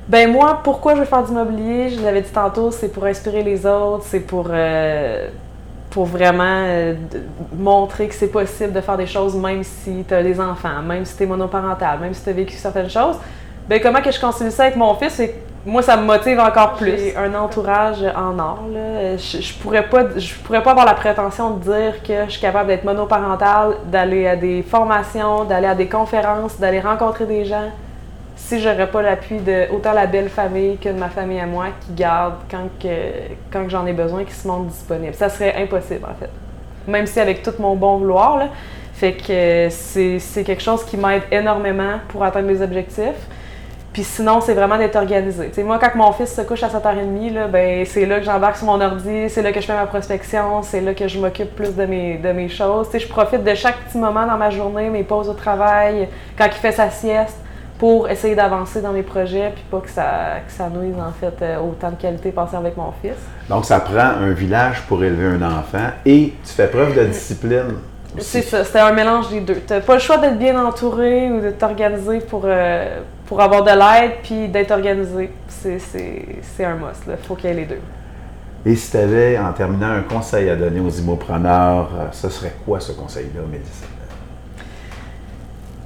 Ben 0.08 0.30
moi, 0.32 0.60
pourquoi 0.64 0.94
je 0.94 1.00
veux 1.00 1.04
faire 1.06 1.22
du 1.24 1.32
mobilier, 1.32 1.88
je 1.90 2.02
l'avais 2.02 2.20
dit 2.22 2.30
tantôt, 2.32 2.72
c'est 2.72 2.88
pour 2.92 3.04
inspirer 3.04 3.42
les 3.44 3.64
autres, 3.64 4.04
c'est 4.06 4.20
pour, 4.20 4.48
euh, 4.50 5.28
pour 5.90 6.06
vraiment 6.06 6.64
euh, 6.66 6.94
montrer 7.56 8.08
que 8.08 8.14
c'est 8.14 8.28
possible 8.28 8.72
de 8.72 8.80
faire 8.80 8.96
des 8.96 9.06
choses 9.06 9.34
même 9.36 9.62
si 9.62 10.04
tu 10.06 10.14
as 10.14 10.22
des 10.22 10.40
enfants, 10.40 10.82
même 10.82 11.04
si 11.04 11.16
tu 11.16 11.22
es 11.22 11.26
monoparental, 11.26 11.98
même 12.00 12.14
si 12.14 12.22
tu 12.22 12.30
as 12.30 12.32
vécu 12.32 12.54
certaines 12.54 12.90
choses. 12.90 13.16
Ben 13.68 13.80
comment 13.80 14.00
que 14.00 14.10
je 14.10 14.20
concilie 14.20 14.50
ça 14.50 14.64
avec 14.64 14.76
mon 14.76 14.94
fils, 14.94 15.16
que 15.16 15.22
moi 15.64 15.82
ça 15.82 15.96
me 15.96 16.04
motive 16.04 16.38
encore 16.38 16.74
plus. 16.74 16.96
J'ai 16.96 17.16
un 17.16 17.34
entourage 17.34 18.02
en 18.14 18.38
or 18.38 18.64
là, 18.72 19.16
je, 19.16 19.40
je 19.40 19.54
pourrais 19.54 19.88
pas 19.88 20.16
je 20.16 20.34
pourrais 20.34 20.62
pas 20.62 20.70
avoir 20.70 20.86
la 20.86 20.94
prétention 20.94 21.50
de 21.50 21.62
dire 21.62 22.02
que 22.02 22.26
je 22.26 22.32
suis 22.32 22.40
capable 22.40 22.68
d'être 22.68 22.84
monoparental, 22.84 23.76
d'aller 23.86 24.28
à 24.28 24.36
des 24.36 24.62
formations, 24.62 25.44
d'aller 25.44 25.66
à 25.66 25.74
des 25.74 25.88
conférences, 25.88 26.58
d'aller 26.58 26.80
rencontrer 26.80 27.26
des 27.26 27.44
gens 27.44 27.70
si 28.36 28.60
j'aurais 28.60 28.88
pas 28.88 29.02
l'appui 29.02 29.38
de 29.38 29.72
autant 29.72 29.92
la 29.92 30.06
belle 30.06 30.28
famille 30.28 30.76
que 30.76 30.90
de 30.90 30.98
ma 30.98 31.08
famille 31.08 31.40
à 31.40 31.46
moi 31.46 31.66
qui 31.80 31.94
garde 31.94 32.34
quand 32.50 32.68
que, 32.80 32.88
quand 33.50 33.64
que 33.64 33.70
j'en 33.70 33.86
ai 33.86 33.94
besoin, 33.94 34.24
qui 34.24 34.34
se 34.34 34.46
montre 34.46 34.66
disponible. 34.66 35.14
Ça 35.14 35.28
serait 35.28 35.54
impossible 35.56 36.04
en 36.04 36.14
fait. 36.14 36.30
Même 36.86 37.06
si 37.06 37.18
avec 37.18 37.42
tout 37.42 37.54
mon 37.58 37.74
bon 37.74 37.98
vouloir, 37.98 38.36
là. 38.36 38.48
Fait 38.94 39.12
que 39.12 39.30
euh, 39.30 39.68
c'est 39.70 40.44
quelque 40.44 40.62
chose 40.62 40.84
qui 40.84 40.96
m'aide 40.96 41.22
énormément 41.30 41.98
pour 42.08 42.24
atteindre 42.24 42.46
mes 42.46 42.62
objectifs. 42.62 43.26
Puis 43.92 44.04
sinon, 44.04 44.40
c'est 44.42 44.52
vraiment 44.52 44.76
d'être 44.76 44.96
organisé. 44.96 45.48
Tu 45.48 45.54
sais, 45.54 45.62
moi, 45.62 45.78
quand 45.78 45.94
mon 45.94 46.12
fils 46.12 46.34
se 46.34 46.42
couche 46.42 46.62
à 46.62 46.68
7h30, 46.68 47.32
là, 47.32 47.46
ben, 47.46 47.84
c'est 47.86 48.04
là 48.04 48.18
que 48.18 48.26
j'embarque 48.26 48.56
sur 48.56 48.66
mon 48.66 48.78
ordi, 48.78 49.30
c'est 49.30 49.40
là 49.40 49.52
que 49.52 49.60
je 49.60 49.66
fais 49.66 49.74
ma 49.74 49.86
prospection, 49.86 50.62
c'est 50.62 50.82
là 50.82 50.92
que 50.92 51.08
je 51.08 51.18
m'occupe 51.18 51.54
plus 51.56 51.74
de 51.74 51.86
mes, 51.86 52.18
de 52.18 52.30
mes 52.32 52.50
choses. 52.50 52.88
Je 52.92 53.08
profite 53.08 53.42
de 53.42 53.54
chaque 53.54 53.76
petit 53.86 53.96
moment 53.96 54.26
dans 54.26 54.36
ma 54.36 54.50
journée, 54.50 54.90
mes 54.90 55.02
pauses 55.02 55.30
au 55.30 55.34
travail, 55.34 56.08
quand 56.36 56.44
il 56.46 56.52
fait 56.52 56.72
sa 56.72 56.90
sieste, 56.90 57.38
pour 57.78 58.08
essayer 58.08 58.34
d'avancer 58.34 58.80
dans 58.80 58.92
mes 58.92 59.02
projets, 59.02 59.52
puis 59.54 59.64
pas 59.70 59.80
que 59.80 59.90
ça, 59.90 60.40
que 60.46 60.52
ça 60.52 60.68
nuise, 60.70 60.94
en 60.98 61.12
fait, 61.12 61.42
euh, 61.42 61.58
autant 61.60 61.90
de 61.90 61.96
qualité 61.96 62.30
passée 62.30 62.56
avec 62.56 62.76
mon 62.76 62.92
fils. 63.02 63.16
Donc, 63.48 63.64
ça 63.64 63.80
prend 63.80 63.98
un 63.98 64.32
village 64.32 64.82
pour 64.88 65.04
élever 65.04 65.36
un 65.36 65.42
enfant 65.42 65.90
et 66.04 66.32
tu 66.44 66.52
fais 66.52 66.68
preuve 66.68 66.96
de 66.96 67.04
discipline. 67.04 67.74
C'est 68.18 68.42
ça, 68.42 68.64
c'était 68.64 68.78
un 68.78 68.92
mélange 68.92 69.28
des 69.28 69.40
deux. 69.40 69.60
T'as 69.66 69.80
pas 69.80 69.94
le 69.94 70.00
choix 70.00 70.16
d'être 70.16 70.38
bien 70.38 70.58
entouré 70.64 71.30
ou 71.30 71.40
de 71.40 71.50
t'organiser 71.50 72.20
pour, 72.20 72.42
euh, 72.44 73.00
pour 73.26 73.40
avoir 73.42 73.62
de 73.62 73.70
l'aide, 73.70 74.12
puis 74.22 74.48
d'être 74.48 74.70
organisé. 74.70 75.30
C'est 75.48 76.64
un 76.64 76.76
must, 76.76 77.06
là. 77.06 77.16
Faut 77.22 77.34
qu'il 77.34 77.50
y 77.50 77.52
ait 77.52 77.56
les 77.56 77.66
deux. 77.66 77.80
Et 78.64 78.74
si 78.74 78.90
tu 78.90 78.96
avais, 78.96 79.38
en 79.38 79.52
terminant, 79.52 79.90
un 79.90 80.02
conseil 80.02 80.48
à 80.48 80.56
donner 80.56 80.80
aux 80.80 80.90
immopreneurs, 80.90 81.90
euh, 81.94 82.06
ce 82.10 82.30
serait 82.30 82.54
quoi 82.64 82.80
ce 82.80 82.92
conseil-là, 82.92 83.42
Mélissa? 83.50 83.86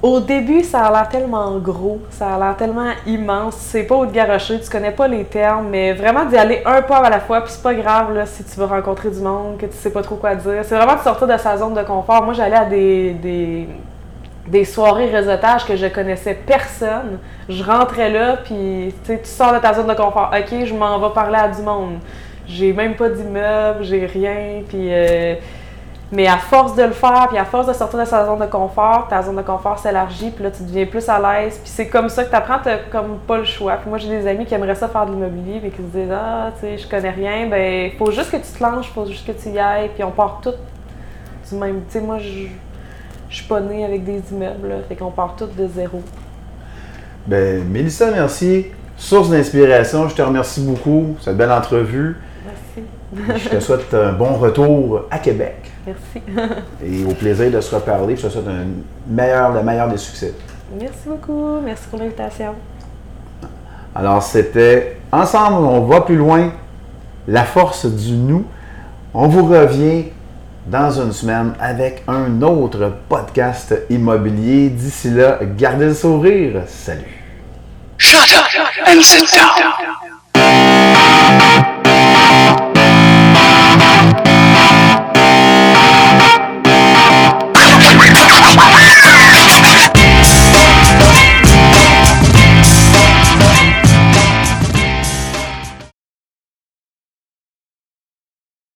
Au 0.02 0.18
début, 0.18 0.62
ça 0.64 0.86
a 0.86 0.90
l'air 0.90 1.08
tellement 1.10 1.58
gros, 1.58 2.00
ça 2.08 2.34
a 2.34 2.38
l'air 2.38 2.56
tellement 2.56 2.90
immense. 3.06 3.56
C'est 3.56 3.82
pas 3.82 3.96
où 3.96 4.06
te 4.06 4.12
garocher, 4.12 4.58
tu 4.58 4.70
connais 4.70 4.92
pas 4.92 5.06
les 5.06 5.24
termes, 5.24 5.68
mais 5.68 5.92
vraiment 5.92 6.24
d'y 6.24 6.38
aller 6.38 6.62
un 6.64 6.80
pas 6.80 6.98
à 6.98 7.10
la 7.10 7.20
fois. 7.20 7.42
Puis 7.42 7.52
c'est 7.52 7.62
pas 7.62 7.74
grave 7.74 8.14
là, 8.14 8.24
si 8.24 8.42
tu 8.42 8.58
veux 8.58 8.64
rencontrer 8.64 9.10
du 9.10 9.20
monde, 9.20 9.58
que 9.58 9.66
tu 9.66 9.76
sais 9.76 9.90
pas 9.90 10.00
trop 10.02 10.14
quoi 10.16 10.34
dire. 10.34 10.62
C'est 10.64 10.74
vraiment 10.74 10.94
de 10.94 11.00
sortir 11.00 11.26
de 11.26 11.36
sa 11.36 11.58
zone 11.58 11.74
de 11.74 11.82
confort. 11.82 12.22
Moi, 12.24 12.32
j'allais 12.32 12.56
à 12.56 12.64
des, 12.64 13.12
des, 13.12 13.68
des 14.46 14.64
soirées 14.64 15.10
réseautage 15.10 15.66
que 15.66 15.76
je 15.76 15.86
connaissais 15.88 16.32
personne. 16.46 17.18
Je 17.50 17.62
rentrais 17.62 18.08
là, 18.10 18.38
puis 18.42 18.94
tu 19.04 19.18
sors 19.24 19.52
de 19.52 19.58
ta 19.58 19.74
zone 19.74 19.86
de 19.86 19.94
confort. 19.94 20.30
Ok, 20.34 20.64
je 20.64 20.72
m'en 20.74 20.98
vais 20.98 21.12
parler 21.12 21.36
à 21.38 21.48
du 21.48 21.60
monde. 21.60 21.98
J'ai 22.46 22.72
même 22.72 22.94
pas 22.94 23.10
d'immeuble, 23.10 23.82
j'ai 23.82 24.06
rien, 24.06 24.62
puis. 24.66 24.88
euh, 24.94 25.34
mais 26.12 26.26
à 26.26 26.38
force 26.38 26.74
de 26.74 26.82
le 26.82 26.92
faire, 26.92 27.28
puis 27.28 27.38
à 27.38 27.44
force 27.44 27.68
de 27.68 27.72
sortir 27.72 28.00
de 28.00 28.04
sa 28.04 28.26
zone 28.26 28.40
de 28.40 28.46
confort, 28.46 29.06
ta 29.08 29.22
zone 29.22 29.36
de 29.36 29.42
confort 29.42 29.78
s'élargit, 29.78 30.30
puis 30.30 30.42
là, 30.42 30.50
tu 30.50 30.64
deviens 30.64 30.86
plus 30.86 31.08
à 31.08 31.18
l'aise. 31.20 31.58
Puis 31.62 31.70
c'est 31.72 31.86
comme 31.86 32.08
ça 32.08 32.24
que 32.24 32.30
tu 32.30 32.34
apprends, 32.34 32.58
tu 32.58 32.68
comme 32.90 33.18
pas 33.26 33.38
le 33.38 33.44
choix. 33.44 33.76
Puis 33.76 33.88
moi, 33.88 33.98
j'ai 33.98 34.08
des 34.08 34.26
amis 34.26 34.44
qui 34.44 34.54
aimeraient 34.54 34.74
ça 34.74 34.88
faire 34.88 35.06
de 35.06 35.12
l'immobilier, 35.12 35.60
mais 35.62 35.70
qui 35.70 35.76
se 35.76 35.98
disent 35.98 36.12
Ah, 36.12 36.50
tu 36.54 36.62
sais, 36.62 36.78
je 36.78 36.88
connais 36.88 37.10
rien. 37.10 37.46
Ben, 37.48 37.92
faut 37.96 38.10
juste 38.10 38.32
que 38.32 38.38
tu 38.38 38.52
te 38.52 38.62
lances, 38.62 38.86
faut 38.86 39.06
juste 39.06 39.24
que 39.24 39.32
tu 39.32 39.50
y 39.50 39.58
ailles, 39.58 39.90
puis 39.94 40.02
on 40.02 40.10
part 40.10 40.40
tout 40.42 40.54
du 41.48 41.56
même. 41.56 41.82
Tu 41.86 41.92
sais, 41.92 42.00
moi, 42.00 42.18
je 42.18 42.48
suis 43.28 43.46
pas 43.46 43.60
née 43.60 43.84
avec 43.84 44.04
des 44.04 44.20
immeubles, 44.32 44.68
là, 44.68 44.74
fait 44.88 44.96
qu'on 44.96 45.12
part 45.12 45.36
tout 45.36 45.46
de 45.46 45.68
zéro. 45.68 46.02
Ben, 47.24 47.62
Mélissa 47.68 48.10
Mercier, 48.10 48.74
source 48.96 49.30
d'inspiration, 49.30 50.08
je 50.08 50.16
te 50.16 50.22
remercie 50.22 50.62
beaucoup. 50.62 51.16
Cette 51.20 51.36
belle 51.36 51.52
entrevue. 51.52 52.16
Merci. 53.12 53.44
Je 53.44 53.48
te 53.50 53.60
souhaite 53.60 53.94
un 53.94 54.12
bon 54.12 54.34
retour 54.34 55.02
à 55.10 55.18
Québec 55.18 55.70
Merci. 55.86 56.22
et 56.84 57.04
au 57.04 57.14
plaisir 57.14 57.50
de 57.50 57.60
se 57.60 57.74
reparler. 57.74 58.16
Je 58.16 58.26
te 58.26 58.28
souhaite 58.32 58.46
un 58.48 58.66
meilleur, 59.08 59.52
le 59.52 59.62
meilleur 59.62 59.88
des 59.88 59.96
succès. 59.96 60.34
Merci 60.78 61.08
beaucoup. 61.08 61.60
Merci 61.64 61.84
pour 61.90 61.98
l'invitation. 61.98 62.54
Alors, 63.94 64.22
c'était 64.22 65.00
Ensemble, 65.12 65.66
on 65.66 65.80
va 65.86 66.02
plus 66.02 66.16
loin. 66.16 66.52
La 67.26 67.44
force 67.44 67.86
du 67.86 68.12
nous. 68.12 68.44
On 69.12 69.26
vous 69.26 69.44
revient 69.46 70.04
dans 70.66 70.90
une 71.00 71.12
semaine 71.12 71.54
avec 71.58 72.04
un 72.06 72.40
autre 72.42 72.92
podcast 73.08 73.74
immobilier. 73.90 74.68
D'ici 74.68 75.10
là, 75.10 75.40
gardez 75.56 75.86
le 75.86 75.94
sourire. 75.94 76.62
Salut. 76.68 77.18
Shut 77.98 78.20
up 78.20 78.86
and 78.86 79.02
sit 79.02 79.28
down. 79.34 80.09